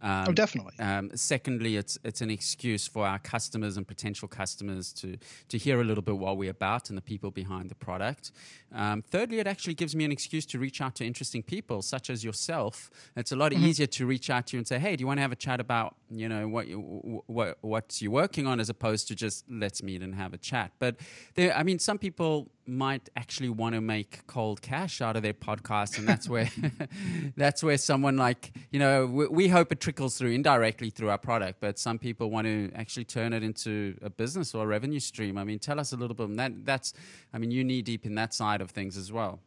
Um, 0.02 0.26
oh, 0.28 0.32
definitely. 0.32 0.74
Um, 0.78 1.10
secondly, 1.14 1.76
it's 1.76 1.98
it's 2.04 2.20
an 2.20 2.30
excuse 2.30 2.86
for 2.86 3.06
our 3.06 3.18
customers 3.18 3.76
and 3.76 3.86
potential 3.86 4.28
customers 4.28 4.92
to 4.94 5.16
to 5.48 5.58
hear 5.58 5.80
a 5.80 5.84
little 5.84 6.02
bit 6.02 6.18
what 6.18 6.36
we're 6.36 6.50
about 6.50 6.90
and 6.90 6.96
the 6.96 7.02
people 7.02 7.30
behind 7.30 7.70
the 7.70 7.74
product. 7.74 8.30
Um, 8.74 9.02
thirdly, 9.02 9.38
it 9.38 9.46
actually 9.46 9.74
gives 9.74 9.96
me 9.96 10.04
an 10.04 10.12
excuse 10.12 10.44
to 10.46 10.58
reach 10.58 10.80
out 10.80 10.94
to 10.96 11.04
interesting 11.04 11.42
people 11.42 11.82
such 11.82 12.10
as 12.10 12.24
yourself. 12.24 12.90
It's 13.16 13.32
a 13.32 13.36
lot 13.36 13.52
mm-hmm. 13.52 13.64
easier 13.64 13.86
to 13.86 14.06
reach 14.06 14.28
out 14.28 14.48
to 14.48 14.56
you 14.56 14.58
and 14.58 14.68
say, 14.68 14.78
"Hey, 14.78 14.96
do 14.96 15.02
you 15.02 15.06
want 15.06 15.18
to 15.18 15.22
have 15.22 15.32
a 15.32 15.36
chat 15.36 15.60
about 15.60 15.96
you 16.10 16.28
know 16.28 16.46
what 16.46 16.68
you, 16.68 17.15
what 17.26 17.58
what 17.60 18.00
you're 18.00 18.10
working 18.10 18.46
on?" 18.46 18.60
as 18.60 18.68
opposed 18.68 19.08
to 19.08 19.14
just 19.14 19.44
let's 19.50 19.82
meet 19.82 20.02
and 20.02 20.14
have 20.14 20.32
a 20.34 20.38
chat. 20.38 20.72
But 20.78 20.96
there, 21.34 21.56
I 21.56 21.62
mean, 21.62 21.78
some 21.78 21.98
people 21.98 22.50
might 22.66 23.08
actually 23.16 23.48
want 23.48 23.74
to 23.74 23.80
make 23.80 24.26
cold 24.26 24.60
cash 24.60 25.00
out 25.00 25.16
of 25.16 25.22
their 25.22 25.34
podcast, 25.34 25.98
and 25.98 26.08
that's 26.08 26.28
where 26.28 26.50
that's 27.36 27.62
where 27.62 27.78
someone 27.78 28.16
like 28.16 28.52
you 28.70 28.78
know 28.78 29.06
we, 29.06 29.26
we, 29.28 29.48
hope 29.48 29.70
it 29.72 29.80
trickles 29.80 30.18
through 30.18 30.32
indirectly 30.32 30.90
through 30.90 31.10
our 31.10 31.18
product, 31.18 31.60
but 31.60 31.78
some 31.78 31.98
people 31.98 32.30
want 32.30 32.46
to 32.46 32.70
actually 32.74 33.04
turn 33.04 33.32
it 33.32 33.42
into 33.42 33.96
a 34.02 34.10
business 34.10 34.54
or 34.54 34.64
a 34.64 34.66
revenue 34.66 35.00
stream. 35.00 35.38
I 35.38 35.44
mean, 35.44 35.58
tell 35.58 35.78
us 35.78 35.92
a 35.92 35.96
little 35.96 36.14
bit. 36.14 36.36
That 36.36 36.64
that's 36.64 36.92
I 37.32 37.38
mean, 37.38 37.50
you 37.50 37.64
knee 37.64 37.82
deep 37.82 38.04
in 38.06 38.14
that 38.16 38.34
side 38.34 38.60
of 38.60 38.70
things 38.70 38.96
as 38.96 39.12
well. 39.12 39.40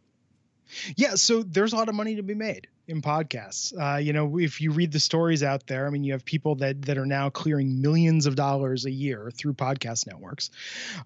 Yeah, 0.96 1.16
so 1.16 1.44
there's 1.44 1.74
a 1.74 1.76
lot 1.76 1.90
of 1.90 1.96
money 1.96 2.16
to 2.16 2.24
be 2.24 2.36
made 2.36 2.68
in 2.88 3.02
podcasts. 3.02 3.72
Uh, 3.80 3.98
you 3.98 4.14
know, 4.14 4.40
if 4.40 4.62
you 4.62 4.72
read 4.72 4.92
the 4.92 5.00
stories 5.00 5.44
out 5.44 5.68
there, 5.68 5.86
I 5.86 5.90
mean, 5.92 6.04
you 6.04 6.14
have 6.14 6.26
people 6.26 6.56
that 6.56 6.82
that 6.84 6.98
are 6.98 7.06
now 7.06 7.30
clearing 7.30 7.82
millions 7.82 8.26
of 8.26 8.36
dollars 8.36 8.86
a 8.86 8.92
year 8.92 9.32
through 9.34 9.54
podcast 9.54 10.08
networks, 10.08 10.50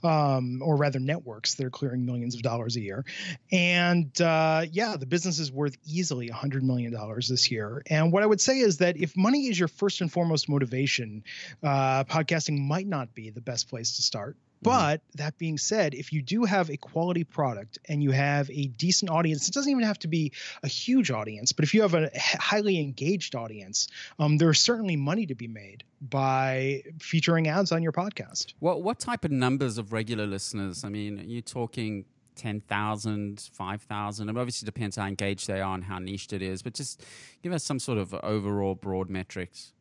um, 0.03 0.61
or 0.63 0.77
rather 0.77 0.99
networks 0.99 1.55
that 1.55 1.65
are 1.65 1.69
clearing 1.69 2.05
millions 2.05 2.35
of 2.35 2.41
dollars 2.41 2.77
a 2.77 2.81
year. 2.81 3.05
And 3.51 4.19
uh, 4.21 4.65
yeah, 4.71 4.95
the 4.97 5.05
business 5.05 5.39
is 5.39 5.51
worth 5.51 5.77
easily 5.85 6.29
a 6.29 6.33
hundred 6.33 6.63
million 6.63 6.93
dollars 6.93 7.27
this 7.27 7.51
year. 7.51 7.83
And 7.87 8.11
what 8.11 8.23
I 8.23 8.25
would 8.25 8.41
say 8.41 8.59
is 8.59 8.77
that 8.77 8.97
if 8.97 9.17
money 9.17 9.47
is 9.47 9.59
your 9.59 9.67
first 9.67 10.01
and 10.01 10.11
foremost 10.11 10.47
motivation, 10.47 11.23
uh, 11.61 12.05
podcasting 12.05 12.59
might 12.59 12.87
not 12.87 13.13
be 13.13 13.29
the 13.29 13.41
best 13.41 13.69
place 13.69 13.97
to 13.97 14.01
start. 14.01 14.37
Mm-hmm. 14.63 14.77
But 14.77 15.01
that 15.15 15.37
being 15.37 15.57
said, 15.57 15.93
if 15.93 16.13
you 16.13 16.21
do 16.21 16.45
have 16.45 16.69
a 16.69 16.77
quality 16.77 17.23
product 17.23 17.79
and 17.87 18.01
you 18.01 18.11
have 18.11 18.49
a 18.49 18.67
decent 18.67 19.11
audience, 19.11 19.47
it 19.47 19.53
doesn't 19.53 19.71
even 19.71 19.83
have 19.83 19.99
to 19.99 20.07
be 20.07 20.31
a 20.63 20.67
huge 20.67 21.11
audience, 21.11 21.51
but 21.51 21.63
if 21.63 21.73
you 21.73 21.81
have 21.81 21.93
a 21.93 22.09
highly 22.15 22.79
engaged 22.79 23.35
audience, 23.35 23.87
um, 24.19 24.37
there's 24.37 24.59
certainly 24.59 24.95
money 24.95 25.25
to 25.25 25.35
be 25.35 25.47
made 25.47 25.83
by 26.01 26.83
featuring 26.99 27.47
ads 27.47 27.71
on 27.71 27.81
your 27.83 27.91
podcast. 27.91 28.53
What 28.59 28.81
what 28.81 28.99
type 28.99 29.23
of 29.23 29.31
numbers 29.31 29.77
of 29.77 29.93
regular 29.93 30.25
listeners? 30.25 30.83
I 30.83 30.89
mean, 30.89 31.19
are 31.19 31.23
you 31.23 31.41
talking 31.41 32.05
10,000, 32.35 33.49
5,000. 33.53 34.29
It 34.29 34.37
obviously 34.37 34.65
depends 34.65 34.95
how 34.95 35.05
engaged 35.05 35.47
they 35.47 35.61
are 35.61 35.75
and 35.75 35.83
how 35.83 35.99
niched 35.99 36.33
it 36.33 36.41
is, 36.41 36.61
but 36.61 36.73
just 36.73 37.03
give 37.41 37.53
us 37.53 37.63
some 37.63 37.79
sort 37.79 37.97
of 37.97 38.13
overall 38.23 38.75
broad 38.75 39.09
metrics. 39.09 39.73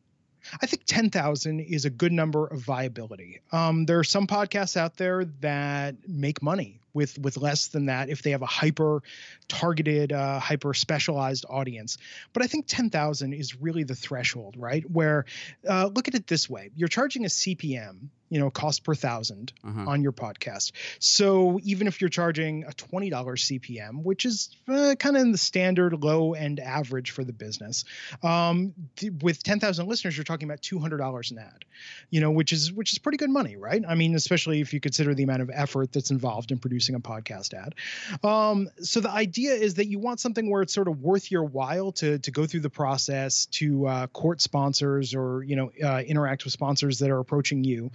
I 0.61 0.65
think 0.65 0.83
10,000 0.85 1.59
is 1.59 1.85
a 1.85 1.89
good 1.89 2.11
number 2.11 2.45
of 2.45 2.59
viability. 2.59 3.41
Um, 3.51 3.85
there 3.85 3.99
are 3.99 4.03
some 4.03 4.27
podcasts 4.27 4.77
out 4.77 4.97
there 4.97 5.25
that 5.41 5.95
make 6.07 6.41
money 6.41 6.79
with 6.93 7.17
with 7.19 7.37
less 7.37 7.67
than 7.67 7.87
that 7.87 8.09
if 8.09 8.21
they 8.21 8.31
have 8.31 8.41
a 8.41 8.47
hyper 8.47 9.01
targeted, 9.47 10.11
uh, 10.11 10.39
hyper 10.39 10.73
specialized 10.73 11.45
audience. 11.49 11.97
But 12.33 12.43
I 12.43 12.47
think 12.47 12.67
10,000 12.67 13.33
is 13.33 13.59
really 13.61 13.83
the 13.83 13.95
threshold, 13.95 14.55
right? 14.57 14.89
Where 14.89 15.25
uh, 15.67 15.89
look 15.93 16.07
at 16.07 16.15
it 16.15 16.27
this 16.27 16.49
way: 16.49 16.71
you're 16.75 16.87
charging 16.87 17.25
a 17.25 17.29
CPM 17.29 18.09
you 18.33 18.39
know, 18.39 18.49
cost 18.49 18.83
per 18.83 18.93
1000 18.93 19.53
uh-huh. 19.63 19.85
on 19.87 20.01
your 20.01 20.11
podcast. 20.11 20.71
So 20.97 21.59
even 21.61 21.85
if 21.85 22.01
you're 22.01 22.09
charging 22.09 22.63
a 22.63 22.71
$20 22.71 23.11
CPM, 23.11 24.01
which 24.01 24.25
is 24.25 24.49
uh, 24.67 24.95
kind 24.97 25.15
of 25.15 25.21
in 25.21 25.31
the 25.31 25.37
standard 25.37 26.03
low 26.03 26.33
end 26.33 26.59
average 26.59 27.11
for 27.11 27.23
the 27.23 27.31
business, 27.31 27.85
um, 28.23 28.73
th- 28.95 29.13
with 29.21 29.43
10,000 29.43 29.87
listeners, 29.87 30.17
you're 30.17 30.23
talking 30.23 30.49
about 30.49 30.61
$200 30.61 31.29
an 31.29 31.37
ad, 31.37 31.65
you 32.09 32.21
know, 32.21 32.31
which 32.31 32.51
is 32.53 32.73
which 32.73 32.91
is 32.91 32.97
pretty 32.97 33.19
good 33.19 33.29
money, 33.29 33.55
right? 33.55 33.83
I 33.87 33.93
mean, 33.93 34.15
especially 34.15 34.61
if 34.61 34.73
you 34.73 34.79
consider 34.79 35.13
the 35.13 35.21
amount 35.21 35.43
of 35.43 35.51
effort 35.53 35.93
that's 35.93 36.09
involved 36.09 36.51
in 36.51 36.57
producing 36.57 36.82
a 36.89 36.99
podcast 36.99 37.53
ad. 37.53 37.75
Um, 38.23 38.69
so 38.79 38.99
the 38.99 39.09
idea 39.09 39.53
is 39.53 39.75
that 39.75 39.87
you 39.87 39.99
want 39.99 40.19
something 40.19 40.49
where 40.49 40.61
it's 40.61 40.73
sort 40.73 40.87
of 40.87 41.01
worth 41.01 41.31
your 41.31 41.43
while 41.43 41.91
to 41.93 42.19
to 42.19 42.31
go 42.31 42.45
through 42.45 42.61
the 42.61 42.69
process 42.69 43.45
to 43.47 43.87
uh, 43.87 44.07
court 44.07 44.41
sponsors 44.41 45.15
or 45.15 45.43
you 45.43 45.55
know 45.55 45.71
uh, 45.83 45.99
interact 45.99 46.43
with 46.43 46.53
sponsors 46.53 46.99
that 46.99 47.09
are 47.09 47.19
approaching 47.19 47.63
you 47.63 47.91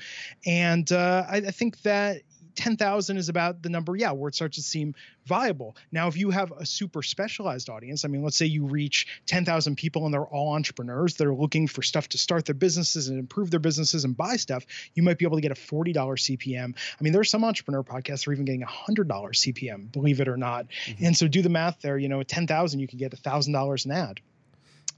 and 0.47 0.91
uh, 0.93 1.25
I, 1.29 1.37
I 1.37 1.51
think 1.51 1.83
that 1.83 2.23
10,000 2.59 3.17
is 3.17 3.29
about 3.29 3.63
the 3.63 3.69
number, 3.69 3.95
yeah, 3.95 4.11
where 4.11 4.29
it 4.29 4.35
starts 4.35 4.57
to 4.57 4.63
seem 4.63 4.97
viable. 5.27 5.77
Now, 5.93 6.09
if 6.09 6.17
you 6.17 6.31
have 6.31 6.53
a 6.53 6.67
super 6.67 7.05
specialized 7.05 7.71
audience, 7.71 8.05
I 8.05 8.09
mean, 8.09 8.25
let's 8.25 8.37
say 8.37 8.47
you 8.47 8.67
reach 8.67 9.07
10,000 9.27 9.77
people 9.77 10.05
and 10.05 10.13
they're 10.13 10.27
all 10.27 10.55
entrepreneurs 10.55 11.15
that 11.15 11.29
are 11.29 11.35
looking 11.35 11.69
for 11.69 11.83
stuff 11.83 12.09
to 12.09 12.19
start 12.19 12.47
their 12.47 12.57
businesses 12.57 13.07
and 13.07 13.17
improve 13.17 13.53
their 13.53 13.61
businesses 13.61 14.05
and 14.05 14.17
buy 14.17 14.35
stuff, 14.35 14.67
you 14.95 15.05
might 15.05 15.19
be 15.19 15.25
able 15.25 15.37
to 15.37 15.41
get 15.41 15.53
a 15.53 15.55
$40 15.55 15.95
CPM. 15.95 16.75
I 16.75 17.03
mean, 17.03 17.13
there's 17.13 17.31
some 17.31 17.45
entrepreneur 17.45 17.85
podcasts 17.85 18.25
that 18.25 18.29
are 18.29 18.33
even 18.33 18.45
getting 18.45 18.65
a 18.65 18.67
$100 18.67 19.07
CPM, 19.07 19.93
believe 19.93 20.21
it 20.21 20.27
or 20.27 20.37
not. 20.37 20.67
Mm-hmm. 20.87 21.05
And 21.05 21.17
so 21.17 21.29
do 21.29 21.43
the 21.43 21.49
math 21.49 21.81
there, 21.81 21.97
you 21.97 22.09
know, 22.09 22.19
at 22.19 22.27
10,000, 22.27 22.81
you 22.81 22.89
can 22.89 22.99
get 22.99 23.13
$1,000 23.13 23.85
an 23.85 23.93
ad 23.93 24.21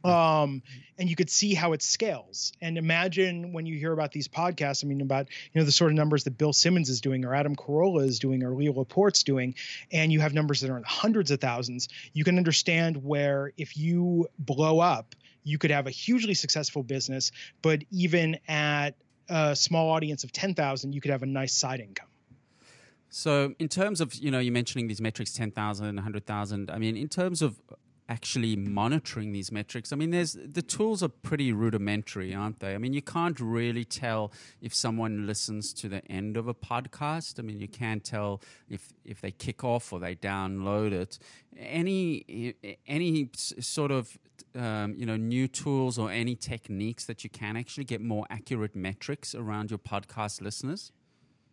um, 0.05 0.63
and 0.99 1.09
you 1.09 1.17
could 1.17 1.31
see 1.31 1.55
how 1.55 1.73
it 1.73 1.83
scales. 1.83 2.53
And 2.61 2.79
imagine 2.79 3.53
when 3.53 3.67
you 3.67 3.79
hear 3.79 3.93
about 3.93 4.13
these 4.13 4.29
podcasts, 4.29 4.85
I 4.85 4.89
mean, 4.89 5.01
about 5.01 5.29
you 5.53 5.61
know 5.61 5.65
the 5.65 5.73
sort 5.73 5.91
of 5.91 5.97
numbers 5.97 6.25
that 6.25 6.37
Bill 6.37 6.53
Simmons 6.53 6.89
is 6.89 7.01
doing, 7.01 7.25
or 7.25 7.35
Adam 7.35 7.57
Carolla 7.57 8.07
is 8.07 8.19
doing, 8.19 8.43
or 8.43 8.55
Leo 8.55 8.73
Laporte's 8.73 9.23
doing, 9.23 9.55
and 9.93 10.13
you 10.13 10.21
have 10.21 10.35
numbers 10.35 10.61
that 10.61 10.71
are 10.71 10.77
in 10.77 10.85
hundreds 10.85 11.31
of 11.31 11.41
thousands. 11.41 11.89
You 12.13 12.25
can 12.25 12.39
understand 12.39 13.03
where 13.05 13.53
if 13.57 13.77
you 13.77 14.29
blow 14.39 14.81
up, 14.81 15.15
you 15.43 15.59
could 15.59 15.71
have 15.71 15.87
a 15.87 15.91
hugely 15.91 16.35
successful 16.35 16.83
business, 16.83 17.33
but 17.63 17.83
even 17.91 18.39
at 18.49 18.95
a 19.29 19.55
small 19.55 19.91
audience 19.91 20.25
of 20.25 20.33
ten 20.33 20.55
thousand, 20.55 20.95
you 20.95 21.01
could 21.01 21.11
have 21.11 21.23
a 21.23 21.27
nice 21.27 21.55
side 21.55 21.81
income. 21.81 22.07
So, 23.13 23.55
in 23.59 23.69
terms 23.69 24.01
of, 24.01 24.15
you 24.15 24.31
know, 24.31 24.39
you're 24.39 24.53
mentioning 24.53 24.87
these 24.87 25.01
metrics 25.01 25.33
10,000, 25.33 25.97
100,000. 25.97 26.71
I 26.71 26.79
mean, 26.79 26.97
in 26.97 27.09
terms 27.09 27.43
of 27.43 27.61
actually 28.11 28.57
monitoring 28.57 29.31
these 29.31 29.53
metrics. 29.53 29.93
I 29.93 29.97
mean, 29.97 30.11
there's 30.11 30.33
the 30.33 30.63
tools 30.63 31.01
are 31.03 31.09
pretty 31.09 31.53
rudimentary, 31.53 32.35
aren't 32.35 32.59
they? 32.59 32.75
I 32.75 32.79
mean, 32.79 32.93
you 32.93 33.01
can't 33.01 33.39
really 33.39 33.85
tell 33.85 34.33
if 34.61 34.75
someone 34.75 35.27
listens 35.29 35.73
to 35.75 35.89
the 35.89 36.05
end 36.11 36.37
of 36.37 36.49
a 36.49 36.55
podcast. 36.55 37.39
I 37.39 37.43
mean, 37.43 37.61
you 37.61 37.69
can't 37.69 38.03
tell 38.05 38.43
if 38.69 38.93
if 39.05 39.21
they 39.21 39.31
kick 39.31 39.63
off 39.63 39.93
or 39.93 40.01
they 40.01 40.17
download 40.17 40.93
it. 40.93 41.19
Any 41.57 42.55
any 42.87 43.31
sort 43.35 43.93
of 43.93 44.19
um, 44.57 44.95
you 44.99 45.07
know 45.07 45.17
new 45.17 45.47
tools 45.47 45.97
or 45.97 46.11
any 46.11 46.35
techniques 46.35 47.05
that 47.05 47.23
you 47.23 47.31
can 47.31 47.57
actually 47.57 47.85
get 47.85 48.01
more 48.01 48.27
accurate 48.29 48.75
metrics 48.75 49.37
around 49.37 49.71
your 49.71 49.79
podcast 49.79 50.43
listeners? 50.43 50.91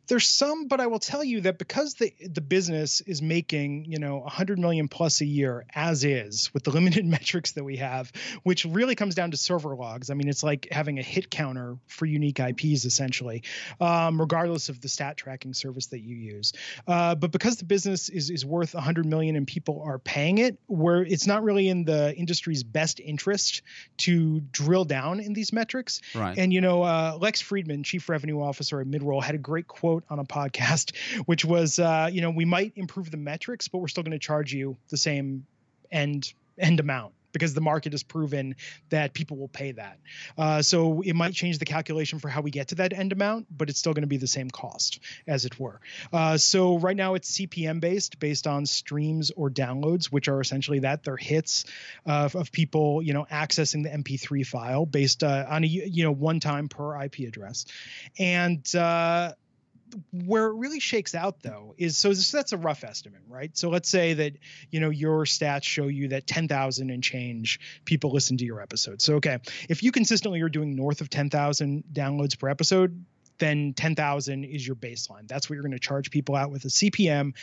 There's 0.07 0.27
some, 0.27 0.67
but 0.67 0.79
I 0.79 0.87
will 0.87 0.99
tell 0.99 1.23
you 1.23 1.41
that 1.41 1.57
because 1.57 1.95
the 1.95 2.13
the 2.27 2.41
business 2.41 3.01
is 3.01 3.21
making 3.21 3.85
you 3.85 3.99
know 3.99 4.19
100 4.19 4.59
million 4.59 4.87
plus 4.87 5.21
a 5.21 5.25
year 5.25 5.65
as 5.73 6.03
is 6.03 6.53
with 6.53 6.63
the 6.63 6.71
limited 6.77 7.05
metrics 7.05 7.53
that 7.53 7.63
we 7.63 7.77
have, 7.77 8.11
which 8.43 8.65
really 8.65 8.95
comes 8.95 9.15
down 9.15 9.31
to 9.31 9.37
server 9.37 9.75
logs. 9.75 10.09
I 10.09 10.13
mean, 10.13 10.27
it's 10.27 10.43
like 10.43 10.67
having 10.71 10.99
a 10.99 11.01
hit 11.01 11.29
counter 11.29 11.77
for 11.87 12.05
unique 12.05 12.39
IPs 12.39 12.85
essentially, 12.85 13.43
um, 13.81 14.19
regardless 14.19 14.69
of 14.69 14.81
the 14.81 14.89
stat 14.89 15.17
tracking 15.17 15.53
service 15.53 15.87
that 15.87 15.99
you 15.99 16.15
use. 16.15 16.53
Uh, 16.87 17.15
but 17.15 17.31
because 17.31 17.57
the 17.57 17.65
business 17.65 18.09
is 18.09 18.29
is 18.29 18.45
worth 18.45 18.73
100 18.73 19.05
million 19.05 19.35
and 19.35 19.47
people 19.47 19.81
are 19.85 19.99
paying 19.99 20.37
it, 20.37 20.57
where 20.67 21.03
it's 21.03 21.27
not 21.27 21.43
really 21.43 21.67
in 21.67 21.83
the 21.83 22.15
industry's 22.15 22.63
best 22.63 22.99
interest 22.99 23.61
to 23.97 24.39
drill 24.51 24.85
down 24.85 25.19
in 25.19 25.33
these 25.33 25.51
metrics. 25.51 26.01
Right. 26.15 26.37
And 26.37 26.53
you 26.53 26.61
know, 26.61 26.83
uh, 26.83 27.17
Lex 27.19 27.41
Friedman, 27.41 27.83
chief 27.83 28.09
revenue 28.09 28.41
officer 28.41 28.79
at 28.79 28.87
Midroll, 28.87 29.21
had 29.21 29.35
a 29.35 29.39
great 29.39 29.67
quote 29.67 29.96
quote 29.97 30.03
on 30.09 30.19
a 30.19 30.25
podcast, 30.25 30.95
which 31.25 31.45
was, 31.45 31.79
uh, 31.79 32.09
you 32.11 32.21
know, 32.21 32.29
we 32.29 32.45
might 32.45 32.73
improve 32.75 33.11
the 33.11 33.17
metrics, 33.17 33.67
but 33.67 33.79
we're 33.79 33.87
still 33.87 34.03
going 34.03 34.11
to 34.11 34.19
charge 34.19 34.53
you 34.53 34.77
the 34.89 34.97
same 34.97 35.45
end 35.91 36.33
end 36.59 36.79
amount 36.79 37.13
because 37.37 37.53
the 37.53 37.61
market 37.61 37.93
has 37.93 38.01
proven 38.01 38.55
that 38.89 39.13
people 39.13 39.37
will 39.37 39.47
pay 39.47 39.71
that. 39.73 39.99
Uh, 40.37 40.61
so 40.61 41.01
it 41.01 41.13
might 41.13 41.33
change 41.33 41.59
the 41.59 41.65
calculation 41.65 42.17
for 42.17 42.29
how 42.29 42.41
we 42.41 42.49
get 42.49 42.69
to 42.69 42.75
that 42.75 42.93
end 42.93 43.11
amount, 43.11 43.45
but 43.55 43.69
it's 43.69 43.77
still 43.77 43.93
going 43.93 44.01
to 44.01 44.07
be 44.07 44.17
the 44.17 44.27
same 44.27 44.49
cost, 44.49 44.99
as 45.27 45.45
it 45.45 45.59
were. 45.59 45.79
Uh, 46.11 46.37
so 46.37 46.79
right 46.79 46.95
now 46.95 47.13
it's 47.13 47.37
CPM 47.37 47.79
based, 47.79 48.19
based 48.19 48.47
on 48.47 48.65
streams 48.65 49.31
or 49.35 49.51
downloads, 49.51 50.05
which 50.05 50.27
are 50.27 50.41
essentially 50.41 50.79
that 50.79 51.03
they're 51.03 51.17
hits 51.17 51.65
uh, 52.07 52.29
of 52.33 52.51
people, 52.51 53.03
you 53.03 53.13
know, 53.13 53.27
accessing 53.31 53.83
the 53.83 53.89
MP3 53.89 54.45
file 54.45 54.85
based 54.87 55.23
uh, 55.23 55.45
on 55.47 55.63
a 55.63 55.67
you 55.67 56.03
know 56.03 56.11
one 56.11 56.39
time 56.39 56.69
per 56.69 56.99
IP 57.03 57.19
address, 57.19 57.65
and 58.17 58.73
uh, 58.75 59.33
where 60.11 60.47
it 60.47 60.55
really 60.55 60.79
shakes 60.79 61.15
out 61.15 61.41
though 61.41 61.73
is 61.77 61.97
so 61.97 62.09
this, 62.09 62.31
that's 62.31 62.51
a 62.51 62.57
rough 62.57 62.83
estimate 62.83 63.21
right? 63.27 63.55
So 63.57 63.69
let's 63.69 63.89
say 63.89 64.13
that 64.13 64.33
you 64.71 64.79
know 64.79 64.89
your 64.89 65.25
stats 65.25 65.63
show 65.63 65.87
you 65.87 66.09
that 66.09 66.27
10,000 66.27 66.89
and 66.89 67.03
change 67.03 67.59
people 67.85 68.11
listen 68.11 68.37
to 68.37 68.45
your 68.45 68.61
episode. 68.61 69.01
So 69.01 69.15
okay 69.15 69.39
if 69.69 69.83
you 69.83 69.91
consistently 69.91 70.41
are 70.41 70.49
doing 70.49 70.75
north 70.75 71.01
of 71.01 71.09
10,000 71.09 71.83
downloads 71.91 72.37
per 72.37 72.49
episode 72.49 73.05
then 73.39 73.73
10,000 73.75 74.45
is 74.45 74.65
your 74.65 74.75
baseline. 74.75 75.27
That's 75.27 75.47
what 75.47 75.53
you're 75.53 75.63
going 75.63 75.71
to 75.73 75.79
charge 75.79 76.09
people 76.09 76.35
out 76.35 76.51
with 76.51 76.65
a 76.65 76.69
CPM 76.69 77.33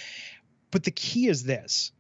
but 0.71 0.83
the 0.83 0.91
key 0.91 1.29
is 1.29 1.45
this 1.45 1.93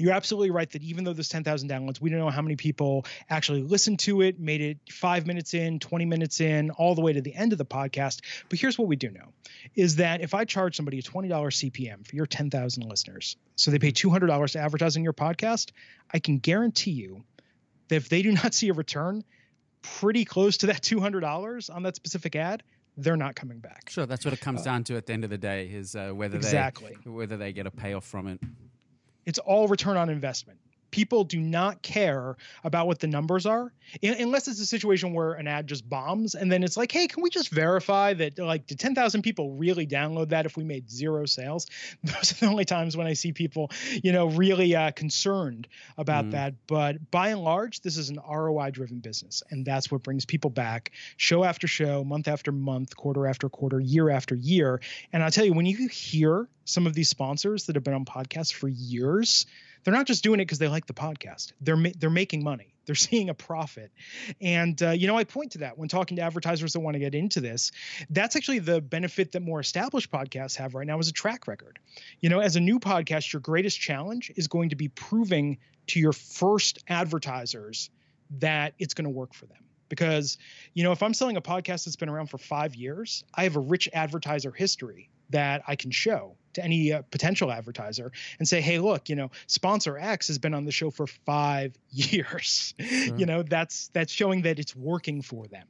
you're 0.00 0.12
absolutely 0.12 0.50
right 0.50 0.70
that 0.70 0.82
even 0.82 1.04
though 1.04 1.12
there's 1.12 1.28
10,000 1.28 1.68
downloads, 1.68 2.00
we 2.00 2.10
don't 2.10 2.18
know 2.18 2.30
how 2.30 2.42
many 2.42 2.56
people 2.56 3.04
actually 3.28 3.62
listened 3.62 3.98
to 4.00 4.22
it, 4.22 4.40
made 4.40 4.60
it 4.60 4.78
five 4.90 5.26
minutes 5.26 5.54
in, 5.54 5.78
20 5.78 6.04
minutes 6.06 6.40
in, 6.40 6.70
all 6.70 6.94
the 6.94 7.02
way 7.02 7.12
to 7.12 7.20
the 7.20 7.34
end 7.34 7.52
of 7.52 7.58
the 7.58 7.64
podcast. 7.64 8.20
But 8.48 8.58
here's 8.58 8.78
what 8.78 8.88
we 8.88 8.96
do 8.96 9.10
know 9.10 9.32
is 9.74 9.96
that 9.96 10.20
if 10.20 10.34
I 10.34 10.44
charge 10.44 10.76
somebody 10.76 10.98
a 10.98 11.02
$20 11.02 11.28
CPM 11.30 12.06
for 12.06 12.16
your 12.16 12.26
10,000 12.26 12.82
listeners, 12.82 13.36
so 13.56 13.70
they 13.70 13.78
pay 13.78 13.92
$200 13.92 14.52
to 14.52 14.58
advertise 14.58 14.96
on 14.96 15.04
your 15.04 15.12
podcast, 15.12 15.72
I 16.12 16.18
can 16.18 16.38
guarantee 16.38 16.92
you 16.92 17.24
that 17.88 17.96
if 17.96 18.08
they 18.08 18.22
do 18.22 18.32
not 18.32 18.54
see 18.54 18.68
a 18.68 18.72
return 18.72 19.22
pretty 19.82 20.24
close 20.24 20.58
to 20.58 20.66
that 20.66 20.82
$200 20.82 21.74
on 21.74 21.82
that 21.82 21.96
specific 21.96 22.36
ad, 22.36 22.62
they're 22.96 23.16
not 23.16 23.34
coming 23.34 23.58
back. 23.58 23.88
Sure, 23.88 24.06
that's 24.06 24.24
what 24.24 24.34
it 24.34 24.40
comes 24.40 24.62
uh, 24.62 24.64
down 24.64 24.84
to 24.84 24.96
at 24.96 25.06
the 25.06 25.12
end 25.12 25.24
of 25.24 25.30
the 25.30 25.38
day 25.38 25.66
is 25.66 25.94
uh, 25.94 26.10
whether 26.10 26.36
exactly. 26.36 26.96
they 27.04 27.10
whether 27.10 27.36
they 27.36 27.52
get 27.52 27.66
a 27.66 27.70
payoff 27.70 28.04
from 28.04 28.26
it. 28.26 28.40
It's 29.26 29.38
all 29.38 29.68
return 29.68 29.96
on 29.96 30.08
investment. 30.08 30.58
People 30.90 31.24
do 31.24 31.40
not 31.40 31.82
care 31.82 32.36
about 32.64 32.86
what 32.86 32.98
the 33.00 33.06
numbers 33.06 33.46
are 33.46 33.72
unless 34.02 34.48
it's 34.48 34.60
a 34.60 34.66
situation 34.66 35.12
where 35.12 35.32
an 35.32 35.46
ad 35.46 35.66
just 35.66 35.88
bombs 35.88 36.34
and 36.34 36.50
then 36.50 36.62
it's 36.62 36.76
like, 36.76 36.92
hey, 36.92 37.06
can 37.06 37.22
we 37.22 37.30
just 37.30 37.50
verify 37.50 38.14
that 38.14 38.38
like 38.38 38.66
did 38.66 38.78
10,000 38.78 39.22
people 39.22 39.52
really 39.52 39.86
download 39.86 40.30
that 40.30 40.46
if 40.46 40.56
we 40.56 40.64
made 40.64 40.90
zero 40.90 41.26
sales? 41.26 41.66
Those 42.04 42.32
are 42.32 42.46
the 42.46 42.46
only 42.46 42.64
times 42.64 42.96
when 42.96 43.06
I 43.06 43.14
see 43.14 43.32
people, 43.32 43.70
you 44.02 44.12
know, 44.12 44.26
really 44.26 44.74
uh, 44.76 44.90
concerned 44.92 45.68
about 45.96 46.26
mm. 46.26 46.30
that. 46.32 46.54
But 46.66 47.10
by 47.10 47.28
and 47.28 47.42
large, 47.42 47.80
this 47.80 47.96
is 47.96 48.10
an 48.10 48.18
ROI 48.28 48.70
driven 48.70 48.98
business 48.98 49.42
and 49.50 49.64
that's 49.64 49.90
what 49.90 50.02
brings 50.02 50.24
people 50.24 50.50
back 50.50 50.92
show 51.16 51.44
after 51.44 51.66
show, 51.66 52.04
month 52.04 52.28
after 52.28 52.52
month, 52.52 52.96
quarter 52.96 53.26
after 53.26 53.48
quarter, 53.48 53.80
year 53.80 54.10
after 54.10 54.34
year. 54.34 54.80
And 55.12 55.22
I'll 55.22 55.30
tell 55.30 55.44
you, 55.44 55.52
when 55.52 55.66
you 55.66 55.88
hear 55.88 56.48
some 56.64 56.86
of 56.86 56.94
these 56.94 57.08
sponsors 57.08 57.66
that 57.66 57.76
have 57.76 57.84
been 57.84 57.94
on 57.94 58.04
podcasts 58.04 58.52
for 58.52 58.68
years, 58.68 59.46
they're 59.84 59.94
not 59.94 60.06
just 60.06 60.22
doing 60.22 60.40
it 60.40 60.44
because 60.44 60.58
they 60.58 60.68
like 60.68 60.86
the 60.86 60.94
podcast. 60.94 61.52
They're 61.60 61.76
ma- 61.76 61.90
they're 61.98 62.10
making 62.10 62.44
money. 62.44 62.74
They're 62.90 62.96
seeing 62.96 63.28
a 63.28 63.34
profit, 63.34 63.92
and 64.40 64.82
uh, 64.82 64.90
you 64.90 65.06
know 65.06 65.16
I 65.16 65.22
point 65.22 65.52
to 65.52 65.58
that 65.58 65.78
when 65.78 65.88
talking 65.88 66.16
to 66.16 66.22
advertisers 66.22 66.72
that 66.72 66.80
want 66.80 66.94
to 66.94 66.98
get 66.98 67.14
into 67.14 67.40
this. 67.40 67.70
That's 68.08 68.34
actually 68.34 68.58
the 68.60 68.80
benefit 68.80 69.30
that 69.32 69.42
more 69.42 69.60
established 69.60 70.10
podcasts 70.10 70.56
have 70.56 70.74
right 70.74 70.86
now 70.86 70.98
is 70.98 71.08
a 71.08 71.12
track 71.12 71.46
record. 71.46 71.78
You 72.20 72.30
know, 72.30 72.40
as 72.40 72.56
a 72.56 72.60
new 72.60 72.80
podcast, 72.80 73.32
your 73.32 73.40
greatest 73.40 73.78
challenge 73.78 74.32
is 74.34 74.48
going 74.48 74.70
to 74.70 74.76
be 74.76 74.88
proving 74.88 75.58
to 75.88 76.00
your 76.00 76.12
first 76.12 76.82
advertisers 76.88 77.90
that 78.38 78.74
it's 78.80 78.94
going 78.94 79.04
to 79.04 79.10
work 79.10 79.34
for 79.34 79.46
them 79.46 79.58
because 79.88 80.38
you 80.72 80.84
know 80.84 80.92
if 80.92 81.02
i'm 81.02 81.12
selling 81.12 81.36
a 81.36 81.42
podcast 81.42 81.84
that's 81.84 81.96
been 81.96 82.08
around 82.08 82.28
for 82.28 82.38
five 82.38 82.74
years 82.74 83.24
i 83.34 83.42
have 83.42 83.56
a 83.56 83.60
rich 83.60 83.88
advertiser 83.92 84.52
history 84.52 85.10
that 85.30 85.62
I 85.66 85.76
can 85.76 85.90
show 85.90 86.36
to 86.54 86.64
any 86.64 86.92
uh, 86.92 87.02
potential 87.10 87.50
advertiser 87.52 88.10
and 88.38 88.48
say, 88.48 88.60
hey, 88.60 88.78
look, 88.78 89.08
you 89.08 89.16
know, 89.16 89.30
sponsor 89.46 89.98
X 89.98 90.28
has 90.28 90.38
been 90.38 90.54
on 90.54 90.64
the 90.64 90.72
show 90.72 90.90
for 90.90 91.06
five 91.06 91.74
years. 91.90 92.74
Sure. 92.78 93.16
You 93.16 93.26
know, 93.26 93.42
that's 93.42 93.88
that's 93.88 94.12
showing 94.12 94.42
that 94.42 94.58
it's 94.58 94.74
working 94.74 95.22
for 95.22 95.46
them. 95.46 95.66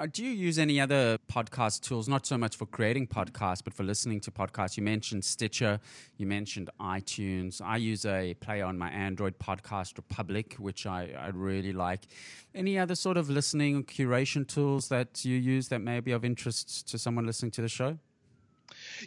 uh, 0.00 0.06
do 0.10 0.24
you 0.24 0.30
use 0.30 0.58
any 0.58 0.80
other 0.80 1.18
podcast 1.30 1.82
tools, 1.82 2.08
not 2.08 2.24
so 2.26 2.38
much 2.38 2.56
for 2.56 2.64
creating 2.66 3.06
podcasts, 3.06 3.62
but 3.62 3.74
for 3.74 3.84
listening 3.84 4.18
to 4.20 4.30
podcasts? 4.30 4.76
You 4.78 4.82
mentioned 4.82 5.24
Stitcher, 5.24 5.78
you 6.16 6.26
mentioned 6.26 6.70
iTunes. 6.80 7.60
I 7.62 7.76
use 7.76 8.06
a 8.06 8.34
player 8.40 8.64
on 8.64 8.78
my 8.78 8.88
Android 8.90 9.38
podcast, 9.38 9.96
Republic, 9.98 10.56
which 10.58 10.86
I, 10.86 11.10
I 11.18 11.28
really 11.28 11.72
like. 11.72 12.00
Any 12.54 12.78
other 12.78 12.94
sort 12.94 13.16
of 13.18 13.28
listening 13.28 13.76
or 13.76 13.82
curation 13.82 14.46
tools 14.46 14.88
that 14.88 15.24
you 15.24 15.36
use 15.36 15.68
that 15.68 15.80
may 15.80 16.00
be 16.00 16.12
of 16.12 16.24
interest 16.24 16.88
to 16.88 16.98
someone 16.98 17.26
listening 17.26 17.52
to 17.52 17.62
the 17.62 17.68
show? 17.68 17.98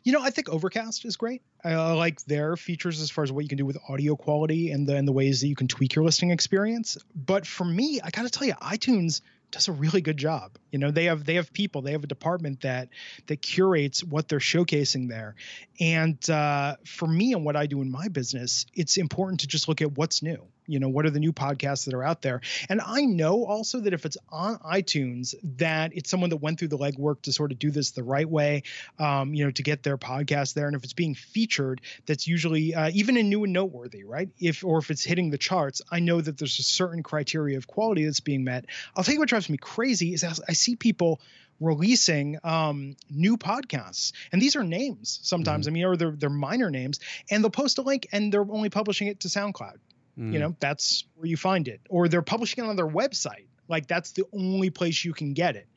You 0.04 0.12
know, 0.12 0.22
I 0.22 0.30
think 0.30 0.50
Overcast 0.50 1.06
is 1.06 1.18
great. 1.18 1.42
I 1.64 1.76
like 1.94 2.24
their 2.26 2.56
features 2.58 3.02
as 3.02 3.10
far 3.10 3.24
as 3.24 3.32
what 3.32 3.44
you 3.44 3.50
can 3.50 3.58
do 3.58 3.66
with 3.66 3.78
audio 3.88 4.16
quality 4.16 4.72
and 4.72 4.88
the 4.88 4.96
and 4.96 5.08
the 5.08 5.12
ways 5.14 5.42
that 5.42 5.48
you 5.48 5.56
can 5.56 5.68
tweak 5.68 5.96
your 5.96 6.04
listening 6.04 6.32
experience. 6.32 6.98
But 7.16 7.48
for 7.48 7.66
me, 7.66 8.02
I 8.04 8.10
got 8.10 8.24
to 8.24 8.30
tell 8.30 8.48
you, 8.48 8.54
iTunes 8.54 9.22
does 9.54 9.68
a 9.68 9.72
really 9.72 10.02
good 10.02 10.18
job. 10.18 10.58
You 10.72 10.80
know, 10.80 10.92
they 10.92 11.06
have 11.06 11.24
they 11.24 11.36
have 11.36 11.54
people, 11.54 11.82
they 11.82 11.92
have 11.92 12.04
a 12.04 12.08
department 12.08 12.62
that 12.62 12.90
that 13.28 13.42
curates 13.42 14.04
what 14.04 14.28
they're 14.28 14.40
showcasing 14.40 15.08
there. 15.08 15.36
And 15.80 16.18
uh, 16.30 16.76
for 16.86 17.08
me 17.08 17.34
and 17.34 17.46
what 17.46 17.56
I 17.56 17.68
do 17.68 17.82
in 17.82 17.92
my 17.92 18.08
business, 18.10 18.66
it's 18.74 18.98
important 18.98 19.42
to 19.42 19.48
just 19.48 19.68
look 19.68 19.82
at 19.82 19.96
what's 19.98 20.22
new. 20.22 20.48
You 20.68 20.80
know, 20.80 20.90
what 20.90 21.06
are 21.06 21.10
the 21.10 21.20
new 21.20 21.34
podcasts 21.34 21.86
that 21.86 21.94
are 21.94 22.04
out 22.04 22.22
there? 22.22 22.42
And 22.70 22.82
I 22.82 23.02
know 23.02 23.46
also 23.46 23.82
that 23.82 23.94
if 23.94 24.06
it's 24.06 24.18
on 24.30 24.58
iTunes, 24.60 25.36
that 25.58 25.92
it's 25.94 26.10
someone 26.10 26.30
that 26.30 26.38
went 26.38 26.60
through 26.60 26.70
the 26.70 26.78
legwork 26.78 27.24
to 27.24 27.34
sort 27.34 27.52
of 27.52 27.60
do 27.60 27.72
this 27.72 27.92
the 27.92 28.04
right 28.04 28.30
way, 28.30 28.64
um, 29.00 29.34
you 29.34 29.46
know, 29.46 29.52
to 29.52 29.64
get 29.64 29.84
their 29.84 29.98
podcast 29.98 30.54
there. 30.54 30.68
And 30.68 30.76
if 30.76 30.84
it's 30.84 30.94
being 30.94 31.16
featured, 31.16 31.82
that's 32.06 32.28
usually 32.28 32.74
uh, 32.76 32.92
even 32.94 33.18
in 33.18 33.30
new 33.30 33.44
and 33.44 33.54
noteworthy, 33.54 34.04
right? 34.04 34.30
If 34.40 34.64
or 34.64 34.80
if 34.80 34.92
it's 34.92 35.04
hitting 35.04 35.30
the 35.30 35.38
charts, 35.38 35.82
I 35.92 36.00
know 36.00 36.22
that 36.22 36.38
there's 36.38 36.60
a 36.60 36.64
certain 36.64 37.04
criteria 37.04 37.58
of 37.58 37.68
quality 37.68 38.06
that's 38.06 38.20
being 38.20 38.44
met. 38.44 38.66
I'll 38.96 39.04
tell 39.04 39.14
you 39.14 39.20
what 39.20 39.30
drives 39.30 39.50
me 39.50 39.58
crazy 39.58 40.14
is 40.14 40.24
I 40.24 40.54
see 40.54 40.76
people 40.76 41.22
releasing 41.60 42.38
um, 42.44 42.96
new 43.10 43.38
podcasts, 43.38 44.12
and 44.32 44.42
these 44.42 44.56
are 44.56 44.64
names 44.64 45.20
sometimes. 45.24 45.66
Mm-hmm. 45.66 45.74
I 45.74 45.74
mean, 45.74 45.86
or 45.86 45.98
they're 45.98 46.12
they're 46.12 46.30
minor 46.30 46.70
names, 46.70 47.00
and 47.30 47.44
they'll 47.44 47.52
post 47.52 47.78
a 47.78 47.82
link, 47.82 48.08
and 48.12 48.32
they're 48.34 48.42
only 48.42 48.70
publishing 48.70 49.08
it 49.08 49.22
to 49.22 49.28
SoundCloud. 49.28 49.78
Mm. 50.18 50.34
You 50.34 50.40
know, 50.40 50.56
that's 50.60 51.06
where 51.16 51.28
you 51.28 51.38
find 51.38 51.68
it, 51.68 51.82
or 51.90 52.08
they're 52.08 52.22
publishing 52.22 52.64
it 52.64 52.68
on 52.68 52.76
their 52.76 52.88
website. 52.88 53.46
Like 53.68 53.88
that's 53.88 54.12
the 54.12 54.26
only 54.34 54.70
place 54.70 55.04
you 55.04 55.14
can 55.14 55.34
get 55.34 55.56
it. 55.56 55.68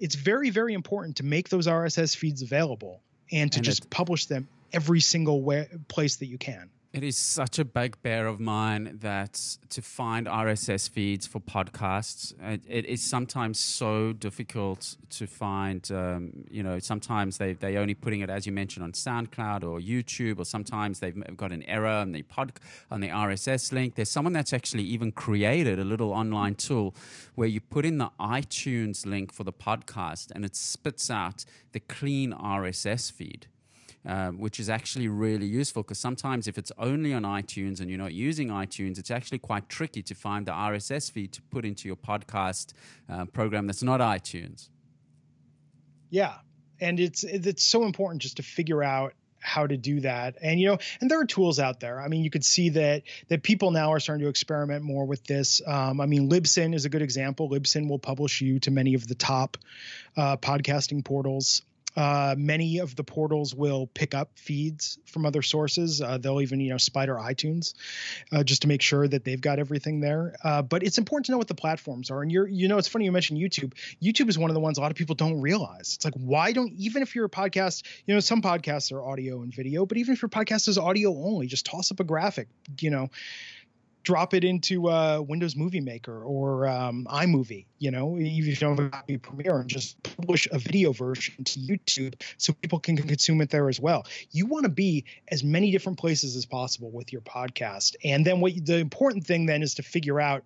It's 0.00 0.14
very 0.14 0.50
very 0.50 0.74
important 0.74 1.16
to 1.16 1.22
make 1.22 1.48
those 1.48 1.66
RSS 1.66 2.16
feeds 2.16 2.42
available 2.42 3.00
and 3.30 3.52
to 3.52 3.58
and 3.58 3.64
just 3.64 3.90
publish 3.90 4.26
them 4.26 4.48
every 4.72 5.00
single 5.00 5.42
way, 5.42 5.68
place 5.88 6.16
that 6.16 6.26
you 6.26 6.38
can. 6.38 6.70
It 6.94 7.02
is 7.02 7.16
such 7.16 7.58
a 7.58 7.64
bugbear 7.64 8.28
of 8.28 8.38
mine 8.38 8.98
that 9.00 9.34
to 9.70 9.82
find 9.82 10.28
RSS 10.28 10.88
feeds 10.88 11.26
for 11.26 11.40
podcasts, 11.40 12.32
it, 12.40 12.62
it 12.68 12.86
is 12.86 13.02
sometimes 13.02 13.58
so 13.58 14.12
difficult 14.12 14.94
to 15.10 15.26
find. 15.26 15.90
Um, 15.90 16.44
you 16.48 16.62
know, 16.62 16.78
sometimes 16.78 17.38
they 17.38 17.54
they 17.54 17.78
only 17.78 17.94
putting 17.94 18.20
it 18.20 18.30
as 18.30 18.46
you 18.46 18.52
mentioned 18.52 18.84
on 18.84 18.92
SoundCloud 18.92 19.64
or 19.64 19.80
YouTube, 19.80 20.38
or 20.38 20.44
sometimes 20.44 21.00
they've 21.00 21.36
got 21.36 21.50
an 21.50 21.64
error 21.64 21.88
on 21.88 22.12
the 22.12 22.22
pod 22.22 22.52
on 22.92 23.00
the 23.00 23.08
RSS 23.08 23.72
link. 23.72 23.96
There's 23.96 24.08
someone 24.08 24.32
that's 24.32 24.52
actually 24.52 24.84
even 24.84 25.10
created 25.10 25.80
a 25.80 25.84
little 25.84 26.12
online 26.12 26.54
tool 26.54 26.94
where 27.34 27.48
you 27.48 27.60
put 27.60 27.84
in 27.84 27.98
the 27.98 28.12
iTunes 28.20 29.04
link 29.04 29.32
for 29.32 29.42
the 29.42 29.52
podcast, 29.52 30.30
and 30.30 30.44
it 30.44 30.54
spits 30.54 31.10
out 31.10 31.44
the 31.72 31.80
clean 31.80 32.32
RSS 32.32 33.10
feed 33.10 33.48
um, 34.06 34.38
which 34.38 34.60
is 34.60 34.68
actually 34.68 35.08
really 35.08 35.46
useful 35.46 35.82
because 35.82 35.98
sometimes 35.98 36.46
if 36.46 36.58
it's 36.58 36.72
only 36.78 37.14
on 37.14 37.22
iTunes 37.22 37.80
and 37.80 37.88
you're 37.88 37.98
not 37.98 38.12
using 38.12 38.48
iTunes, 38.48 38.98
it's 38.98 39.10
actually 39.10 39.38
quite 39.38 39.68
tricky 39.68 40.02
to 40.02 40.14
find 40.14 40.46
the 40.46 40.52
RSS 40.52 41.10
feed 41.10 41.32
to 41.32 41.42
put 41.42 41.64
into 41.64 41.88
your 41.88 41.96
podcast 41.96 42.74
uh, 43.08 43.24
program 43.26 43.66
that's 43.66 43.82
not 43.82 44.00
iTunes. 44.00 44.68
Yeah, 46.10 46.34
and 46.80 47.00
it's 47.00 47.24
it's 47.24 47.64
so 47.64 47.84
important 47.84 48.22
just 48.22 48.36
to 48.36 48.42
figure 48.42 48.82
out 48.82 49.14
how 49.40 49.66
to 49.66 49.76
do 49.76 50.00
that. 50.00 50.36
And 50.40 50.58
you 50.60 50.68
know 50.68 50.78
and 51.00 51.10
there 51.10 51.20
are 51.20 51.26
tools 51.26 51.58
out 51.58 51.80
there. 51.80 52.00
I 52.00 52.08
mean 52.08 52.24
you 52.24 52.30
could 52.30 52.44
see 52.44 52.70
that 52.70 53.02
that 53.28 53.42
people 53.42 53.70
now 53.70 53.92
are 53.92 54.00
starting 54.00 54.24
to 54.24 54.28
experiment 54.28 54.84
more 54.84 55.04
with 55.04 55.24
this. 55.24 55.60
Um, 55.66 56.00
i 56.00 56.06
mean 56.06 56.30
libsyn 56.30 56.74
is 56.74 56.84
a 56.84 56.88
good 56.88 57.02
example. 57.02 57.50
Libsyn 57.50 57.88
will 57.88 57.98
publish 57.98 58.40
you 58.40 58.58
to 58.60 58.70
many 58.70 58.94
of 58.94 59.06
the 59.06 59.14
top 59.14 59.56
uh, 60.16 60.36
podcasting 60.36 61.04
portals 61.04 61.62
uh, 61.96 62.34
many 62.36 62.78
of 62.78 62.96
the 62.96 63.04
portals 63.04 63.54
will 63.54 63.86
pick 63.86 64.14
up 64.14 64.30
feeds 64.36 64.98
from 65.06 65.26
other 65.26 65.42
sources. 65.42 66.00
Uh, 66.00 66.18
they'll 66.18 66.40
even, 66.40 66.60
you 66.60 66.70
know, 66.70 66.78
spider 66.78 67.14
iTunes 67.14 67.74
uh, 68.32 68.42
just 68.42 68.62
to 68.62 68.68
make 68.68 68.82
sure 68.82 69.06
that 69.06 69.24
they've 69.24 69.40
got 69.40 69.58
everything 69.58 70.00
there. 70.00 70.34
Uh, 70.42 70.62
but 70.62 70.82
it's 70.82 70.98
important 70.98 71.26
to 71.26 71.32
know 71.32 71.38
what 71.38 71.48
the 71.48 71.54
platforms 71.54 72.10
are. 72.10 72.22
And 72.22 72.32
you're, 72.32 72.48
you 72.48 72.68
know, 72.68 72.78
it's 72.78 72.88
funny 72.88 73.04
you 73.04 73.12
mentioned 73.12 73.38
YouTube. 73.38 73.72
YouTube 74.02 74.28
is 74.28 74.38
one 74.38 74.50
of 74.50 74.54
the 74.54 74.60
ones 74.60 74.78
a 74.78 74.80
lot 74.80 74.90
of 74.90 74.96
people 74.96 75.14
don't 75.14 75.40
realize. 75.40 75.94
It's 75.96 76.04
like, 76.04 76.14
why 76.14 76.52
don't, 76.52 76.72
even 76.74 77.02
if 77.02 77.14
you're 77.14 77.26
a 77.26 77.30
podcast, 77.30 77.84
you 78.06 78.14
know, 78.14 78.20
some 78.20 78.42
podcasts 78.42 78.92
are 78.92 79.02
audio 79.02 79.42
and 79.42 79.54
video, 79.54 79.86
but 79.86 79.98
even 79.98 80.14
if 80.14 80.22
your 80.22 80.28
podcast 80.28 80.68
is 80.68 80.78
audio 80.78 81.10
only, 81.10 81.46
just 81.46 81.66
toss 81.66 81.92
up 81.92 82.00
a 82.00 82.04
graphic, 82.04 82.48
you 82.80 82.90
know, 82.90 83.10
drop 84.04 84.34
it 84.34 84.44
into 84.44 84.88
uh, 84.88 85.20
Windows 85.26 85.56
Movie 85.56 85.80
Maker 85.80 86.22
or 86.22 86.68
um, 86.68 87.06
iMovie, 87.10 87.64
you 87.78 87.90
know, 87.90 88.18
even 88.18 88.26
if 88.26 88.46
you 88.46 88.56
don't 88.56 88.78
have 88.78 88.86
a 88.86 88.90
copy 88.90 89.16
Premiere, 89.16 89.58
and 89.60 89.68
just 89.68 90.00
publish 90.02 90.46
a 90.52 90.58
video 90.58 90.92
version 90.92 91.42
to 91.42 91.58
YouTube 91.58 92.20
so 92.36 92.52
people 92.52 92.78
can 92.78 92.96
consume 92.96 93.40
it 93.40 93.50
there 93.50 93.68
as 93.68 93.80
well. 93.80 94.06
You 94.30 94.46
want 94.46 94.64
to 94.64 94.70
be 94.70 95.06
as 95.28 95.42
many 95.42 95.72
different 95.72 95.98
places 95.98 96.36
as 96.36 96.44
possible 96.44 96.90
with 96.90 97.12
your 97.12 97.22
podcast, 97.22 97.96
and 98.04 98.24
then 98.24 98.40
what 98.40 98.52
the 98.64 98.76
important 98.76 99.26
thing 99.26 99.46
then 99.46 99.62
is 99.62 99.74
to 99.74 99.82
figure 99.82 100.20
out, 100.20 100.44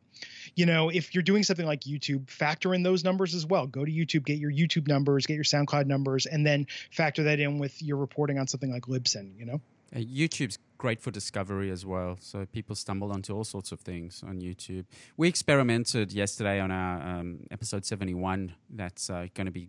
you 0.54 0.64
know, 0.64 0.88
if 0.88 1.14
you're 1.14 1.22
doing 1.22 1.42
something 1.42 1.66
like 1.66 1.80
YouTube, 1.80 2.30
factor 2.30 2.74
in 2.74 2.82
those 2.84 3.02
numbers 3.04 3.34
as 3.34 3.44
well. 3.44 3.66
Go 3.66 3.84
to 3.84 3.90
YouTube, 3.90 4.24
get 4.24 4.38
your 4.38 4.52
YouTube 4.52 4.86
numbers, 4.86 5.26
get 5.26 5.34
your 5.34 5.44
SoundCloud 5.44 5.86
numbers, 5.86 6.26
and 6.26 6.46
then 6.46 6.66
factor 6.92 7.24
that 7.24 7.40
in 7.40 7.58
with 7.58 7.82
your 7.82 7.96
reporting 7.96 8.38
on 8.38 8.46
something 8.46 8.70
like 8.70 8.84
Libsyn. 8.84 9.36
You 9.38 9.46
know. 9.46 9.60
Uh, 9.94 9.98
YouTube's 9.98 10.58
great 10.78 11.00
for 11.00 11.10
discovery 11.10 11.70
as 11.70 11.84
well. 11.84 12.16
So 12.20 12.46
people 12.46 12.74
stumble 12.76 13.12
onto 13.12 13.34
all 13.34 13.44
sorts 13.44 13.72
of 13.72 13.80
things 13.80 14.22
on 14.26 14.40
YouTube. 14.40 14.86
We 15.16 15.28
experimented 15.28 16.12
yesterday 16.12 16.60
on 16.60 16.70
our 16.70 17.02
um, 17.02 17.40
episode 17.50 17.84
71 17.84 18.54
that's 18.70 19.10
uh, 19.10 19.26
going 19.34 19.46
to 19.46 19.50
be 19.52 19.68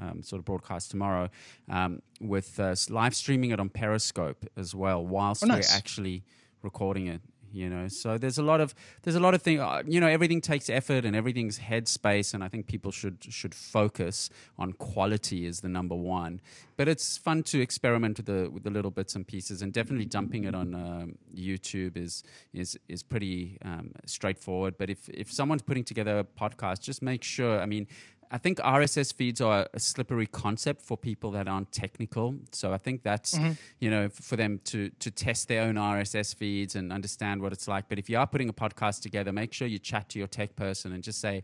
um, 0.00 0.22
sort 0.22 0.40
of 0.40 0.46
broadcast 0.46 0.90
tomorrow 0.90 1.28
um, 1.68 2.00
with 2.20 2.58
uh, 2.58 2.74
live 2.88 3.14
streaming 3.14 3.50
it 3.50 3.60
on 3.60 3.68
Periscope 3.68 4.46
as 4.56 4.74
well 4.74 5.04
whilst 5.04 5.44
oh, 5.44 5.46
nice. 5.46 5.70
we're 5.70 5.76
actually 5.76 6.24
recording 6.62 7.06
it 7.06 7.20
you 7.56 7.68
know? 7.68 7.88
So 7.88 8.18
there's 8.18 8.38
a 8.38 8.42
lot 8.42 8.60
of 8.60 8.74
there's 9.02 9.16
a 9.16 9.20
lot 9.20 9.34
of 9.34 9.42
things 9.42 9.60
uh, 9.60 9.82
you 9.86 10.00
know 10.00 10.06
everything 10.06 10.40
takes 10.40 10.68
effort 10.68 11.04
and 11.04 11.16
everything's 11.16 11.58
headspace 11.58 12.34
and 12.34 12.44
i 12.44 12.48
think 12.48 12.66
people 12.66 12.90
should 12.90 13.18
should 13.28 13.54
focus 13.54 14.30
on 14.58 14.72
quality 14.72 15.46
is 15.46 15.60
the 15.60 15.68
number 15.68 15.94
one. 15.94 16.40
But 16.76 16.88
it's 16.88 17.16
fun 17.16 17.42
to 17.44 17.60
experiment 17.60 18.18
with 18.18 18.26
the 18.26 18.50
with 18.50 18.62
the 18.62 18.70
little 18.70 18.90
bits 18.90 19.14
and 19.16 19.26
pieces 19.26 19.62
and 19.62 19.72
definitely 19.72 20.04
dumping 20.04 20.44
it 20.44 20.54
on 20.54 20.74
um, 20.74 21.18
youtube 21.34 21.96
is 21.96 22.22
is 22.52 22.78
is 22.88 23.02
pretty 23.02 23.58
um, 23.64 23.92
straightforward. 24.04 24.76
But 24.78 24.90
if 24.90 25.08
if 25.08 25.32
someone's 25.32 25.62
putting 25.62 25.84
together 25.84 26.18
a 26.18 26.24
podcast 26.24 26.80
just 26.80 27.02
make 27.02 27.22
sure 27.22 27.60
i 27.60 27.66
mean 27.66 27.86
I 28.30 28.38
think 28.38 28.58
RSS 28.58 29.14
feeds 29.14 29.40
are 29.40 29.68
a 29.72 29.80
slippery 29.80 30.26
concept 30.26 30.82
for 30.82 30.96
people 30.96 31.30
that 31.32 31.48
aren't 31.48 31.72
technical. 31.72 32.36
So 32.52 32.72
I 32.72 32.78
think 32.78 33.02
that's 33.02 33.34
mm-hmm. 33.36 33.52
you 33.80 33.90
know 33.90 34.08
for 34.08 34.36
them 34.36 34.60
to 34.64 34.90
to 34.90 35.10
test 35.10 35.48
their 35.48 35.62
own 35.62 35.74
RSS 35.76 36.34
feeds 36.34 36.76
and 36.76 36.92
understand 36.92 37.42
what 37.42 37.52
it's 37.52 37.68
like. 37.68 37.88
But 37.88 37.98
if 37.98 38.10
you 38.10 38.18
are 38.18 38.26
putting 38.26 38.48
a 38.48 38.52
podcast 38.52 39.02
together, 39.02 39.32
make 39.32 39.52
sure 39.52 39.68
you 39.68 39.78
chat 39.78 40.08
to 40.10 40.18
your 40.18 40.28
tech 40.28 40.56
person 40.56 40.92
and 40.92 41.02
just 41.02 41.20
say, 41.20 41.42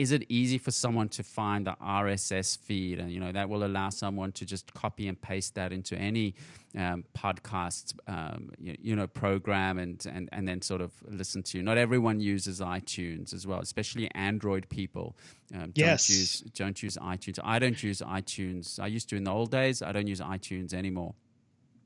is 0.00 0.12
it 0.12 0.24
easy 0.30 0.56
for 0.56 0.70
someone 0.70 1.10
to 1.10 1.22
find 1.22 1.66
the 1.66 1.76
RSS 1.82 2.56
feed? 2.56 2.98
And 2.98 3.12
you 3.12 3.20
know 3.20 3.32
that 3.32 3.50
will 3.50 3.64
allow 3.64 3.90
someone 3.90 4.32
to 4.32 4.46
just 4.46 4.72
copy 4.72 5.08
and 5.08 5.20
paste 5.20 5.56
that 5.56 5.72
into 5.74 5.94
any 5.94 6.34
um, 6.74 7.04
podcast, 7.14 7.92
um, 8.08 8.50
you, 8.58 8.76
you, 8.80 8.96
know, 8.96 9.06
program 9.06 9.78
and, 9.78 10.04
and 10.06 10.30
and 10.32 10.48
then 10.48 10.62
sort 10.62 10.80
of 10.80 10.92
listen 11.06 11.42
to. 11.42 11.62
Not 11.62 11.76
everyone 11.76 12.18
uses 12.18 12.60
iTunes 12.60 13.34
as 13.34 13.46
well, 13.46 13.60
especially 13.60 14.10
Android 14.14 14.70
people. 14.70 15.16
Um, 15.54 15.72
yes. 15.74 16.08
Don't 16.08 16.16
use 16.16 16.40
don't 16.54 16.82
use 16.82 16.96
iTunes. 16.96 17.38
I 17.44 17.58
don't 17.58 17.82
use 17.82 18.00
iTunes. 18.00 18.80
I 18.80 18.86
used 18.86 19.10
to 19.10 19.16
in 19.16 19.24
the 19.24 19.32
old 19.32 19.50
days. 19.50 19.82
I 19.82 19.92
don't 19.92 20.06
use 20.06 20.20
iTunes 20.22 20.72
anymore 20.72 21.14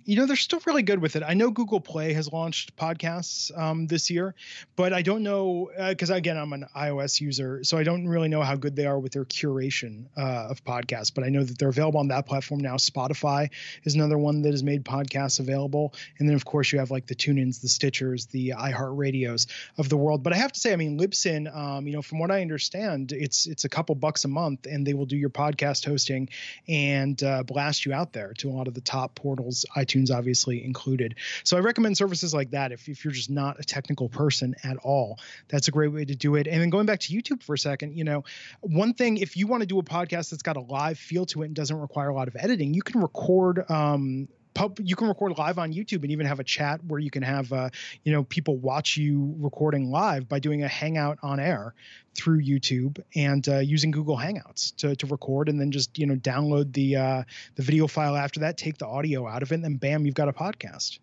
you 0.04 0.16
know 0.16 0.26
they're 0.26 0.36
still 0.36 0.60
really 0.66 0.82
good 0.82 1.00
with 1.00 1.16
it. 1.16 1.22
I 1.26 1.34
know 1.34 1.50
Google 1.50 1.80
Play 1.80 2.12
has 2.12 2.32
launched 2.32 2.76
podcasts 2.76 3.56
um, 3.56 3.86
this 3.86 4.10
year, 4.10 4.34
but 4.76 4.92
I 4.92 5.02
don't 5.02 5.22
know 5.22 5.70
because 5.88 6.10
uh, 6.10 6.14
again 6.14 6.36
I'm 6.36 6.52
an 6.52 6.66
iOS 6.76 7.20
user, 7.20 7.64
so 7.64 7.78
I 7.78 7.84
don't 7.84 8.06
really 8.06 8.28
know 8.28 8.42
how 8.42 8.56
good 8.56 8.76
they 8.76 8.86
are 8.86 8.98
with 8.98 9.12
their 9.12 9.24
curation 9.24 10.04
uh, 10.16 10.48
of 10.50 10.64
podcasts. 10.64 11.12
But 11.14 11.24
I 11.24 11.28
know 11.28 11.42
that 11.42 11.58
they're 11.58 11.70
available 11.70 12.00
on 12.00 12.08
that 12.08 12.26
platform 12.26 12.60
now. 12.60 12.76
Spotify 12.76 13.50
is 13.84 13.94
another 13.94 14.18
one 14.18 14.42
that 14.42 14.52
has 14.52 14.62
made 14.62 14.84
podcasts 14.84 15.40
available, 15.40 15.94
and 16.18 16.28
then 16.28 16.36
of 16.36 16.44
course 16.44 16.72
you 16.72 16.78
have 16.78 16.90
like 16.90 17.06
the 17.06 17.14
TuneIn's, 17.14 17.60
the 17.60 17.68
Stitchers, 17.68 18.30
the 18.30 18.54
iHeart 18.56 18.96
Radios 18.96 19.46
of 19.78 19.88
the 19.88 19.96
world. 19.96 20.22
But 20.22 20.32
I 20.32 20.36
have 20.36 20.52
to 20.52 20.60
say, 20.60 20.72
I 20.72 20.76
mean 20.76 20.98
Libsyn, 20.98 21.54
um, 21.54 21.86
you 21.86 21.92
know, 21.92 22.02
from 22.02 22.18
what 22.18 22.30
I 22.30 22.42
understand, 22.42 23.12
it's 23.12 23.46
it's 23.46 23.64
a 23.64 23.68
couple 23.68 23.94
bucks 23.94 24.24
a 24.24 24.28
month, 24.28 24.66
and 24.66 24.86
they 24.86 24.94
will 24.94 25.06
do 25.06 25.16
your 25.16 25.30
podcast 25.30 25.86
hosting 25.86 26.28
and 26.68 27.22
uh, 27.22 27.42
blast 27.42 27.86
you 27.86 27.92
out 27.92 28.12
there 28.12 28.34
to 28.34 28.50
a 28.50 28.52
lot 28.52 28.68
of 28.68 28.74
the 28.74 28.80
top 28.80 29.14
portals, 29.14 29.64
iTunes 29.94 30.14
obviously 30.14 30.64
included. 30.64 31.16
So 31.44 31.56
I 31.56 31.60
recommend 31.60 31.96
services 31.96 32.34
like 32.34 32.50
that 32.50 32.72
if, 32.72 32.88
if 32.88 33.04
you're 33.04 33.12
just 33.12 33.30
not 33.30 33.58
a 33.60 33.64
technical 33.64 34.08
person 34.08 34.54
at 34.62 34.76
all. 34.78 35.18
That's 35.48 35.68
a 35.68 35.70
great 35.70 35.92
way 35.92 36.04
to 36.04 36.14
do 36.14 36.36
it. 36.36 36.46
And 36.46 36.60
then 36.60 36.70
going 36.70 36.86
back 36.86 37.00
to 37.00 37.12
YouTube 37.12 37.42
for 37.42 37.54
a 37.54 37.58
second, 37.58 37.96
you 37.96 38.04
know, 38.04 38.24
one 38.60 38.94
thing 38.94 39.18
if 39.18 39.36
you 39.36 39.46
want 39.46 39.62
to 39.62 39.66
do 39.66 39.78
a 39.78 39.82
podcast 39.82 40.30
that's 40.30 40.42
got 40.42 40.56
a 40.56 40.60
live 40.60 40.98
feel 40.98 41.26
to 41.26 41.42
it 41.42 41.46
and 41.46 41.54
doesn't 41.54 41.78
require 41.78 42.08
a 42.08 42.14
lot 42.14 42.28
of 42.28 42.36
editing, 42.38 42.74
you 42.74 42.82
can 42.82 43.00
record 43.00 43.68
um, 43.70 44.28
pub 44.54 44.78
you 44.82 44.96
can 44.96 45.08
record 45.08 45.36
live 45.38 45.58
on 45.58 45.72
YouTube 45.72 46.02
and 46.02 46.10
even 46.10 46.26
have 46.26 46.40
a 46.40 46.44
chat 46.44 46.84
where 46.84 47.00
you 47.00 47.10
can 47.10 47.22
have 47.22 47.52
uh, 47.52 47.68
you 48.04 48.12
know 48.12 48.24
people 48.24 48.56
watch 48.56 48.96
you 48.96 49.34
recording 49.38 49.90
live 49.90 50.28
by 50.28 50.38
doing 50.38 50.62
a 50.62 50.68
hangout 50.68 51.18
on 51.22 51.40
air 51.40 51.74
through 52.14 52.40
YouTube 52.40 53.02
and 53.16 53.48
uh, 53.48 53.58
using 53.58 53.90
Google 53.90 54.16
Hangouts 54.16 54.74
to, 54.76 54.94
to 54.96 55.06
record 55.06 55.48
and 55.48 55.60
then 55.60 55.70
just 55.70 55.98
you 55.98 56.06
know 56.06 56.14
download 56.14 56.72
the 56.72 56.96
uh, 56.96 57.22
the 57.56 57.62
video 57.62 57.86
file 57.86 58.16
after 58.16 58.40
that, 58.40 58.56
take 58.56 58.78
the 58.78 58.86
audio 58.86 59.26
out 59.26 59.42
of 59.42 59.52
it, 59.52 59.56
and 59.56 59.64
then 59.64 59.76
bam, 59.76 60.06
you've 60.06 60.14
got 60.14 60.28
a 60.28 60.32
podcast. 60.32 60.98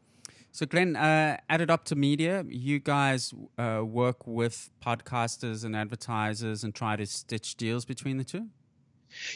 So, 0.54 0.66
Glenn, 0.66 0.97
uh, 0.97 1.38
at 1.49 1.62
Adopter 1.62 1.95
Media, 1.95 2.43
you 2.49 2.80
guys 2.80 3.34
uh, 3.58 3.84
work 3.86 4.28
with 4.28 4.70
podcasters 4.86 5.64
and 5.64 5.78
advertisers 5.78 6.66
and 6.66 6.76
try 6.76 6.97
to 6.97 7.06
stitch 7.06 7.56
deals 7.56 7.86
between 7.86 8.18
the 8.18 8.26
two? 8.26 8.47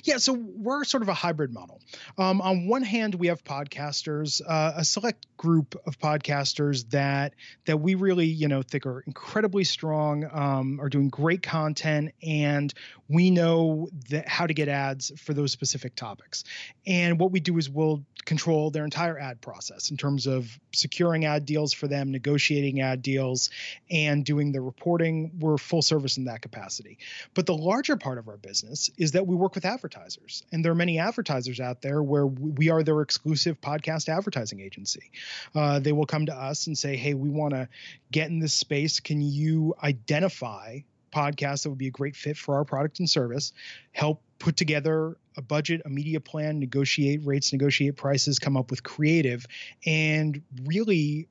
Yeah, 0.03 0.17
so 0.17 0.33
we're 0.33 0.83
sort 0.83 1.03
of 1.03 1.09
a 1.09 1.13
hybrid 1.13 1.53
model. 1.53 1.81
Um, 2.17 2.41
on 2.41 2.67
one 2.67 2.83
hand, 2.83 3.15
we 3.15 3.27
have 3.27 3.43
podcasters, 3.43 4.41
uh, 4.47 4.73
a 4.77 4.85
select 4.85 5.25
group 5.37 5.75
of 5.85 5.99
podcasters 5.99 6.89
that 6.91 7.33
that 7.65 7.77
we 7.77 7.95
really, 7.95 8.25
you 8.25 8.47
know, 8.47 8.61
think 8.61 8.85
are 8.85 9.01
incredibly 9.01 9.63
strong, 9.63 10.27
um, 10.31 10.79
are 10.79 10.89
doing 10.89 11.09
great 11.09 11.43
content, 11.43 12.13
and 12.23 12.73
we 13.07 13.31
know 13.31 13.89
that 14.09 14.27
how 14.27 14.47
to 14.47 14.53
get 14.53 14.67
ads 14.67 15.11
for 15.17 15.33
those 15.33 15.51
specific 15.51 15.95
topics. 15.95 16.43
And 16.87 17.19
what 17.19 17.31
we 17.31 17.39
do 17.39 17.57
is 17.57 17.69
we'll 17.69 18.03
control 18.25 18.71
their 18.71 18.83
entire 18.83 19.19
ad 19.19 19.39
process 19.39 19.91
in 19.91 19.97
terms 19.97 20.25
of 20.25 20.59
securing 20.73 21.25
ad 21.25 21.45
deals 21.45 21.73
for 21.73 21.87
them, 21.87 22.11
negotiating 22.11 22.81
ad 22.81 23.01
deals, 23.03 23.51
and 23.91 24.25
doing 24.25 24.51
the 24.51 24.61
reporting. 24.61 25.31
We're 25.39 25.57
full 25.57 25.83
service 25.83 26.17
in 26.17 26.25
that 26.25 26.41
capacity. 26.41 26.97
But 27.35 27.45
the 27.45 27.55
larger 27.55 27.97
part 27.97 28.17
of 28.17 28.27
our 28.27 28.37
business 28.37 28.89
is 28.97 29.11
that 29.11 29.27
we 29.27 29.35
work 29.35 29.53
with 29.53 29.64
advertisers. 29.65 30.43
And 30.51 30.63
there 30.63 30.71
are 30.71 30.75
many 30.75 30.99
advertisers 30.99 31.59
out 31.59 31.81
there 31.81 32.01
where 32.01 32.25
we 32.25 32.69
are 32.69 32.83
their 32.83 33.01
exclusive 33.01 33.59
podcast 33.59 34.07
advertising 34.09 34.61
agency. 34.61 35.11
Uh, 35.53 35.79
they 35.79 35.91
will 35.91 36.05
come 36.05 36.27
to 36.27 36.35
us 36.35 36.67
and 36.67 36.77
say, 36.77 36.95
hey, 36.95 37.13
we 37.13 37.29
want 37.29 37.53
to 37.53 37.67
get 38.11 38.29
in 38.29 38.39
this 38.39 38.53
space. 38.53 38.99
Can 38.99 39.21
you 39.21 39.75
identify 39.81 40.79
podcasts 41.15 41.63
that 41.63 41.69
would 41.69 41.77
be 41.77 41.87
a 41.87 41.91
great 41.91 42.15
fit 42.15 42.37
for 42.37 42.55
our 42.55 42.65
product 42.65 42.99
and 42.99 43.09
service, 43.09 43.53
help 43.93 44.21
put 44.37 44.57
together 44.57 45.17
a 45.37 45.41
budget, 45.41 45.81
a 45.85 45.89
media 45.89 46.19
plan, 46.19 46.59
negotiate 46.59 47.21
rates, 47.25 47.53
negotiate 47.53 47.95
prices, 47.95 48.37
come 48.37 48.57
up 48.57 48.69
with 48.69 48.83
creative, 48.83 49.45
and 49.85 50.41
really 50.65 51.27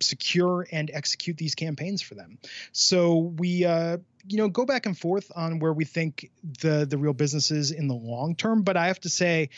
secure 0.00 0.66
and 0.72 0.90
execute 0.92 1.36
these 1.36 1.54
campaigns 1.54 2.02
for 2.02 2.14
them. 2.14 2.38
So 2.72 3.18
we, 3.18 3.64
uh, 3.64 3.98
you 4.26 4.38
know, 4.38 4.48
go 4.48 4.64
back 4.64 4.86
and 4.86 4.96
forth 4.96 5.30
on 5.34 5.58
where 5.58 5.72
we 5.72 5.84
think 5.84 6.30
the 6.60 6.86
the 6.88 6.98
real 6.98 7.12
business 7.12 7.50
is 7.50 7.70
in 7.70 7.88
the 7.88 7.94
long 7.94 8.36
term. 8.36 8.62
But 8.62 8.76
I 8.76 8.86
have 8.88 9.00
to 9.00 9.08
say, 9.08 9.50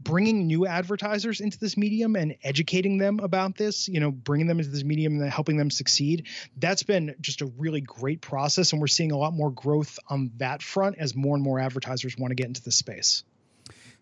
bringing 0.00 0.46
new 0.46 0.66
advertisers 0.66 1.40
into 1.40 1.58
this 1.58 1.76
medium 1.76 2.16
and 2.16 2.36
educating 2.42 2.98
them 2.98 3.18
about 3.20 3.56
this, 3.56 3.88
you 3.88 4.00
know, 4.00 4.10
bringing 4.10 4.46
them 4.46 4.58
into 4.58 4.70
this 4.70 4.84
medium 4.84 5.20
and 5.20 5.30
helping 5.30 5.56
them 5.56 5.70
succeed, 5.70 6.26
that's 6.56 6.82
been 6.82 7.14
just 7.20 7.40
a 7.40 7.46
really 7.46 7.80
great 7.80 8.20
process. 8.20 8.72
And 8.72 8.80
we're 8.80 8.86
seeing 8.86 9.12
a 9.12 9.18
lot 9.18 9.32
more 9.32 9.50
growth 9.50 9.98
on 10.08 10.32
that 10.36 10.62
front 10.62 10.96
as 10.98 11.14
more 11.14 11.34
and 11.34 11.42
more 11.42 11.58
advertisers 11.58 12.16
want 12.16 12.30
to 12.30 12.34
get 12.34 12.46
into 12.46 12.62
the 12.62 12.72
space. 12.72 13.24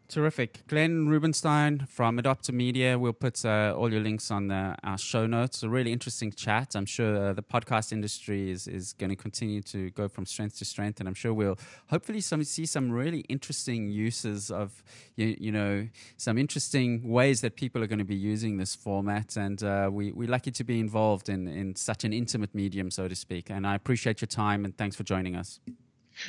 Terrific. 0.07 0.67
Glenn 0.69 1.09
Rubenstein 1.09 1.87
from 1.89 2.19
Adopter 2.19 2.53
Media. 2.53 2.99
We'll 2.99 3.15
put 3.15 3.45
uh, 3.45 3.75
all 3.77 3.91
your 3.91 4.03
links 4.03 4.31
on 4.31 4.49
the, 4.49 4.77
our 4.85 4.99
show 4.99 5.27
notes. 5.27 5.63
A 5.63 5.69
really 5.69 5.93
interesting 5.93 6.31
chat. 6.31 6.77
I'm 6.77 6.85
sure 6.85 7.31
uh, 7.31 7.33
the 7.33 7.43
podcast 7.43 7.91
industry 7.91 8.51
is, 8.51 8.69
is 8.69 8.93
going 8.93 9.11
to 9.11 9.17
continue 9.17 9.63
to 9.63 9.91
go 9.91 10.09
from 10.09 10.27
strength 10.27 10.59
to 10.59 10.65
strength. 10.67 11.01
And 11.01 11.09
I'm 11.09 11.15
sure 11.15 11.33
we'll 11.33 11.59
hopefully 11.89 12.21
some, 12.21 12.45
see 12.45 12.67
some 12.67 12.93
really 12.93 13.21
interesting 13.31 13.89
uses 13.89 14.51
of, 14.51 14.85
you, 15.17 15.37
you 15.41 15.51
know, 15.51 15.89
some 16.19 16.37
interesting 16.37 17.09
ways 17.09 17.41
that 17.41 17.57
people 17.57 17.83
are 17.83 17.87
going 17.87 17.99
to 17.99 18.05
be 18.05 18.15
using 18.15 18.59
this 18.59 18.75
format. 18.75 19.37
And 19.37 19.63
uh, 19.63 19.89
we, 19.91 20.13
we're 20.13 20.29
lucky 20.29 20.51
to 20.51 20.65
be 20.65 20.81
involved 20.81 21.31
in, 21.31 21.49
in 21.49 21.77
such 21.77 22.05
an 22.05 22.13
intimate 22.13 22.55
medium, 22.55 22.91
so 22.91 23.09
to 23.09 23.17
speak. 23.17 23.51
And 23.51 23.67
I 23.67 23.75
appreciate 23.75 24.21
your 24.21 24.29
time 24.29 24.67
and 24.67 24.77
thanks 24.77 24.97
for 24.97 25.03
joining 25.03 25.35
us. 25.35 25.61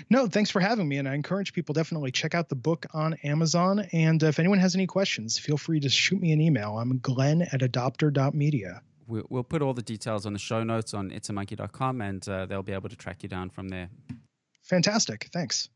No, 0.09 0.27
thanks 0.27 0.51
for 0.51 0.59
having 0.59 0.87
me. 0.87 0.97
And 0.97 1.07
I 1.07 1.13
encourage 1.15 1.53
people 1.53 1.73
definitely 1.73 2.11
check 2.11 2.35
out 2.35 2.49
the 2.49 2.55
book 2.55 2.85
on 2.93 3.13
Amazon. 3.23 3.87
And 3.93 4.21
if 4.23 4.39
anyone 4.39 4.59
has 4.59 4.75
any 4.75 4.87
questions, 4.87 5.37
feel 5.37 5.57
free 5.57 5.79
to 5.79 5.89
shoot 5.89 6.19
me 6.19 6.31
an 6.31 6.41
email. 6.41 6.77
I'm 6.77 6.99
glenn 6.99 7.41
at 7.41 7.61
adopter.media. 7.61 8.81
We'll, 9.07 9.25
we'll 9.29 9.43
put 9.43 9.61
all 9.61 9.73
the 9.73 9.83
details 9.83 10.25
on 10.25 10.33
the 10.33 10.39
show 10.39 10.63
notes 10.63 10.93
on 10.93 11.11
itsamonkey.com 11.11 12.01
and 12.01 12.27
uh, 12.27 12.45
they'll 12.45 12.63
be 12.63 12.73
able 12.73 12.89
to 12.89 12.95
track 12.95 13.23
you 13.23 13.29
down 13.29 13.49
from 13.49 13.69
there. 13.69 13.89
Fantastic. 14.63 15.29
Thanks. 15.31 15.69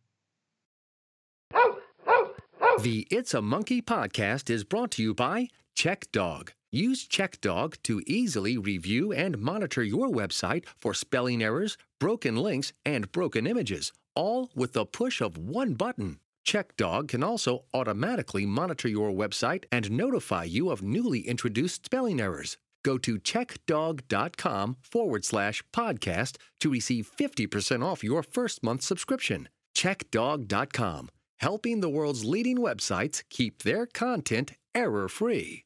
The 2.82 3.07
It's 3.12 3.34
a 3.34 3.41
Monkey 3.41 3.82
podcast 3.82 4.49
is 4.49 4.64
brought 4.64 4.91
to 4.91 5.03
you 5.03 5.14
by 5.14 5.49
CheckDog. 5.76 6.49
Use 6.72 7.07
CheckDog 7.07 7.82
to 7.84 8.01
easily 8.05 8.57
review 8.57 9.12
and 9.12 9.38
monitor 9.38 9.84
your 9.84 10.07
website 10.07 10.66
for 10.78 10.93
spelling 10.93 11.43
errors, 11.43 11.78
broken 11.99 12.36
links, 12.36 12.72
and 12.86 13.12
broken 13.12 13.47
images, 13.47 13.91
all 14.16 14.49
with 14.55 14.74
the 14.74 14.86
push 14.86 15.22
of 15.22 15.38
one 15.38 15.74
button. 15.74 16.20
CheckDog 16.47 17.10
can 17.10 17.24
also 17.24 17.66
automatically 17.74 18.45
monitor 18.45 18.88
your 18.88 19.12
website 19.12 19.66
and 19.72 19.91
notify 19.91 20.43
you 20.43 20.70
of 20.72 20.82
newly 20.82 21.20
introduced 21.22 21.86
spelling 21.86 22.20
errors. 22.20 22.57
Go 22.84 22.97
to 22.97 23.20
checkdog.com 23.20 24.78
forward 24.82 25.26
slash 25.26 25.64
podcast 25.74 26.38
to 26.60 26.72
receive 26.72 27.10
50% 27.20 27.84
off 27.84 28.03
your 28.03 28.24
first 28.24 28.64
month 28.64 28.82
subscription. 28.82 29.49
Checkdog.com, 29.76 31.10
helping 31.39 31.82
the 31.82 31.89
world's 31.89 32.26
leading 32.26 32.57
websites 32.57 33.24
keep 33.30 33.64
their 33.64 33.86
content 33.86 34.53
error 34.74 35.07
free. 35.07 35.64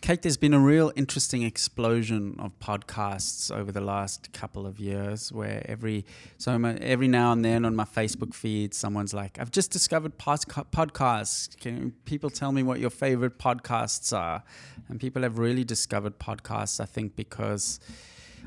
Kate, 0.00 0.22
there's 0.22 0.38
been 0.38 0.54
a 0.54 0.58
real 0.60 0.90
interesting 0.96 1.42
explosion 1.42 2.34
of 2.38 2.58
podcasts 2.58 3.54
over 3.54 3.70
the 3.70 3.82
last 3.82 4.32
couple 4.32 4.66
of 4.66 4.80
years, 4.80 5.30
where 5.30 5.62
every 5.68 6.06
so 6.38 6.52
every 6.80 7.06
now 7.06 7.32
and 7.32 7.44
then 7.44 7.66
on 7.66 7.76
my 7.76 7.84
Facebook 7.84 8.32
feed, 8.32 8.72
someone's 8.72 9.12
like, 9.12 9.38
"I've 9.38 9.50
just 9.50 9.70
discovered 9.70 10.16
podcasts. 10.16 11.58
Can 11.60 11.92
people 12.06 12.30
tell 12.30 12.50
me 12.50 12.62
what 12.62 12.80
your 12.80 12.88
favorite 12.88 13.38
podcasts 13.38 14.16
are?" 14.16 14.42
And 14.88 14.98
people 14.98 15.22
have 15.22 15.38
really 15.38 15.64
discovered 15.64 16.18
podcasts, 16.18 16.80
I 16.80 16.86
think, 16.86 17.14
because 17.14 17.78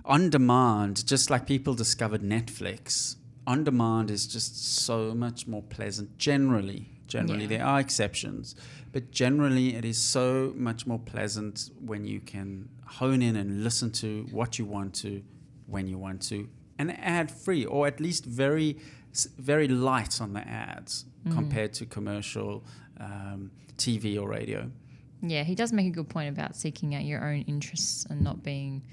on 0.06 0.32
demand, 0.32 1.06
just 1.06 1.30
like 1.30 1.46
people 1.46 1.76
discovered 1.76 2.24
Netflix, 2.24 3.18
on 3.46 3.64
demand 3.64 4.10
is 4.10 4.26
just 4.26 4.84
so 4.84 5.14
much 5.14 5.46
more 5.46 5.62
pleasant. 5.62 6.18
Generally, 6.18 6.90
generally 7.08 7.44
yeah. 7.44 7.58
there 7.58 7.66
are 7.66 7.80
exceptions 7.80 8.56
but 8.94 9.10
generally, 9.10 9.76
it 9.76 9.84
is 9.84 9.98
so 9.98 10.54
much 10.56 10.86
more 10.86 11.00
pleasant 11.00 11.72
when 11.84 12.06
you 12.06 12.20
can 12.20 12.70
hone 12.86 13.24
in 13.24 13.36
and 13.36 13.64
listen 13.64 13.92
to 13.92 14.28
what 14.32 14.60
you 14.60 14.66
want 14.66 14.94
to, 14.94 15.24
when 15.66 15.88
you 15.88 15.98
want 15.98 16.22
to, 16.30 16.48
and 16.78 16.96
ad 17.00 17.32
free, 17.32 17.66
or 17.66 17.88
at 17.88 18.00
least 18.00 18.24
very, 18.24 18.78
very 19.40 19.68
light 19.68 20.22
on 20.22 20.34
the 20.34 20.48
ads 20.48 21.06
mm. 21.28 21.34
compared 21.34 21.74
to 21.74 21.88
commercial 21.88 22.64
um, 23.00 23.50
TV 23.78 24.22
or 24.22 24.30
radio. 24.30 24.70
Yeah, 25.24 25.44
he 25.44 25.56
does 25.56 25.74
make 25.74 25.88
a 25.88 25.92
good 25.92 26.10
point 26.10 26.30
about 26.30 26.56
seeking 26.56 26.94
out 26.94 27.04
your 27.04 27.26
own 27.26 27.42
interests 27.48 28.06
and 28.12 28.22
not 28.22 28.44
being 28.44 28.84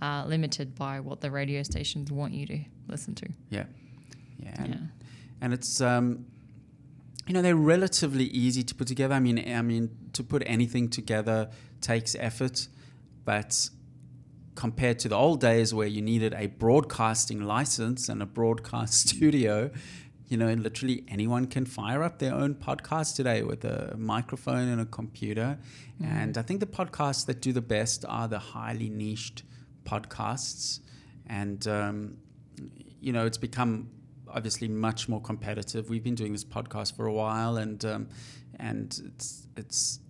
uh, 0.00 0.24
limited 0.24 0.76
by 0.76 1.00
what 1.00 1.20
the 1.20 1.32
radio 1.32 1.64
stations 1.64 2.12
want 2.12 2.32
you 2.32 2.46
to 2.46 2.60
listen 2.86 3.16
to. 3.16 3.28
Yeah, 3.50 3.64
yeah, 4.38 4.62
and, 4.62 4.68
yeah. 4.68 4.80
and 5.40 5.52
it's 5.52 5.80
um, 5.80 6.26
you 7.28 7.34
know 7.34 7.42
they're 7.42 7.54
relatively 7.54 8.24
easy 8.24 8.62
to 8.62 8.74
put 8.74 8.88
together. 8.88 9.14
I 9.14 9.20
mean, 9.20 9.38
I 9.52 9.60
mean 9.60 9.90
to 10.14 10.24
put 10.24 10.42
anything 10.46 10.88
together 10.88 11.50
takes 11.82 12.16
effort, 12.18 12.68
but 13.24 13.68
compared 14.54 14.98
to 15.00 15.08
the 15.08 15.14
old 15.14 15.40
days 15.40 15.72
where 15.74 15.86
you 15.86 16.00
needed 16.00 16.34
a 16.34 16.46
broadcasting 16.46 17.42
license 17.42 18.08
and 18.08 18.22
a 18.22 18.26
broadcast 18.26 19.08
studio, 19.08 19.70
you 20.28 20.38
know, 20.38 20.52
literally 20.54 21.04
anyone 21.06 21.46
can 21.46 21.66
fire 21.66 22.02
up 22.02 22.18
their 22.18 22.34
own 22.34 22.54
podcast 22.54 23.14
today 23.14 23.42
with 23.42 23.62
a 23.64 23.94
microphone 23.96 24.66
and 24.68 24.80
a 24.80 24.86
computer. 24.86 25.58
Mm-hmm. 26.02 26.12
And 26.12 26.38
I 26.38 26.42
think 26.42 26.60
the 26.60 26.66
podcasts 26.66 27.26
that 27.26 27.42
do 27.42 27.52
the 27.52 27.62
best 27.62 28.06
are 28.08 28.26
the 28.26 28.38
highly 28.38 28.88
niched 28.88 29.42
podcasts. 29.84 30.80
And, 31.26 31.66
um, 31.68 32.16
you 33.00 33.12
know, 33.12 33.26
it's 33.26 33.38
become 33.38 33.90
obviously 34.32 34.68
much 34.68 35.08
more 35.08 35.20
competitive. 35.20 35.88
We've 35.88 36.04
been 36.04 36.14
doing 36.14 36.32
this 36.32 36.44
podcast 36.44 36.96
for 36.96 37.06
a 37.06 37.12
while, 37.12 37.56
and 37.56 37.84
um, 37.84 38.08
and 38.58 39.00
it's 39.14 39.46
it's 39.56 40.00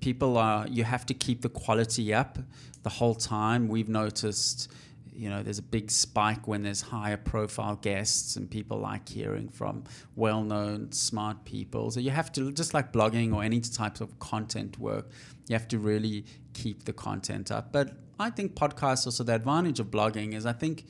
people 0.00 0.38
are 0.38 0.66
you 0.68 0.84
have 0.84 1.06
to 1.06 1.14
keep 1.14 1.42
the 1.42 1.48
quality 1.48 2.14
up 2.14 2.38
the 2.82 2.90
whole 2.90 3.16
time. 3.16 3.66
We've 3.66 3.88
noticed, 3.88 4.72
you 5.12 5.28
know, 5.28 5.42
there's 5.42 5.58
a 5.58 5.62
big 5.78 5.90
spike 5.90 6.46
when 6.46 6.62
there's 6.62 6.80
higher 6.80 7.16
profile 7.16 7.74
guests 7.74 8.36
and 8.36 8.48
people 8.48 8.78
like 8.78 9.08
hearing 9.08 9.48
from 9.48 9.82
well 10.14 10.44
known, 10.44 10.92
smart 10.92 11.44
people. 11.44 11.90
So 11.90 11.98
you 11.98 12.10
have 12.10 12.30
to, 12.32 12.52
just 12.52 12.74
like 12.74 12.92
blogging 12.92 13.34
or 13.34 13.42
any 13.42 13.60
type 13.60 14.00
of 14.00 14.16
content 14.20 14.78
work, 14.78 15.10
you 15.48 15.54
have 15.54 15.66
to 15.68 15.80
really 15.80 16.26
keep 16.52 16.84
the 16.84 16.92
content 16.92 17.50
up. 17.50 17.72
But 17.72 17.94
I 18.20 18.30
think 18.30 18.54
podcasts 18.54 19.06
also, 19.06 19.24
the 19.24 19.34
advantage 19.34 19.80
of 19.80 19.88
blogging 19.90 20.34
is 20.34 20.46
I 20.46 20.52
think 20.52 20.84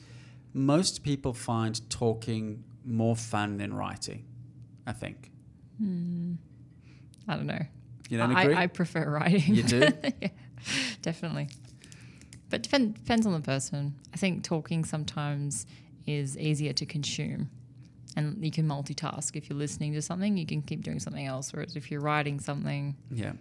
most 0.57 1.03
people 1.03 1.33
find 1.33 1.87
talking 1.89 2.63
more 2.83 3.15
fun 3.15 3.57
than 3.57 3.73
writing, 3.73 4.25
I 4.85 4.93
think. 4.93 5.31
Hmm. 5.77 6.33
I 7.27 7.35
don't 7.35 7.45
know. 7.45 7.61
You 8.09 8.17
don't 8.17 8.35
I, 8.35 8.43
agree? 8.43 8.55
I 8.55 8.67
prefer 8.67 9.09
writing. 9.09 9.55
You 9.55 9.63
do? 9.63 9.79
yeah, 10.21 10.29
definitely. 11.01 11.49
But 12.49 12.63
depend, 12.63 12.95
depends 12.95 13.27
on 13.27 13.33
the 13.33 13.41
person. 13.41 13.95
I 14.13 14.17
think 14.17 14.43
talking 14.43 14.85
sometimes 14.85 15.65
is 16.05 16.37
easier 16.37 16.73
to 16.73 16.85
consume. 16.85 17.49
And 18.15 18.43
you 18.43 18.49
can 18.49 18.67
multitask. 18.67 19.35
If 19.35 19.49
you're 19.49 19.59
listening 19.59 19.93
to 19.93 20.01
something, 20.01 20.37
you 20.37 20.45
can 20.45 20.61
keep 20.63 20.81
doing 20.81 20.99
something 20.99 21.27
else. 21.27 21.53
Whereas 21.53 21.75
if 21.75 21.91
you're 21.91 22.01
writing 22.01 22.39
something, 22.39 22.95
yeah. 23.11 23.33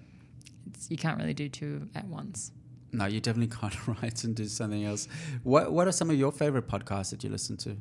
it's, 0.66 0.90
you 0.90 0.98
can't 0.98 1.18
really 1.18 1.32
do 1.32 1.48
two 1.48 1.88
at 1.94 2.06
once. 2.06 2.50
No, 2.96 3.04
you 3.06 3.20
definitely 3.20 3.54
can't 3.60 3.76
write 3.88 4.24
and 4.24 4.34
do 4.34 4.46
something 4.46 4.84
else. 4.84 5.06
What 5.42 5.72
What 5.72 5.86
are 5.86 5.92
some 5.92 6.10
of 6.10 6.16
your 6.16 6.32
favorite 6.32 6.66
podcasts 6.68 7.10
that 7.10 7.22
you 7.24 7.30
listen 7.30 7.56
to? 7.58 7.76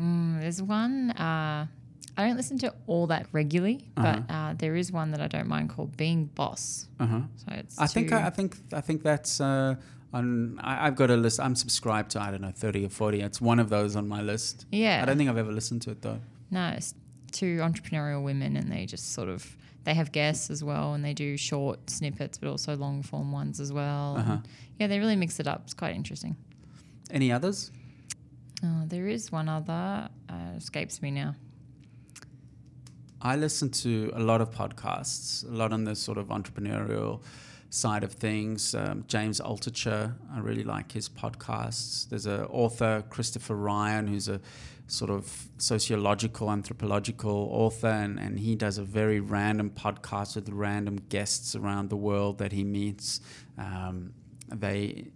Mm, 0.00 0.40
there's 0.40 0.60
one. 0.62 1.10
Uh, 1.12 1.66
I 2.16 2.26
don't 2.26 2.36
listen 2.36 2.58
to 2.58 2.74
all 2.86 3.06
that 3.06 3.26
regularly, 3.32 3.88
but 3.94 4.24
uh, 4.28 4.54
there 4.58 4.76
is 4.76 4.92
one 4.92 5.12
that 5.12 5.20
I 5.20 5.28
don't 5.28 5.48
mind 5.48 5.70
called 5.70 5.96
Being 5.96 6.26
Boss. 6.26 6.88
Uh 7.00 7.06
huh. 7.06 7.20
So 7.36 7.46
it's 7.52 7.78
I 7.78 7.86
think 7.86 8.12
I, 8.12 8.26
I 8.26 8.30
think 8.30 8.56
I 8.72 8.80
think 8.80 9.02
that's 9.02 9.40
uh, 9.40 9.76
on. 10.12 10.58
I, 10.62 10.86
I've 10.86 10.96
got 10.96 11.10
a 11.10 11.16
list. 11.16 11.40
I'm 11.40 11.54
subscribed 11.54 12.10
to 12.12 12.20
I 12.20 12.30
don't 12.30 12.42
know 12.42 12.52
thirty 12.54 12.84
or 12.84 12.90
forty. 12.90 13.20
It's 13.20 13.40
one 13.40 13.58
of 13.58 13.68
those 13.70 13.96
on 13.96 14.08
my 14.08 14.20
list. 14.20 14.66
yeah. 14.72 15.00
I 15.02 15.06
don't 15.06 15.16
think 15.16 15.30
I've 15.30 15.38
ever 15.38 15.52
listened 15.52 15.82
to 15.82 15.90
it 15.90 16.02
though. 16.02 16.20
No, 16.50 16.68
it's 16.76 16.94
two 17.30 17.58
entrepreneurial 17.58 18.22
women, 18.22 18.56
and 18.56 18.70
they 18.70 18.84
just 18.84 19.12
sort 19.12 19.28
of 19.30 19.56
they 19.84 19.94
have 19.94 20.12
guests 20.12 20.50
as 20.50 20.62
well, 20.62 20.94
and 20.94 21.04
they 21.04 21.14
do 21.14 21.36
short 21.36 21.90
snippets, 21.90 22.38
but 22.38 22.48
also 22.48 22.76
long 22.76 23.02
form 23.02 23.32
ones 23.32 23.60
as 23.60 23.72
well. 23.72 24.16
Uh-huh. 24.18 24.38
Yeah, 24.78 24.86
they 24.86 24.98
really 24.98 25.16
mix 25.16 25.40
it 25.40 25.46
up. 25.46 25.62
It's 25.64 25.74
quite 25.74 25.94
interesting. 25.94 26.36
Any 27.10 27.32
others? 27.32 27.70
Oh, 28.64 28.84
there 28.86 29.08
is 29.08 29.32
one 29.32 29.48
other 29.48 30.08
uh, 30.28 30.56
escapes 30.56 31.02
me 31.02 31.10
now. 31.10 31.34
I 33.20 33.36
listen 33.36 33.70
to 33.70 34.10
a 34.14 34.20
lot 34.20 34.40
of 34.40 34.50
podcasts, 34.50 35.44
a 35.48 35.52
lot 35.52 35.72
on 35.72 35.84
the 35.84 35.94
sort 35.94 36.18
of 36.18 36.28
entrepreneurial 36.28 37.22
side 37.70 38.04
of 38.04 38.12
things. 38.12 38.74
Um, 38.74 39.04
James 39.08 39.40
Altucher, 39.40 40.14
I 40.32 40.40
really 40.40 40.64
like 40.64 40.92
his 40.92 41.08
podcasts. 41.08 42.08
There's 42.08 42.26
an 42.26 42.44
author, 42.46 43.04
Christopher 43.10 43.54
Ryan, 43.56 44.06
who's 44.06 44.28
a 44.28 44.40
sort 44.92 45.10
of 45.10 45.48
sociological, 45.56 46.50
anthropological 46.50 47.48
author, 47.50 47.88
and, 47.88 48.18
and 48.18 48.38
he 48.38 48.54
does 48.54 48.76
a 48.76 48.82
very 48.82 49.20
random 49.20 49.70
podcast 49.70 50.36
with 50.36 50.50
random 50.50 50.96
guests 51.08 51.56
around 51.56 51.88
the 51.88 51.96
world 51.96 52.36
that 52.36 52.52
he 52.52 52.62
meets. 52.62 53.20
Um, 53.56 54.12
they 54.48 55.10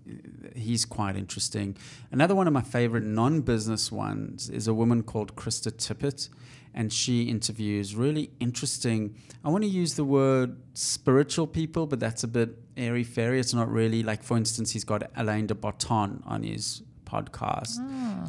he's 0.55 0.87
quite 0.87 1.15
interesting. 1.15 1.77
Another 2.11 2.35
one 2.35 2.47
of 2.47 2.55
my 2.55 2.63
favorite 2.63 3.05
non-business 3.05 3.93
ones 3.93 4.49
is 4.49 4.67
a 4.67 4.73
woman 4.73 5.03
called 5.03 5.37
Krista 5.37 5.71
Tippett, 5.71 6.31
and 6.73 6.91
she 6.91 7.25
interviews 7.25 7.95
really 7.95 8.31
interesting. 8.41 9.15
I 9.45 9.51
want 9.51 9.63
to 9.65 9.69
use 9.69 9.93
the 9.95 10.05
word 10.05 10.57
spiritual 10.73 11.47
people, 11.47 11.87
but 11.87 12.01
that's 12.01 12.25
a 12.25 12.29
bit 12.29 12.57
airy 12.79 13.05
fairy. 13.05 13.41
It's 13.41 13.53
not 13.53 13.71
really 13.71 14.03
like, 14.03 14.23
for 14.23 14.39
instance, 14.39 14.71
he's 14.71 14.85
got 14.85 15.11
Alain 15.17 15.47
de 15.47 15.55
Botton 15.55 16.23
on 16.25 16.43
his 16.45 16.83
podcast 17.07 17.79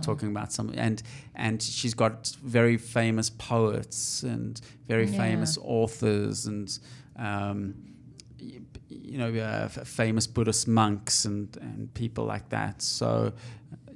talking 0.01 0.29
about 0.29 0.51
some 0.53 0.71
and 0.77 1.01
and 1.35 1.61
she's 1.61 1.93
got 1.93 2.27
very 2.43 2.77
famous 2.77 3.29
poets 3.29 4.23
and 4.23 4.61
very 4.87 5.07
Yeah. 5.07 5.17
famous 5.17 5.57
authors 5.61 6.45
and 6.45 6.79
um, 7.17 7.73
you 8.89 9.17
know 9.17 9.33
uh, 9.33 9.67
famous 9.67 10.27
Buddhist 10.27 10.67
monks 10.67 11.25
and 11.25 11.55
and 11.61 11.93
people 11.93 12.25
like 12.25 12.49
that. 12.49 12.81
So 12.81 13.33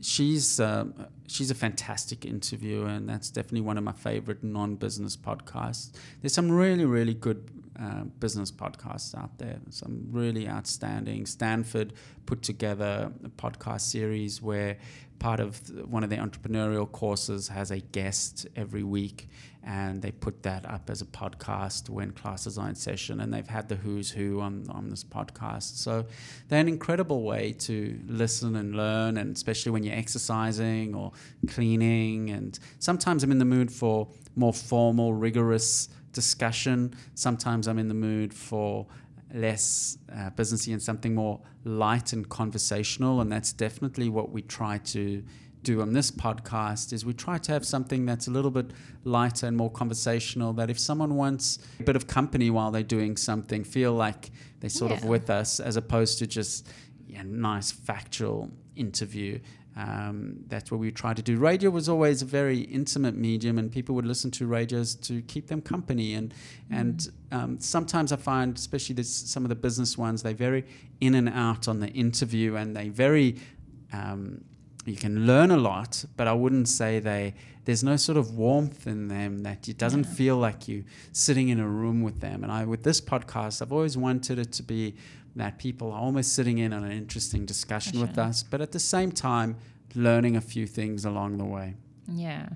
she's 0.01 0.59
um, 0.59 0.93
she's 1.27 1.51
a 1.51 1.55
fantastic 1.55 2.25
interviewer 2.25 2.87
and 2.87 3.07
that's 3.07 3.29
definitely 3.29 3.61
one 3.61 3.77
of 3.77 3.83
my 3.83 3.93
favorite 3.93 4.43
non-business 4.43 5.15
podcasts. 5.17 5.91
There's 6.21 6.33
some 6.33 6.51
really 6.51 6.85
really 6.85 7.13
good 7.13 7.49
uh, 7.81 8.03
business 8.19 8.51
podcasts 8.51 9.15
out 9.17 9.37
there. 9.37 9.59
Some 9.69 10.07
really 10.11 10.47
outstanding 10.47 11.25
stanford 11.25 11.93
put 12.25 12.41
together 12.41 13.11
a 13.23 13.29
podcast 13.29 13.81
series 13.81 14.41
where 14.41 14.77
part 15.19 15.39
of 15.39 15.59
one 15.87 16.03
of 16.03 16.09
their 16.09 16.21
entrepreneurial 16.21 16.91
courses 16.91 17.47
has 17.47 17.69
a 17.71 17.79
guest 17.79 18.47
every 18.55 18.81
week 18.81 19.29
and 19.63 20.01
they 20.01 20.11
put 20.11 20.41
that 20.41 20.67
up 20.67 20.89
as 20.89 21.01
a 21.01 21.05
podcast 21.05 21.89
when 21.89 22.11
classes 22.11 22.57
are 22.57 22.67
in 22.67 22.73
session 22.73 23.19
and 23.19 23.31
they've 23.31 23.47
had 23.47 23.69
the 23.69 23.75
who's 23.75 24.09
who 24.09 24.41
on, 24.41 24.65
on 24.69 24.89
this 24.89 25.03
podcast. 25.03 25.77
So 25.77 26.05
they're 26.47 26.59
an 26.59 26.67
incredible 26.67 27.21
way 27.21 27.53
to 27.59 27.99
listen 28.07 28.55
and 28.55 28.75
learn 28.75 29.17
and 29.17 29.35
especially 29.35 29.71
when 29.71 29.83
you're 29.83 29.95
exercising 29.95 30.95
or 30.95 31.11
cleaning 31.47 32.31
and 32.31 32.57
sometimes 32.79 33.23
i'm 33.23 33.31
in 33.31 33.39
the 33.39 33.45
mood 33.45 33.71
for 33.71 34.07
more 34.35 34.53
formal 34.53 35.13
rigorous 35.13 35.89
discussion. 36.11 36.93
Sometimes 37.15 37.67
i'm 37.67 37.79
in 37.79 37.87
the 37.87 37.93
mood 37.93 38.33
for 38.33 38.87
less 39.33 39.97
uh, 40.11 40.29
businessy 40.31 40.73
and 40.73 40.81
something 40.81 41.15
more 41.15 41.39
light 41.63 42.13
and 42.13 42.27
conversational 42.29 43.21
and 43.21 43.31
that's 43.31 43.53
definitely 43.53 44.09
what 44.09 44.31
we 44.31 44.41
try 44.41 44.77
to 44.79 45.23
do 45.63 45.81
on 45.81 45.93
this 45.93 46.09
podcast 46.09 46.91
is 46.91 47.05
we 47.05 47.13
try 47.13 47.37
to 47.37 47.51
have 47.51 47.65
something 47.65 48.05
that's 48.05 48.27
a 48.27 48.31
little 48.31 48.49
bit 48.49 48.71
lighter 49.03 49.45
and 49.45 49.55
more 49.55 49.69
conversational 49.69 50.53
that 50.53 50.69
if 50.69 50.79
someone 50.79 51.15
wants 51.15 51.59
a 51.79 51.83
bit 51.83 51.95
of 51.95 52.07
company 52.07 52.49
while 52.49 52.71
they're 52.71 52.83
doing 52.83 53.15
something 53.15 53.63
feel 53.63 53.93
like 53.93 54.31
they're 54.59 54.69
sort 54.69 54.91
of 54.91 55.05
with 55.05 55.29
us 55.29 55.59
as 55.59 55.75
opposed 55.75 56.19
to 56.19 56.27
just 56.27 56.67
yeah, 57.07 57.21
nice 57.25 57.71
factual 57.71 58.49
interview 58.75 59.39
um, 59.77 60.35
that's 60.47 60.69
what 60.69 60.79
we 60.79 60.91
try 60.91 61.13
to 61.13 61.21
do. 61.21 61.37
Radio 61.37 61.69
was 61.69 61.87
always 61.87 62.21
a 62.21 62.25
very 62.25 62.59
intimate 62.61 63.15
medium, 63.15 63.57
and 63.57 63.71
people 63.71 63.95
would 63.95 64.05
listen 64.05 64.29
to 64.31 64.45
radios 64.45 64.95
to 64.95 65.21
keep 65.23 65.47
them 65.47 65.61
company. 65.61 66.13
And 66.13 66.33
and 66.69 67.09
um, 67.31 67.59
sometimes 67.59 68.11
I 68.11 68.17
find, 68.17 68.57
especially 68.57 68.95
this, 68.95 69.09
some 69.09 69.43
of 69.43 69.49
the 69.49 69.55
business 69.55 69.97
ones, 69.97 70.23
they're 70.23 70.33
very 70.33 70.65
in 70.99 71.15
and 71.15 71.29
out 71.29 71.67
on 71.67 71.79
the 71.79 71.89
interview, 71.89 72.55
and 72.55 72.75
they 72.75 72.89
very 72.89 73.37
um, 73.93 74.43
you 74.85 74.95
can 74.95 75.27
learn 75.27 75.51
a 75.51 75.57
lot, 75.57 76.03
but 76.17 76.27
I 76.27 76.33
wouldn't 76.33 76.67
say 76.67 76.99
they. 76.99 77.35
There's 77.63 77.83
no 77.83 77.95
sort 77.95 78.17
of 78.17 78.35
warmth 78.35 78.87
in 78.87 79.07
them 79.07 79.43
that 79.43 79.69
it 79.69 79.77
doesn't 79.77 80.05
feel 80.05 80.35
like 80.35 80.67
you 80.67 80.83
sitting 81.11 81.49
in 81.49 81.59
a 81.59 81.67
room 81.67 82.01
with 82.01 82.19
them. 82.19 82.41
And 82.41 82.51
I, 82.51 82.65
with 82.65 82.81
this 82.81 82.99
podcast, 82.99 83.61
I've 83.61 83.71
always 83.71 83.95
wanted 83.95 84.39
it 84.39 84.51
to 84.53 84.63
be 84.63 84.95
that 85.35 85.57
people 85.57 85.91
are 85.91 85.99
almost 85.99 86.33
sitting 86.33 86.57
in 86.57 86.73
on 86.73 86.83
an 86.83 86.91
interesting 86.91 87.45
discussion 87.45 87.99
with 88.01 88.17
us, 88.17 88.43
but 88.43 88.61
at 88.61 88.71
the 88.71 88.79
same 88.79 89.11
time, 89.11 89.55
learning 89.95 90.35
a 90.35 90.41
few 90.41 90.67
things 90.67 91.05
along 91.05 91.37
the 91.37 91.45
way. 91.45 91.75
Yeah. 92.07 92.49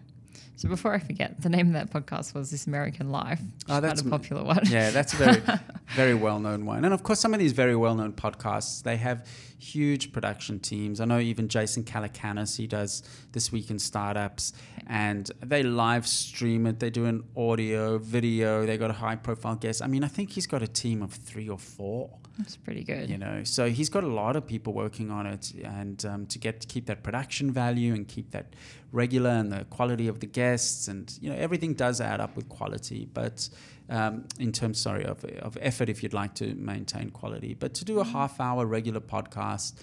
So 0.57 0.69
before 0.69 0.93
I 0.93 0.99
forget, 0.99 1.41
the 1.41 1.49
name 1.49 1.67
of 1.67 1.73
that 1.73 1.91
podcast 1.91 2.33
was 2.33 2.49
This 2.49 2.65
American 2.65 3.11
Life. 3.11 3.41
Oh, 3.67 3.81
that's 3.81 4.01
a 4.01 4.05
popular 4.05 4.43
one. 4.43 4.61
Yeah, 4.67 4.89
that's 4.89 5.13
very, 5.13 5.41
very 5.89 6.13
well 6.13 6.39
known 6.39 6.65
one. 6.65 6.83
And 6.83 6.93
of 6.93 7.03
course, 7.03 7.19
some 7.19 7.33
of 7.33 7.39
these 7.39 7.53
very 7.53 7.75
well 7.75 7.95
known 7.95 8.13
podcasts, 8.13 8.83
they 8.83 8.97
have 8.97 9.27
huge 9.59 10.11
production 10.11 10.59
teams. 10.59 10.99
I 10.99 11.05
know 11.05 11.19
even 11.19 11.47
Jason 11.47 11.83
Calacanis, 11.83 12.57
he 12.57 12.67
does 12.67 13.03
This 13.31 13.51
Week 13.51 13.69
in 13.69 13.79
Startups, 13.79 14.53
and 14.87 15.31
they 15.41 15.63
live 15.63 16.07
stream 16.07 16.65
it. 16.67 16.79
They 16.79 16.89
do 16.89 17.05
an 17.05 17.23
audio, 17.37 17.97
video, 17.97 18.65
they 18.65 18.77
got 18.77 18.89
a 18.89 18.93
high 18.93 19.15
profile 19.15 19.55
guest. 19.55 19.81
I 19.81 19.87
mean, 19.87 20.03
I 20.03 20.07
think 20.07 20.31
he's 20.31 20.47
got 20.47 20.61
a 20.63 20.67
team 20.67 21.01
of 21.01 21.11
three 21.13 21.49
or 21.49 21.59
four. 21.59 22.09
That's 22.37 22.57
pretty 22.57 22.83
good. 22.83 23.09
you 23.09 23.17
know 23.17 23.45
so 23.45 23.69
he's 23.69 23.87
got 23.87 24.03
a 24.03 24.07
lot 24.07 24.35
of 24.35 24.45
people 24.45 24.73
working 24.73 25.09
on 25.09 25.25
it 25.25 25.53
and 25.63 26.03
um, 26.05 26.25
to 26.25 26.37
get 26.37 26.59
to 26.59 26.67
keep 26.67 26.85
that 26.87 27.01
production 27.01 27.49
value 27.49 27.93
and 27.93 28.05
keep 28.09 28.31
that 28.31 28.55
regular 28.91 29.29
and 29.29 29.53
the 29.53 29.63
quality 29.69 30.09
of 30.09 30.19
the 30.19 30.25
guests 30.27 30.89
and 30.89 31.17
you 31.21 31.29
know 31.29 31.35
everything 31.37 31.73
does 31.73 32.01
add 32.01 32.19
up 32.19 32.35
with 32.35 32.49
quality 32.49 33.07
but 33.13 33.47
um, 33.89 34.25
in 34.39 34.51
terms 34.51 34.79
sorry 34.79 35.05
of, 35.05 35.23
of 35.23 35.57
effort 35.61 35.89
if 35.89 36.01
you'd 36.01 36.13
like 36.13 36.33
to 36.35 36.55
maintain 36.55 37.09
quality. 37.09 37.53
But 37.53 37.73
to 37.75 37.85
do 37.85 37.99
a 37.99 38.03
half 38.03 38.39
hour 38.39 38.65
regular 38.65 39.01
podcast 39.01 39.73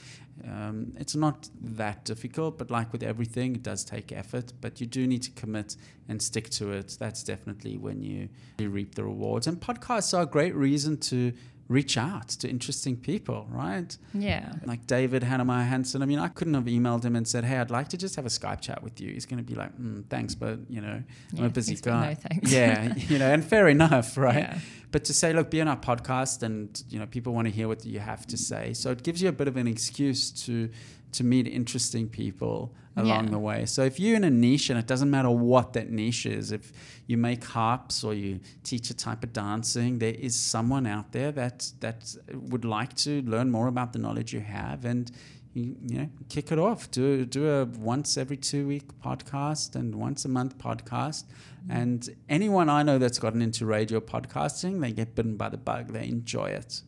um, 0.48 0.92
it's 0.96 1.14
not 1.14 1.48
that 1.60 2.04
difficult 2.04 2.58
but 2.58 2.70
like 2.70 2.90
with 2.92 3.02
everything 3.02 3.54
it 3.56 3.62
does 3.62 3.84
take 3.84 4.12
effort. 4.12 4.52
But 4.60 4.80
you 4.80 4.86
do 4.86 5.06
need 5.06 5.22
to 5.22 5.30
commit 5.32 5.76
and 6.08 6.20
stick 6.20 6.50
to 6.50 6.72
it. 6.72 6.96
That's 6.98 7.22
definitely 7.22 7.76
when 7.76 8.02
you, 8.02 8.28
you 8.58 8.70
reap 8.70 8.94
the 8.94 9.04
rewards. 9.04 9.46
And 9.46 9.60
podcasts 9.60 10.16
are 10.16 10.22
a 10.22 10.26
great 10.26 10.54
reason 10.54 10.96
to 10.98 11.32
reach 11.72 11.96
out 11.96 12.28
to 12.28 12.48
interesting 12.48 12.96
people, 12.96 13.46
right? 13.50 13.96
Yeah. 14.12 14.52
Like 14.64 14.86
David 14.86 15.22
Heinemeier 15.22 15.66
Hansson. 15.66 16.02
I 16.02 16.06
mean, 16.06 16.18
I 16.18 16.28
couldn't 16.28 16.54
have 16.54 16.64
emailed 16.64 17.04
him 17.04 17.16
and 17.16 17.26
said, 17.26 17.44
"Hey, 17.44 17.58
I'd 17.58 17.70
like 17.70 17.88
to 17.88 17.96
just 17.96 18.16
have 18.16 18.26
a 18.26 18.28
Skype 18.28 18.60
chat 18.60 18.82
with 18.82 19.00
you." 19.00 19.12
He's 19.12 19.26
going 19.26 19.38
to 19.38 19.44
be 19.44 19.54
like, 19.54 19.76
mm, 19.78 20.04
"Thanks, 20.08 20.34
but 20.34 20.58
you 20.68 20.80
know, 20.80 21.02
I'm 21.36 21.44
a 21.44 21.48
busy 21.48 21.76
guy." 21.76 22.10
no 22.10 22.14
thanks. 22.14 22.52
Yeah, 22.52 22.94
you 22.96 23.18
know, 23.18 23.32
and 23.32 23.44
fair 23.44 23.68
enough, 23.68 24.16
right? 24.28 24.36
Yeah. 24.36 24.58
But 24.90 25.04
to 25.04 25.14
say, 25.14 25.32
look, 25.32 25.50
be 25.50 25.60
on 25.60 25.68
our 25.68 25.76
podcast, 25.76 26.42
and 26.42 26.82
you 26.90 26.98
know, 26.98 27.06
people 27.06 27.32
want 27.32 27.48
to 27.48 27.52
hear 27.52 27.66
what 27.66 27.84
you 27.84 28.00
have 28.00 28.26
to 28.26 28.36
say, 28.36 28.74
so 28.74 28.90
it 28.90 29.02
gives 29.02 29.22
you 29.22 29.28
a 29.30 29.32
bit 29.32 29.48
of 29.48 29.56
an 29.56 29.66
excuse 29.66 30.30
to 30.44 30.68
to 31.12 31.24
meet 31.24 31.46
interesting 31.46 32.08
people 32.08 32.74
along 32.96 33.24
Yeah. 33.24 33.30
the 33.30 33.38
way. 33.38 33.64
So 33.66 33.84
if 33.84 33.98
you're 33.98 34.16
in 34.16 34.24
a 34.24 34.30
niche, 34.30 34.68
and 34.70 34.78
it 34.78 34.86
doesn't 34.86 35.10
matter 35.10 35.30
what 35.30 35.72
that 35.72 35.90
niche 35.90 36.26
is, 36.26 36.52
if 36.52 36.72
you 37.06 37.16
make 37.16 37.42
harps 37.44 38.04
or 38.04 38.12
you 38.14 38.40
teach 38.64 38.90
a 38.90 38.94
type 38.94 39.22
of 39.24 39.32
dancing, 39.32 39.98
there 39.98 40.14
is 40.14 40.34
someone 40.36 40.86
out 40.86 41.12
there 41.12 41.32
that 41.32 41.72
that 41.80 42.14
would 42.34 42.64
like 42.64 42.94
to 42.96 43.22
learn 43.22 43.50
more 43.50 43.68
about 43.68 43.92
the 43.92 43.98
knowledge 43.98 44.32
you 44.32 44.40
have 44.40 44.84
and. 44.84 45.10
You, 45.54 45.76
you 45.86 45.98
know, 45.98 46.08
kick 46.30 46.50
it 46.50 46.58
off. 46.58 46.90
Do 46.90 47.26
do 47.26 47.46
a 47.46 47.66
once 47.66 48.16
every 48.16 48.38
two 48.38 48.66
week 48.66 48.88
podcast 49.04 49.76
and 49.76 49.94
once 49.94 50.24
a 50.24 50.28
month 50.30 50.56
podcast. 50.56 51.24
Mm-hmm. 51.26 51.70
And 51.70 52.08
anyone 52.30 52.70
I 52.70 52.82
know 52.82 52.96
that's 52.98 53.18
gotten 53.18 53.42
into 53.42 53.66
radio 53.66 54.00
podcasting, 54.00 54.80
they 54.80 54.92
get 54.92 55.14
bitten 55.14 55.36
by 55.36 55.50
the 55.50 55.58
bug. 55.58 55.92
They 55.92 56.08
enjoy 56.08 56.46
it. 56.46 56.80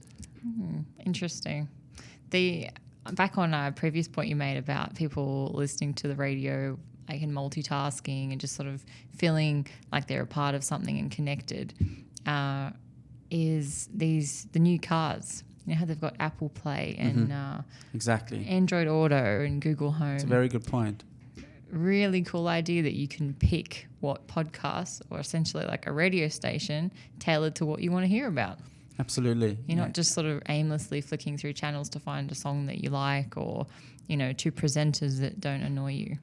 Mm-hmm. 0.46 0.78
Interesting. 1.04 1.68
The 2.30 2.70
back 3.12 3.38
on 3.38 3.52
a 3.54 3.72
previous 3.74 4.08
point 4.08 4.28
you 4.28 4.36
made 4.36 4.56
about 4.56 4.94
people 4.94 5.50
listening 5.54 5.94
to 5.94 6.08
the 6.08 6.14
radio, 6.14 6.78
like 7.08 7.22
in 7.22 7.32
multitasking 7.32 8.32
and 8.32 8.40
just 8.40 8.54
sort 8.56 8.68
of 8.68 8.84
feeling 9.16 9.66
like 9.92 10.06
they're 10.08 10.22
a 10.22 10.26
part 10.26 10.54
of 10.54 10.64
something 10.64 10.98
and 10.98 11.10
connected, 11.10 11.74
uh, 12.26 12.70
is 13.30 13.88
these 13.94 14.46
the 14.52 14.58
new 14.58 14.78
cars. 14.78 15.44
You 15.66 15.72
know 15.72 15.78
how 15.78 15.86
they've 15.86 16.00
got 16.00 16.14
Apple 16.20 16.50
Play 16.50 16.94
and 16.98 17.32
uh, 17.32 17.58
Exactly. 17.94 18.46
Android 18.46 18.86
Auto 18.86 19.40
and 19.40 19.62
Google 19.62 19.90
Home. 19.92 20.14
It's 20.16 20.24
a 20.24 20.26
very 20.26 20.48
good 20.48 20.66
point. 20.66 21.04
really 21.70 22.22
cool 22.22 22.48
idea 22.48 22.82
that 22.82 22.92
you 22.92 23.08
can 23.08 23.32
pick 23.34 23.86
what 24.00 24.26
podcasts 24.28 25.00
or 25.10 25.18
essentially 25.18 25.64
like 25.64 25.86
a 25.86 25.92
radio 25.92 26.28
station 26.28 26.92
tailored 27.18 27.54
to 27.56 27.64
what 27.64 27.80
you 27.80 27.90
want 27.90 28.04
to 28.04 28.08
hear 28.08 28.28
about. 28.28 28.58
Absolutely. 28.98 29.58
You're 29.66 29.76
Yeah. 29.78 29.84
not 29.84 29.94
just 29.94 30.12
sort 30.12 30.26
of 30.26 30.42
aimlessly 30.48 31.00
flicking 31.00 31.36
through 31.36 31.54
channels 31.54 31.88
to 31.90 32.00
find 32.00 32.30
a 32.30 32.34
song 32.34 32.66
that 32.66 32.82
you 32.82 32.90
like 32.90 33.36
or, 33.36 33.66
you 34.06 34.16
know, 34.16 34.32
two 34.32 34.52
presenters 34.52 35.18
that 35.20 35.40
don't 35.40 35.62
annoy 35.62 35.92
you. 35.92 36.18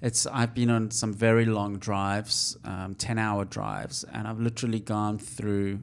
It's 0.00 0.26
I've 0.26 0.54
been 0.54 0.70
on 0.70 0.90
some 0.90 1.12
very 1.12 1.44
long 1.44 1.78
drives, 1.78 2.56
um, 2.64 2.94
ten 2.96 3.18
hour 3.18 3.44
drives, 3.44 4.04
and 4.04 4.26
I've 4.26 4.40
literally 4.40 4.80
gone 4.80 5.18
through 5.18 5.80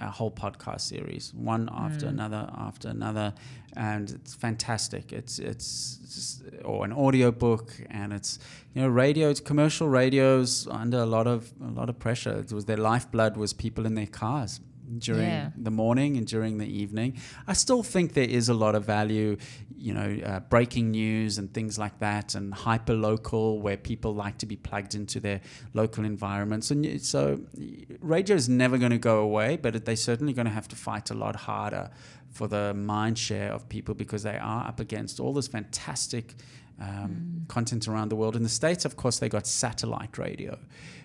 a 0.00 0.10
whole 0.10 0.32
podcast 0.32 0.80
series, 0.80 1.32
one 1.32 1.68
after 1.72 2.08
another 2.08 2.50
after 2.56 2.88
another, 2.88 3.34
and 3.76 4.10
it's 4.10 4.34
fantastic. 4.34 5.12
It's 5.12 5.38
it's 5.38 5.98
just, 6.02 6.42
or 6.64 6.84
an 6.84 6.92
audio 6.92 7.30
book, 7.30 7.72
and 7.88 8.12
it's 8.12 8.40
you 8.74 8.82
know 8.82 8.88
radio. 8.88 9.30
It's 9.30 9.38
commercial 9.38 9.88
radios 9.88 10.66
under 10.68 10.98
a 10.98 11.06
lot 11.06 11.28
of 11.28 11.52
a 11.62 11.68
lot 11.70 11.88
of 11.88 12.00
pressure. 12.00 12.40
It 12.40 12.52
was 12.52 12.64
their 12.64 12.78
lifeblood 12.78 13.36
was 13.36 13.52
people 13.52 13.86
in 13.86 13.94
their 13.94 14.08
cars 14.08 14.60
during 14.98 15.22
Yeah. 15.28 15.50
the 15.56 15.70
morning 15.70 16.16
and 16.16 16.26
during 16.26 16.58
the 16.58 16.66
evening. 16.66 17.16
I 17.46 17.52
still 17.52 17.82
think 17.82 18.12
there 18.14 18.28
is 18.28 18.48
a 18.48 18.54
lot 18.54 18.74
of 18.74 18.84
value, 18.84 19.36
you 19.76 19.94
know, 19.94 20.18
uh, 20.24 20.40
breaking 20.40 20.90
news 20.90 21.38
and 21.38 21.52
things 21.54 21.78
like 21.78 21.98
that, 22.00 22.34
and 22.34 22.52
hyper 22.52 22.94
local 22.94 23.60
where 23.60 23.76
people 23.76 24.14
like 24.14 24.38
to 24.38 24.46
be 24.46 24.56
plugged 24.56 24.94
into 24.94 25.20
their 25.20 25.40
local 25.72 26.04
environments. 26.04 26.70
And 26.70 27.00
so, 27.00 27.40
radio 28.00 28.36
is 28.36 28.48
never 28.48 28.76
going 28.78 28.92
to 28.92 28.98
go 28.98 29.20
away, 29.20 29.56
but 29.56 29.84
they're 29.84 29.96
certainly 29.96 30.32
going 30.32 30.46
to 30.46 30.52
have 30.52 30.68
to 30.68 30.76
fight 30.76 31.10
a 31.10 31.14
lot 31.14 31.36
harder 31.36 31.90
for 32.30 32.48
the 32.48 32.72
mind 32.74 33.18
share 33.18 33.52
of 33.52 33.68
people 33.68 33.94
because 33.94 34.22
they 34.22 34.36
are 34.38 34.66
up 34.66 34.80
against 34.80 35.20
all 35.20 35.32
this 35.32 35.48
fantastic. 35.48 36.34
Um, 36.80 37.44
Content 37.48 37.86
around 37.86 38.08
the 38.08 38.16
world. 38.16 38.34
In 38.34 38.42
the 38.42 38.48
States, 38.48 38.84
of 38.84 38.96
course, 38.96 39.18
they 39.18 39.28
got 39.28 39.46
satellite 39.46 40.16
radio, 40.18 40.58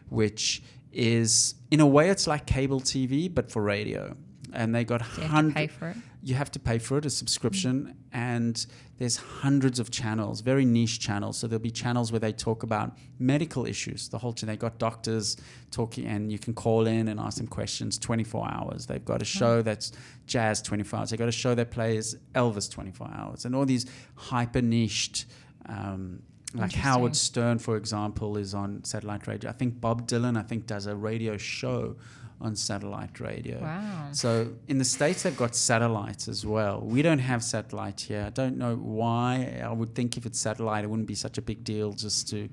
which 0.09 0.63
is, 0.91 1.55
in 1.71 1.79
a 1.79 1.87
way, 1.87 2.09
it's 2.09 2.27
like 2.27 2.45
cable 2.45 2.81
TV, 2.81 3.33
but 3.33 3.51
for 3.51 3.61
radio. 3.61 4.15
And 4.53 4.73
they 4.73 4.83
got 4.83 5.01
you 5.01 5.07
have 5.07 5.15
to 5.15 5.27
hundreds 5.27 5.55
pay 5.55 5.67
for 5.67 5.89
it? 5.89 5.97
you 6.27 6.35
have 6.35 6.51
to 6.51 6.59
pay 6.59 6.77
for 6.77 6.97
it, 6.97 7.05
a 7.05 7.09
subscription, 7.09 7.95
and 8.11 8.65
there's 8.97 9.15
hundreds 9.15 9.79
of 9.79 9.91
channels, 9.91 10.41
very 10.41 10.65
niche 10.65 10.99
channels. 10.99 11.37
So 11.37 11.47
there'll 11.47 11.61
be 11.61 11.71
channels 11.71 12.11
where 12.11 12.19
they 12.19 12.33
talk 12.33 12.63
about 12.63 12.97
medical 13.19 13.65
issues. 13.65 14.09
The 14.09 14.17
whole 14.17 14.31
thing 14.33 14.47
they 14.47 14.57
got 14.57 14.77
doctors 14.77 15.37
talking, 15.71 16.05
and 16.05 16.29
you 16.29 16.37
can 16.37 16.53
call 16.53 16.87
in 16.87 17.07
and 17.07 17.17
ask 17.19 17.37
them 17.37 17.47
questions 17.47 17.97
24 17.97 18.45
hours. 18.51 18.87
They've 18.87 19.05
got 19.05 19.21
a 19.21 19.25
show 19.25 19.61
that's 19.61 19.93
jazz 20.25 20.61
24 20.61 20.99
hours. 20.99 21.09
They've 21.11 21.19
got 21.19 21.29
a 21.29 21.31
show 21.31 21.55
that 21.55 21.71
plays 21.71 22.17
Elvis 22.35 22.69
24 22.69 23.09
hours, 23.13 23.45
and 23.45 23.55
all 23.55 23.65
these 23.65 23.85
hyper 24.15 24.61
niched. 24.61 25.27
Um, 25.67 26.23
like 26.53 26.73
Howard 26.73 27.15
Stern, 27.15 27.59
for 27.59 27.75
example, 27.75 28.37
is 28.37 28.53
on 28.53 28.83
satellite 28.83 29.27
radio. 29.27 29.49
I 29.49 29.53
think 29.53 29.81
Bob 29.81 30.07
Dylan, 30.07 30.37
I 30.37 30.43
think, 30.43 30.65
does 30.65 30.85
a 30.85 30.95
radio 30.95 31.37
show 31.37 31.97
on 32.39 32.55
satellite 32.55 33.19
radio. 33.19 33.59
Wow. 33.59 34.09
So 34.11 34.49
in 34.67 34.77
the 34.77 34.85
States, 34.85 35.23
they've 35.23 35.35
got 35.35 35.55
satellites 35.55 36.27
as 36.27 36.45
well. 36.45 36.81
We 36.81 37.01
don't 37.01 37.19
have 37.19 37.43
satellite 37.43 38.01
here. 38.01 38.23
I 38.27 38.29
don't 38.29 38.57
know 38.57 38.75
why. 38.75 39.59
I 39.63 39.71
would 39.71 39.95
think 39.95 40.17
if 40.17 40.25
it's 40.25 40.39
satellite, 40.39 40.83
it 40.83 40.87
wouldn't 40.87 41.07
be 41.07 41.15
such 41.15 41.37
a 41.37 41.41
big 41.41 41.63
deal 41.63 41.93
just 41.93 42.29
to, 42.29 42.47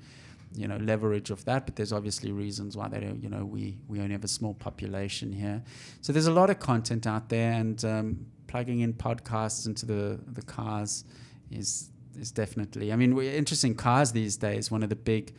you 0.55 0.67
know, 0.67 0.77
leverage 0.77 1.29
of 1.29 1.45
that. 1.45 1.65
But 1.65 1.75
there's 1.75 1.93
obviously 1.93 2.31
reasons 2.31 2.75
why 2.75 2.87
they 2.87 2.99
don't, 2.99 3.21
you 3.21 3.29
know, 3.29 3.45
we, 3.45 3.77
we 3.87 3.99
only 3.99 4.13
have 4.13 4.23
a 4.23 4.27
small 4.27 4.55
population 4.55 5.31
here. 5.31 5.63
So 6.01 6.11
there's 6.11 6.27
a 6.27 6.33
lot 6.33 6.49
of 6.49 6.59
content 6.59 7.05
out 7.05 7.29
there 7.29 7.51
and 7.51 7.83
um, 7.85 8.25
plugging 8.47 8.79
in 8.79 8.93
podcasts 8.93 9.67
into 9.67 9.85
the, 9.85 10.19
the 10.27 10.41
cars 10.41 11.05
is, 11.51 11.91
is 12.15 12.31
definitely, 12.31 12.91
I 12.91 12.95
mean, 12.95 13.17
interesting 13.19 13.75
cars 13.75 14.11
these 14.11 14.37
days. 14.37 14.71
One 14.71 14.83
of 14.83 14.89
the 14.89 14.95
big 14.95 15.33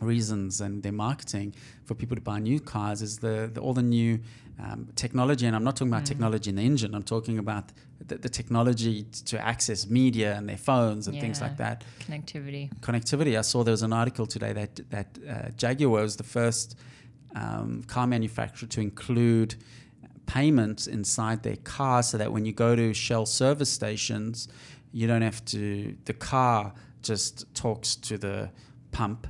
reasons 0.00 0.60
and 0.60 0.82
their 0.82 0.92
marketing 0.92 1.54
for 1.84 1.94
people 1.94 2.16
to 2.16 2.22
buy 2.22 2.38
new 2.38 2.58
cars 2.58 3.02
is 3.02 3.18
the, 3.18 3.50
the 3.52 3.60
all 3.60 3.74
the 3.74 3.82
new 3.82 4.20
um, 4.58 4.88
technology. 4.96 5.46
And 5.46 5.54
I'm 5.54 5.64
not 5.64 5.76
talking 5.76 5.92
about 5.92 6.06
technology 6.06 6.50
in 6.50 6.56
the 6.56 6.62
engine. 6.62 6.94
I'm 6.94 7.02
talking 7.02 7.38
about 7.38 7.70
the, 8.06 8.16
the 8.16 8.28
technology 8.28 9.02
t- 9.02 9.24
to 9.26 9.40
access 9.40 9.88
media 9.88 10.34
and 10.36 10.48
their 10.48 10.56
phones 10.56 11.06
and 11.06 11.20
things 11.20 11.40
like 11.40 11.56
that. 11.58 11.84
Connectivity. 12.00 12.70
connectivity. 12.80 13.38
I 13.38 13.42
saw 13.42 13.62
there 13.62 13.72
was 13.72 13.82
an 13.82 13.92
article 13.92 14.26
today 14.26 14.52
that 14.52 14.80
that 14.90 15.18
uh, 15.28 15.50
Jaguar 15.56 15.90
was 15.90 16.16
the 16.16 16.24
first 16.24 16.78
um, 17.34 17.82
car 17.86 18.06
manufacturer 18.06 18.68
to 18.68 18.80
include 18.80 19.54
payments 20.26 20.86
inside 20.86 21.42
their 21.42 21.56
car 21.56 22.02
so 22.02 22.16
that 22.16 22.32
when 22.32 22.44
you 22.44 22.52
go 22.52 22.76
to 22.76 22.94
Shell 22.94 23.26
service 23.26 23.70
stations 23.70 24.48
you 24.92 25.06
don't 25.06 25.22
have 25.22 25.44
to 25.46 25.96
the 26.04 26.12
car 26.14 26.72
just 27.02 27.52
talks 27.54 27.96
to 27.96 28.18
the 28.18 28.50
pump 28.92 29.26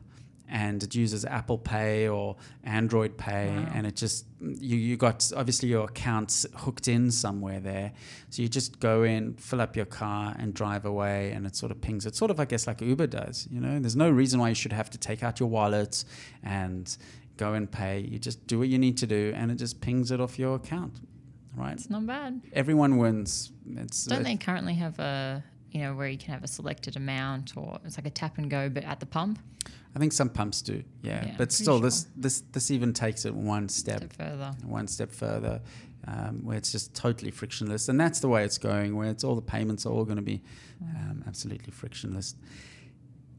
and 0.52 0.82
it 0.82 0.96
uses 0.96 1.24
Apple 1.24 1.58
Pay 1.58 2.08
or 2.08 2.34
Android 2.64 3.16
Pay, 3.16 3.50
Wow. 3.56 3.68
and 3.72 3.86
it 3.86 3.94
just 3.94 4.26
you 4.40 4.76
you 4.76 4.96
got 4.96 5.30
obviously 5.36 5.68
your 5.68 5.84
accounts 5.84 6.44
hooked 6.56 6.88
in 6.88 7.12
somewhere 7.12 7.60
there, 7.60 7.92
so 8.30 8.42
you 8.42 8.48
just 8.48 8.80
go 8.80 9.04
in, 9.04 9.34
fill 9.34 9.60
up 9.60 9.76
your 9.76 9.84
car, 9.86 10.34
and 10.40 10.52
drive 10.52 10.84
away, 10.84 11.30
and 11.30 11.46
it 11.46 11.54
sort 11.54 11.70
of 11.70 11.80
pings. 11.80 12.04
It's 12.04 12.18
sort 12.18 12.32
of 12.32 12.40
I 12.40 12.46
guess 12.46 12.66
like 12.66 12.80
Uber 12.80 13.06
does. 13.06 13.46
You 13.48 13.60
know, 13.60 13.78
there's 13.78 13.94
no 13.94 14.10
reason 14.10 14.40
why 14.40 14.48
you 14.48 14.56
should 14.56 14.72
have 14.72 14.90
to 14.90 14.98
take 14.98 15.22
out 15.22 15.38
your 15.38 15.48
wallet 15.48 16.04
and 16.42 16.96
go 17.36 17.52
and 17.54 17.70
pay. 17.70 18.00
You 18.00 18.18
just 18.18 18.44
do 18.48 18.58
what 18.58 18.66
you 18.68 18.78
need 18.78 18.96
to 18.98 19.06
do, 19.06 19.32
and 19.36 19.52
it 19.52 19.54
just 19.54 19.80
pings 19.80 20.10
it 20.10 20.20
off 20.20 20.36
your 20.36 20.56
account, 20.56 20.94
right? 21.54 21.74
It's 21.74 21.88
not 21.90 22.04
bad. 22.06 22.40
Everyone 22.52 22.96
wins. 22.96 23.52
It's 23.76 24.04
Don't 24.06 24.22
it- 24.22 24.24
they 24.24 24.36
currently 24.36 24.74
have 24.74 24.98
a, 24.98 25.44
you 25.70 25.80
know, 25.80 25.94
where 25.94 26.08
you 26.08 26.18
can 26.18 26.32
have 26.34 26.44
a 26.44 26.48
selected 26.48 26.96
amount 26.96 27.56
or 27.56 27.78
it's 27.84 27.96
like 27.96 28.06
a 28.06 28.10
tap 28.10 28.38
and 28.38 28.50
go, 28.50 28.68
but 28.68 28.84
at 28.84 29.00
the 29.00 29.06
pump? 29.06 29.38
I 29.94 29.98
think 29.98 30.12
some 30.12 30.28
pumps 30.28 30.62
do, 30.62 30.82
yeah. 31.02 31.26
Yeah, 31.26 31.34
but 31.36 31.52
still, 31.52 31.74
sure. 31.78 31.82
this 31.82 32.06
this 32.16 32.42
this 32.52 32.70
even 32.70 32.92
takes 32.92 33.24
it 33.24 33.34
one 33.34 33.68
step 33.68 33.98
Step 33.98 34.12
further. 34.12 34.52
one 34.64 34.86
step 34.86 35.10
further, 35.10 35.60
um, 36.06 36.44
where 36.44 36.56
it's 36.56 36.70
just 36.72 36.94
totally 36.94 37.30
frictionless, 37.30 37.88
and 37.88 37.98
that's 38.00 38.20
the 38.20 38.28
way 38.28 38.44
it's 38.44 38.58
going. 38.58 38.96
Where 38.96 39.08
it's 39.10 39.24
all 39.24 39.34
the 39.34 39.42
payments 39.42 39.86
are 39.86 39.92
all 39.92 40.04
going 40.04 40.16
to 40.16 40.22
be 40.22 40.42
um, 40.82 41.24
absolutely 41.26 41.72
frictionless. 41.72 42.36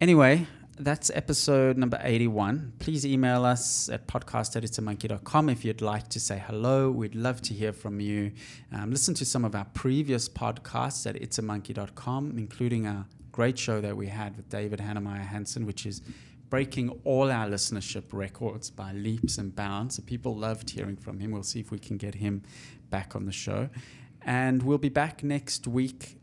Anyway, 0.01 0.45
that's 0.77 1.11
episode 1.13 1.77
number 1.77 1.99
81. 2.01 2.73
Please 2.79 3.05
email 3.05 3.45
us 3.45 3.89
at 3.89 4.07
podcast.itsamonkey.com 4.07 5.49
if 5.49 5.65
you'd 5.65 5.81
like 5.81 6.07
to 6.09 6.19
say 6.19 6.41
hello. 6.45 6.89
We'd 6.89 7.15
love 7.15 7.41
to 7.43 7.53
hear 7.53 7.73
from 7.73 7.99
you. 7.99 8.31
Um, 8.73 8.91
listen 8.91 9.13
to 9.15 9.25
some 9.25 9.45
of 9.45 9.53
our 9.55 9.65
previous 9.73 10.29
podcasts 10.29 11.07
at 11.07 11.15
itsamonkey.com, 11.15 12.37
including 12.37 12.87
our 12.87 13.05
great 13.31 13.57
show 13.57 13.81
that 13.81 13.95
we 13.95 14.07
had 14.07 14.35
with 14.37 14.49
David 14.49 14.79
Heinemeier 14.79 15.25
Hansson, 15.25 15.65
which 15.65 15.85
is 15.85 16.01
breaking 16.49 16.89
all 17.05 17.31
our 17.31 17.47
listenership 17.47 18.05
records 18.11 18.69
by 18.69 18.91
leaps 18.91 19.37
and 19.37 19.55
bounds. 19.55 19.95
So 19.95 20.03
people 20.03 20.35
loved 20.35 20.69
hearing 20.69 20.97
from 20.97 21.19
him. 21.19 21.31
We'll 21.31 21.43
see 21.43 21.59
if 21.59 21.71
we 21.71 21.79
can 21.79 21.97
get 21.97 22.15
him 22.15 22.43
back 22.89 23.15
on 23.15 23.25
the 23.25 23.31
show. 23.31 23.69
And 24.21 24.63
we'll 24.63 24.77
be 24.77 24.89
back 24.89 25.23
next 25.23 25.67
week 25.67 26.17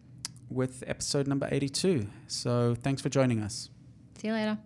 with 0.49 0.84
episode 0.86 1.26
number 1.26 1.49
82. 1.51 2.07
So 2.26 2.74
thanks 2.74 3.03
for 3.03 3.09
joining 3.09 3.40
us. 3.40 3.70
See 4.18 4.26
you 4.26 4.34
later. 4.34 4.58